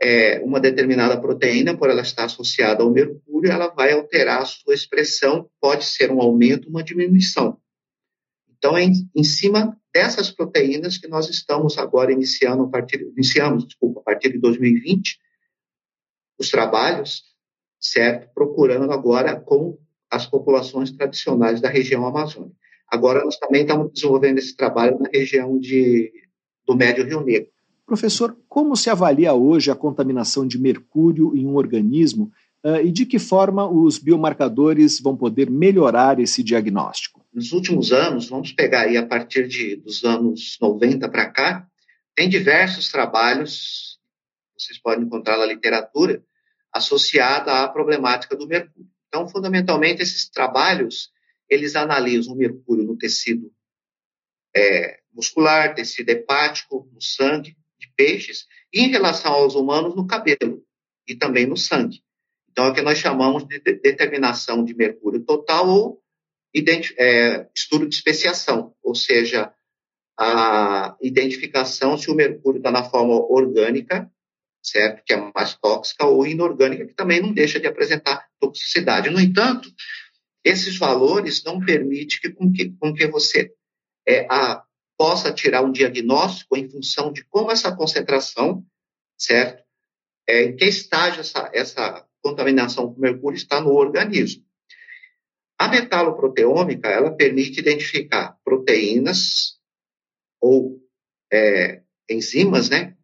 é, 0.00 0.40
uma 0.40 0.60
determinada 0.60 1.20
proteína, 1.20 1.76
por 1.76 1.90
ela 1.90 2.02
estar 2.02 2.24
associada 2.24 2.82
ao 2.82 2.90
mercúrio, 2.90 3.50
ela 3.50 3.68
vai 3.68 3.92
alterar 3.92 4.42
a 4.42 4.46
sua 4.46 4.74
expressão, 4.74 5.50
pode 5.60 5.84
ser 5.84 6.10
um 6.10 6.20
aumento, 6.20 6.68
uma 6.68 6.82
diminuição. 6.82 7.58
Então, 8.56 8.76
é 8.76 8.84
em, 8.84 8.92
em 9.14 9.24
cima 9.24 9.76
dessas 9.92 10.30
proteínas 10.30 10.98
que 10.98 11.08
nós 11.08 11.28
estamos 11.28 11.78
agora 11.78 12.12
iniciando, 12.12 12.62
a 12.62 12.68
partir, 12.68 13.00
iniciamos, 13.16 13.66
desculpa, 13.66 14.00
a 14.00 14.04
partir 14.04 14.32
de 14.32 14.38
2020, 14.38 15.18
os 16.38 16.50
trabalhos, 16.50 17.24
certo? 17.80 18.28
Procurando 18.34 18.92
agora 18.92 19.38
com 19.38 19.78
as 20.10 20.26
populações 20.26 20.90
tradicionais 20.90 21.60
da 21.60 21.68
região 21.68 22.06
amazônica. 22.06 22.54
Agora, 22.90 23.22
nós 23.24 23.36
também 23.36 23.62
estamos 23.62 23.92
desenvolvendo 23.92 24.38
esse 24.38 24.56
trabalho 24.56 24.98
na 24.98 25.10
região 25.12 25.58
de, 25.58 26.10
do 26.66 26.74
Médio 26.74 27.04
Rio 27.04 27.22
Negro. 27.22 27.50
Professor, 27.84 28.36
como 28.48 28.76
se 28.76 28.90
avalia 28.90 29.32
hoje 29.34 29.70
a 29.70 29.74
contaminação 29.74 30.46
de 30.46 30.58
mercúrio 30.58 31.34
em 31.36 31.46
um 31.46 31.56
organismo 31.56 32.30
uh, 32.64 32.76
e 32.84 32.90
de 32.90 33.04
que 33.06 33.18
forma 33.18 33.68
os 33.68 33.98
biomarcadores 33.98 35.00
vão 35.00 35.16
poder 35.16 35.50
melhorar 35.50 36.18
esse 36.20 36.42
diagnóstico? 36.42 37.24
Nos 37.32 37.52
últimos 37.52 37.92
anos, 37.92 38.28
vamos 38.28 38.52
pegar 38.52 38.82
aí 38.82 38.96
a 38.96 39.06
partir 39.06 39.46
de, 39.48 39.76
dos 39.76 40.04
anos 40.04 40.56
90 40.60 41.08
para 41.08 41.30
cá, 41.30 41.66
tem 42.14 42.28
diversos 42.28 42.90
trabalhos, 42.90 43.97
vocês 44.58 44.78
podem 44.78 45.04
encontrar 45.04 45.38
na 45.38 45.46
literatura, 45.46 46.22
associada 46.72 47.62
à 47.62 47.68
problemática 47.68 48.36
do 48.36 48.46
mercúrio. 48.46 48.90
Então, 49.08 49.28
fundamentalmente, 49.28 50.02
esses 50.02 50.28
trabalhos, 50.28 51.10
eles 51.48 51.76
analisam 51.76 52.34
o 52.34 52.36
mercúrio 52.36 52.84
no 52.84 52.96
tecido 52.96 53.50
é, 54.54 55.00
muscular, 55.12 55.74
tecido 55.74 56.10
hepático, 56.10 56.88
no 56.92 57.00
sangue, 57.00 57.56
de 57.78 57.90
peixes, 57.96 58.46
e 58.72 58.80
em 58.80 58.88
relação 58.88 59.32
aos 59.32 59.54
humanos, 59.54 59.94
no 59.94 60.06
cabelo 60.06 60.62
e 61.06 61.14
também 61.14 61.46
no 61.46 61.56
sangue. 61.56 62.02
Então, 62.50 62.66
é 62.66 62.70
o 62.70 62.74
que 62.74 62.82
nós 62.82 62.98
chamamos 62.98 63.46
de 63.46 63.58
determinação 63.60 64.64
de 64.64 64.74
mercúrio 64.74 65.20
total 65.20 65.68
ou 65.68 66.02
é, 66.98 67.48
estudo 67.54 67.88
de 67.88 67.94
especiação, 67.94 68.74
ou 68.82 68.94
seja, 68.94 69.52
a 70.18 70.96
identificação 71.00 71.96
se 71.96 72.10
o 72.10 72.14
mercúrio 72.14 72.58
está 72.58 72.70
na 72.70 72.82
forma 72.82 73.14
orgânica, 73.14 74.10
certo? 74.70 75.02
Que 75.04 75.14
é 75.14 75.32
mais 75.34 75.54
tóxica, 75.54 76.06
ou 76.06 76.26
inorgânica, 76.26 76.86
que 76.86 76.94
também 76.94 77.20
não 77.20 77.32
deixa 77.32 77.58
de 77.58 77.66
apresentar 77.66 78.26
toxicidade. 78.40 79.10
No 79.10 79.20
entanto, 79.20 79.70
esses 80.44 80.78
valores 80.78 81.42
não 81.44 81.60
permitem 81.60 82.18
que, 82.20 82.30
com, 82.30 82.52
que, 82.52 82.70
com 82.78 82.94
que 82.94 83.06
você 83.06 83.52
é, 84.06 84.26
a, 84.30 84.62
possa 84.96 85.32
tirar 85.32 85.62
um 85.62 85.72
diagnóstico 85.72 86.56
em 86.56 86.68
função 86.68 87.12
de 87.12 87.24
como 87.24 87.50
essa 87.50 87.74
concentração, 87.74 88.64
certo? 89.16 89.62
É, 90.28 90.44
em 90.44 90.56
que 90.56 90.64
estágio 90.64 91.20
essa, 91.20 91.50
essa 91.54 92.06
contaminação 92.22 92.92
com 92.92 93.00
mercúrio 93.00 93.36
está 93.36 93.60
no 93.60 93.72
organismo. 93.72 94.44
A 95.58 95.68
metaloproteômica, 95.68 96.88
ela 96.88 97.14
permite 97.14 97.60
identificar 97.60 98.36
proteínas 98.44 99.58
ou 100.40 100.78
é, 101.32 101.82
enzimas, 102.08 102.68
né, 102.68 102.96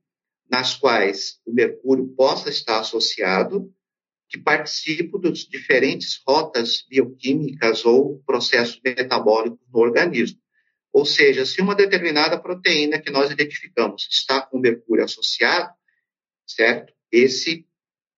nas 0.51 0.75
quais 0.75 1.41
o 1.47 1.53
mercúrio 1.53 2.09
possa 2.09 2.49
estar 2.49 2.81
associado, 2.81 3.73
que 4.29 4.39
participam 4.39 5.21
das 5.21 5.41
diferentes 5.41 6.21
rotas 6.27 6.85
bioquímicas 6.89 7.85
ou 7.85 8.23
processos 8.27 8.81
metabólicos 8.85 9.61
no 9.73 9.81
organismo. 9.81 10.41
Ou 10.93 11.05
seja, 11.05 11.45
se 11.45 11.61
uma 11.61 11.75
determinada 11.75 12.41
proteína 12.41 13.01
que 13.01 13.11
nós 13.11 13.31
identificamos 13.31 14.09
está 14.11 14.41
com 14.41 14.59
mercúrio 14.59 15.05
associado, 15.05 15.73
certo? 16.47 16.93
Esse 17.11 17.67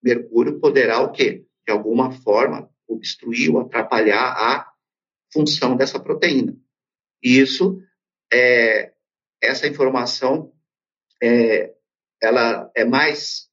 mercúrio 0.02 0.60
poderá 0.60 1.00
o 1.00 1.10
quê? 1.10 1.46
De 1.66 1.72
alguma 1.72 2.12
forma 2.12 2.70
obstruir 2.86 3.50
ou 3.50 3.60
atrapalhar 3.60 4.32
a 4.32 4.72
função 5.32 5.76
dessa 5.76 5.98
proteína. 5.98 6.56
E 7.22 7.38
isso, 7.38 7.82
é, 8.32 8.92
essa 9.42 9.66
informação, 9.66 10.52
é, 11.22 11.74
ela 12.22 12.70
é 12.74 12.84
mais 12.84 13.48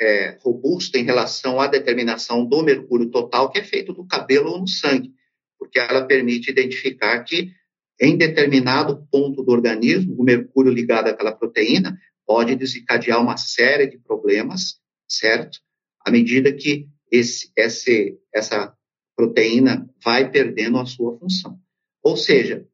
é, 0.00 0.38
robusta 0.40 0.98
em 0.98 1.04
relação 1.04 1.60
à 1.60 1.66
determinação 1.66 2.44
do 2.44 2.62
mercúrio 2.62 3.10
total 3.10 3.50
que 3.50 3.58
é 3.58 3.64
feito 3.64 3.92
do 3.92 4.06
cabelo 4.06 4.50
ou 4.50 4.60
no 4.60 4.68
sangue, 4.68 5.12
porque 5.58 5.78
ela 5.78 6.06
permite 6.06 6.50
identificar 6.50 7.22
que 7.24 7.52
em 8.00 8.16
determinado 8.16 9.06
ponto 9.10 9.42
do 9.42 9.50
organismo, 9.50 10.14
o 10.16 10.22
mercúrio 10.22 10.72
ligado 10.72 11.08
àquela 11.08 11.32
proteína 11.32 11.98
pode 12.24 12.54
desencadear 12.54 13.20
uma 13.20 13.36
série 13.36 13.88
de 13.88 13.98
problemas, 13.98 14.80
certo? 15.08 15.58
À 16.04 16.10
medida 16.10 16.52
que 16.52 16.86
esse, 17.10 17.50
esse, 17.56 18.16
essa 18.32 18.72
proteína 19.16 19.88
vai 20.04 20.30
perdendo 20.30 20.78
a 20.78 20.86
sua 20.86 21.18
função. 21.18 21.58
Ou 22.02 22.16
seja, 22.16 22.64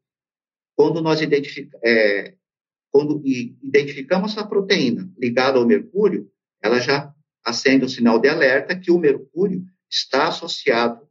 quando 0.76 1.00
nós 1.00 1.20
é, 1.82 2.34
quando 2.94 3.20
identificamos 3.26 4.30
essa 4.30 4.46
proteína 4.46 5.12
ligada 5.18 5.58
ao 5.58 5.66
mercúrio, 5.66 6.30
ela 6.62 6.78
já 6.78 7.12
acende 7.44 7.84
um 7.84 7.88
sinal 7.88 8.20
de 8.20 8.28
alerta 8.28 8.78
que 8.78 8.92
o 8.92 9.00
mercúrio 9.00 9.64
está 9.90 10.28
associado 10.28 11.04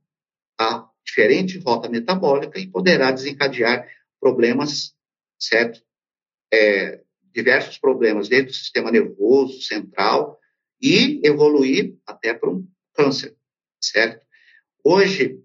a 0.57 0.89
diferente 1.05 1.59
rota 1.59 1.89
metabólica 1.89 2.57
e 2.57 2.71
poderá 2.71 3.11
desencadear 3.11 3.85
problemas, 4.17 4.95
certo? 5.37 5.81
É, 6.53 7.01
diversos 7.33 7.77
problemas 7.77 8.29
dentro 8.29 8.53
do 8.53 8.53
sistema 8.53 8.89
nervoso 8.89 9.61
central 9.61 10.39
e 10.81 11.19
evoluir 11.21 11.97
até 12.07 12.33
para 12.33 12.49
um 12.49 12.65
câncer, 12.93 13.35
certo? 13.81 14.25
Hoje, 14.81 15.37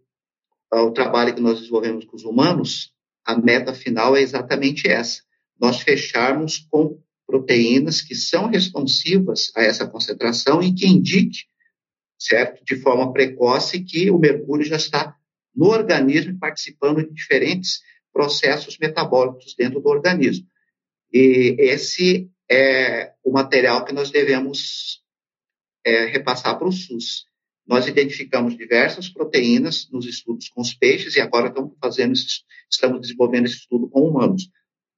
o 0.73 0.93
trabalho 0.93 1.35
que 1.35 1.41
nós 1.41 1.59
desenvolvemos 1.59 2.05
com 2.05 2.15
os 2.15 2.23
humanos, 2.23 2.95
a 3.25 3.37
meta 3.37 3.75
final 3.75 4.17
é 4.17 4.21
exatamente 4.21 4.89
essa: 4.89 5.27
nós 5.59 5.81
fecharmos 5.81 6.67
com 6.71 7.01
proteínas 7.27 8.01
que 8.01 8.15
são 8.15 8.49
responsivas 8.49 9.53
a 9.55 9.63
essa 9.63 9.87
concentração 9.87 10.63
e 10.63 10.73
que 10.73 10.87
indique, 10.87 11.45
certo, 12.19 12.65
de 12.65 12.77
forma 12.77 13.13
precoce 13.13 13.85
que 13.85 14.11
o 14.11 14.19
mercúrio 14.19 14.65
já 14.65 14.77
está 14.77 15.15
no 15.55 15.67
organismo 15.67 16.39
participando 16.39 17.07
de 17.07 17.13
diferentes 17.13 17.81
processos 18.13 18.79
metabólicos 18.79 19.55
dentro 19.57 19.81
do 19.81 19.89
organismo. 19.89 20.47
E 21.13 21.57
esse 21.59 22.31
é 22.51 23.13
o 23.23 23.31
material 23.31 23.85
que 23.85 23.93
nós 23.93 24.11
devemos 24.11 25.03
é, 25.85 26.07
repassar 26.07 26.59
para 26.59 26.69
o 26.69 26.73
SUS. 26.73 27.27
Nós 27.67 27.87
identificamos 27.87 28.57
diversas 28.57 29.11
proteínas 29.11 29.89
nos 29.91 30.07
estudos 30.07 30.49
com 30.49 30.63
os 30.63 30.73
peixes 30.73 31.17
e 31.17 31.21
agora 31.21 31.49
estamos 31.49 31.77
fazendo, 31.79 32.15
estamos 32.71 33.01
desenvolvendo 33.03 33.45
esse 33.45 33.57
estudo 33.57 33.89
com 33.91 34.09
humanos. 34.09 34.49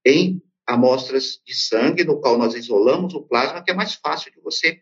Em 0.05 0.41
amostras 0.71 1.41
de 1.45 1.55
sangue, 1.55 2.05
no 2.05 2.21
qual 2.21 2.39
nós 2.39 2.55
isolamos 2.55 3.13
o 3.15 3.23
plasma, 3.23 3.63
que 3.63 3.73
é 3.73 3.75
mais 3.75 3.95
fácil 3.95 4.31
de 4.31 4.41
você 4.41 4.81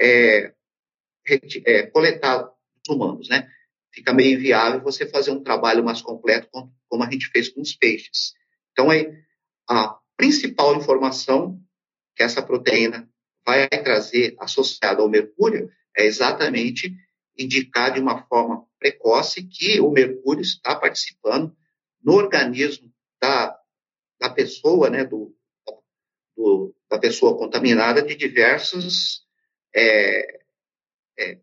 é, 0.00 0.52
é, 1.64 1.82
coletar 1.86 2.38
dos 2.38 2.94
humanos, 2.94 3.28
né? 3.28 3.48
Fica 3.92 4.12
meio 4.12 4.38
inviável 4.38 4.80
você 4.80 5.08
fazer 5.08 5.32
um 5.32 5.42
trabalho 5.42 5.82
mais 5.82 6.00
completo 6.00 6.48
como 6.88 7.02
a 7.02 7.10
gente 7.10 7.28
fez 7.28 7.48
com 7.48 7.60
os 7.60 7.74
peixes. 7.74 8.34
Então, 8.70 8.92
é 8.92 9.10
a 9.68 9.98
principal 10.16 10.76
informação 10.76 11.60
que 12.14 12.22
essa 12.22 12.40
proteína 12.40 13.08
vai 13.44 13.68
trazer 13.68 14.36
associada 14.38 15.02
ao 15.02 15.08
mercúrio 15.08 15.68
é 15.96 16.04
exatamente 16.04 16.94
indicar 17.36 17.92
de 17.92 18.00
uma 18.00 18.22
forma 18.26 18.64
precoce 18.78 19.42
que 19.42 19.80
o 19.80 19.90
mercúrio 19.90 20.42
está 20.42 20.76
participando 20.76 21.56
no 22.02 22.12
organismo 22.12 22.92
da, 23.20 23.48
da 23.48 23.55
pessoa, 24.36 24.90
né, 24.90 25.04
do, 25.04 25.34
do 26.36 26.74
da 26.88 26.98
pessoa 26.98 27.36
contaminada 27.36 28.02
de 28.02 28.14
diversas 28.14 29.22
é, 29.74 30.40
é, 31.18 31.38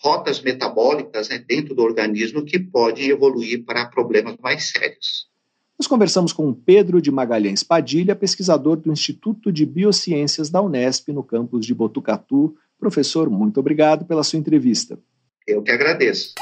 rotas 0.00 0.40
metabólicas 0.40 1.28
né, 1.28 1.38
dentro 1.38 1.74
do 1.74 1.82
organismo 1.82 2.44
que 2.44 2.58
podem 2.58 3.08
evoluir 3.08 3.64
para 3.64 3.86
problemas 3.86 4.36
mais 4.40 4.70
sérios. 4.70 5.30
Nós 5.78 5.86
conversamos 5.86 6.32
com 6.32 6.52
Pedro 6.52 7.00
de 7.00 7.10
Magalhães 7.10 7.62
Padilha, 7.62 8.14
pesquisador 8.14 8.76
do 8.76 8.92
Instituto 8.92 9.50
de 9.50 9.64
Biociências 9.64 10.50
da 10.50 10.60
Unesp, 10.60 11.08
no 11.08 11.22
campus 11.22 11.64
de 11.64 11.74
Botucatu. 11.74 12.56
Professor, 12.78 13.30
muito 13.30 13.58
obrigado 13.58 14.04
pela 14.04 14.22
sua 14.22 14.38
entrevista. 14.38 14.98
Eu 15.46 15.62
que 15.62 15.70
agradeço. 15.70 16.34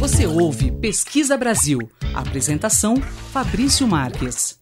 Você 0.00 0.26
ouve 0.26 0.70
Pesquisa 0.70 1.36
Brasil. 1.36 1.78
Apresentação: 2.14 2.96
Fabrício 2.96 3.86
Marques. 3.86 4.58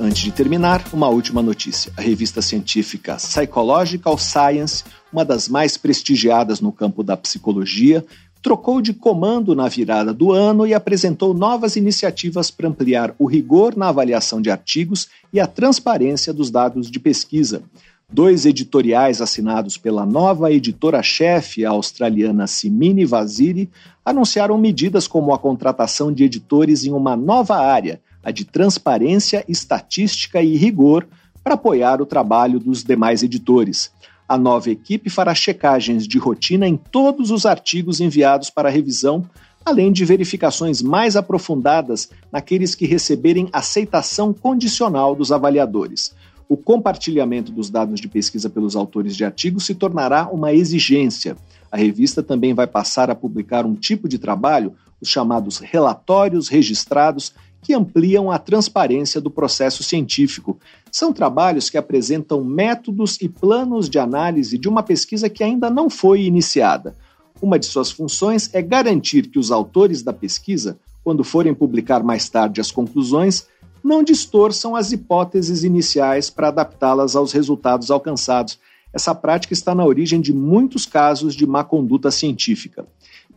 Antes 0.00 0.20
de 0.20 0.32
terminar, 0.32 0.84
uma 0.92 1.06
última 1.06 1.40
notícia. 1.40 1.92
A 1.96 2.00
revista 2.00 2.42
científica 2.42 3.14
Psychological 3.14 4.18
Science, 4.18 4.82
uma 5.12 5.24
das 5.24 5.48
mais 5.48 5.76
prestigiadas 5.76 6.60
no 6.60 6.72
campo 6.72 7.04
da 7.04 7.16
psicologia, 7.16 8.04
trocou 8.42 8.82
de 8.82 8.92
comando 8.92 9.54
na 9.54 9.68
virada 9.68 10.12
do 10.12 10.32
ano 10.32 10.66
e 10.66 10.74
apresentou 10.74 11.32
novas 11.32 11.76
iniciativas 11.76 12.50
para 12.50 12.68
ampliar 12.68 13.14
o 13.16 13.26
rigor 13.26 13.76
na 13.76 13.90
avaliação 13.90 14.42
de 14.42 14.50
artigos 14.50 15.08
e 15.32 15.38
a 15.38 15.46
transparência 15.46 16.32
dos 16.32 16.50
dados 16.50 16.90
de 16.90 16.98
pesquisa. 16.98 17.62
Dois 18.10 18.46
editoriais 18.46 19.20
assinados 19.20 19.76
pela 19.76 20.06
nova 20.06 20.50
editora-chefe 20.50 21.66
australiana 21.66 22.46
Simine 22.46 23.04
Vaziri 23.04 23.70
anunciaram 24.02 24.56
medidas 24.56 25.06
como 25.06 25.34
a 25.34 25.38
contratação 25.38 26.10
de 26.10 26.24
editores 26.24 26.84
em 26.84 26.90
uma 26.90 27.14
nova 27.14 27.58
área, 27.58 28.00
a 28.24 28.30
de 28.30 28.46
transparência, 28.46 29.44
estatística 29.46 30.42
e 30.42 30.56
rigor, 30.56 31.06
para 31.44 31.52
apoiar 31.52 32.00
o 32.00 32.06
trabalho 32.06 32.58
dos 32.58 32.82
demais 32.82 33.22
editores. 33.22 33.92
A 34.26 34.38
nova 34.38 34.70
equipe 34.70 35.10
fará 35.10 35.34
checagens 35.34 36.08
de 36.08 36.16
rotina 36.16 36.66
em 36.66 36.78
todos 36.78 37.30
os 37.30 37.44
artigos 37.44 38.00
enviados 38.00 38.48
para 38.48 38.70
revisão, 38.70 39.28
além 39.62 39.92
de 39.92 40.06
verificações 40.06 40.80
mais 40.80 41.14
aprofundadas 41.14 42.08
naqueles 42.32 42.74
que 42.74 42.86
receberem 42.86 43.50
aceitação 43.52 44.32
condicional 44.32 45.14
dos 45.14 45.30
avaliadores. 45.30 46.14
O 46.48 46.56
compartilhamento 46.56 47.52
dos 47.52 47.68
dados 47.68 48.00
de 48.00 48.08
pesquisa 48.08 48.48
pelos 48.48 48.74
autores 48.74 49.14
de 49.14 49.22
artigos 49.22 49.66
se 49.66 49.74
tornará 49.74 50.30
uma 50.32 50.52
exigência. 50.52 51.36
A 51.70 51.76
revista 51.76 52.22
também 52.22 52.54
vai 52.54 52.66
passar 52.66 53.10
a 53.10 53.14
publicar 53.14 53.66
um 53.66 53.74
tipo 53.74 54.08
de 54.08 54.18
trabalho, 54.18 54.72
os 54.98 55.10
chamados 55.10 55.58
relatórios 55.58 56.48
registrados, 56.48 57.34
que 57.60 57.74
ampliam 57.74 58.30
a 58.30 58.38
transparência 58.38 59.20
do 59.20 59.30
processo 59.30 59.82
científico. 59.82 60.58
São 60.90 61.12
trabalhos 61.12 61.68
que 61.68 61.76
apresentam 61.76 62.42
métodos 62.42 63.20
e 63.20 63.28
planos 63.28 63.90
de 63.90 63.98
análise 63.98 64.56
de 64.56 64.68
uma 64.68 64.82
pesquisa 64.82 65.28
que 65.28 65.44
ainda 65.44 65.68
não 65.68 65.90
foi 65.90 66.22
iniciada. 66.22 66.96
Uma 67.42 67.58
de 67.58 67.66
suas 67.66 67.90
funções 67.90 68.48
é 68.54 68.62
garantir 68.62 69.28
que 69.28 69.38
os 69.38 69.50
autores 69.50 70.02
da 70.02 70.14
pesquisa, 70.14 70.78
quando 71.04 71.22
forem 71.22 71.54
publicar 71.54 72.02
mais 72.02 72.28
tarde 72.28 72.60
as 72.60 72.70
conclusões, 72.70 73.46
não 73.82 74.02
distorçam 74.02 74.74
as 74.74 74.92
hipóteses 74.92 75.64
iniciais 75.64 76.30
para 76.30 76.48
adaptá-las 76.48 77.16
aos 77.16 77.32
resultados 77.32 77.90
alcançados. 77.90 78.58
Essa 78.92 79.14
prática 79.14 79.52
está 79.52 79.74
na 79.74 79.84
origem 79.84 80.20
de 80.20 80.32
muitos 80.32 80.86
casos 80.86 81.34
de 81.34 81.46
má 81.46 81.62
conduta 81.62 82.10
científica. 82.10 82.86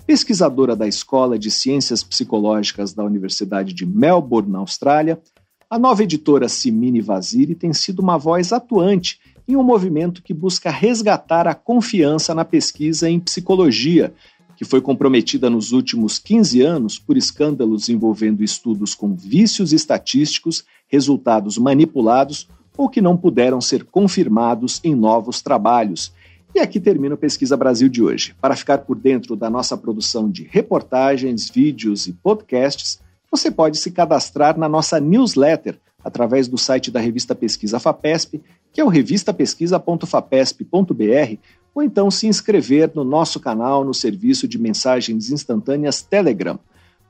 Pesquisadora 0.05 0.75
da 0.75 0.87
Escola 0.87 1.37
de 1.37 1.51
Ciências 1.51 2.03
Psicológicas 2.03 2.93
da 2.93 3.03
Universidade 3.03 3.73
de 3.73 3.85
Melbourne, 3.85 4.51
na 4.51 4.59
Austrália, 4.59 5.21
a 5.69 5.79
nova 5.79 6.03
editora 6.03 6.49
Simine 6.49 7.01
Vaziri 7.01 7.55
tem 7.55 7.71
sido 7.71 7.99
uma 7.99 8.17
voz 8.17 8.51
atuante 8.51 9.19
em 9.47 9.55
um 9.55 9.63
movimento 9.63 10.21
que 10.21 10.33
busca 10.33 10.69
resgatar 10.69 11.47
a 11.47 11.55
confiança 11.55 12.33
na 12.33 12.43
pesquisa 12.43 13.09
em 13.09 13.19
psicologia, 13.19 14.13
que 14.61 14.65
foi 14.65 14.79
comprometida 14.79 15.49
nos 15.49 15.71
últimos 15.71 16.19
15 16.19 16.61
anos 16.61 16.99
por 16.99 17.17
escândalos 17.17 17.89
envolvendo 17.89 18.43
estudos 18.43 18.93
com 18.93 19.15
vícios 19.15 19.73
estatísticos, 19.73 20.63
resultados 20.87 21.57
manipulados 21.57 22.47
ou 22.77 22.87
que 22.87 23.01
não 23.01 23.17
puderam 23.17 23.59
ser 23.59 23.83
confirmados 23.83 24.79
em 24.83 24.93
novos 24.93 25.41
trabalhos 25.41 26.13
e 26.53 26.59
aqui 26.59 26.79
termina 26.79 27.15
o 27.15 27.17
Pesquisa 27.17 27.57
Brasil 27.57 27.89
de 27.89 28.03
hoje. 28.03 28.35
Para 28.39 28.55
ficar 28.55 28.77
por 28.77 28.99
dentro 28.99 29.35
da 29.35 29.49
nossa 29.49 29.75
produção 29.75 30.29
de 30.29 30.43
reportagens, 30.43 31.49
vídeos 31.49 32.05
e 32.05 32.13
podcasts, 32.13 32.99
você 33.31 33.49
pode 33.49 33.79
se 33.79 33.89
cadastrar 33.89 34.59
na 34.59 34.69
nossa 34.69 34.99
newsletter 34.99 35.79
através 36.03 36.47
do 36.47 36.59
site 36.59 36.91
da 36.91 36.99
revista 36.99 37.33
Pesquisa 37.33 37.79
FAPESP, 37.79 38.39
que 38.71 38.79
é 38.79 38.83
o 38.83 38.89
revistapesquisa.fapesp.br, 38.89 41.39
ou 41.73 41.81
então 41.81 42.11
se 42.11 42.27
inscrever 42.27 42.91
no 42.93 43.03
nosso 43.03 43.39
canal 43.39 43.83
no 43.83 43.93
serviço 43.93 44.47
de 44.47 44.59
mensagens 44.59 45.31
instantâneas 45.31 46.01
Telegram. 46.01 46.59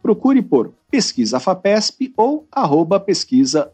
Procure 0.01 0.41
por 0.41 0.73
Pesquisa 0.89 1.39
FAPESP 1.39 2.13
ou 2.17 2.45
arroba 2.51 2.99
pesquisa 2.99 3.69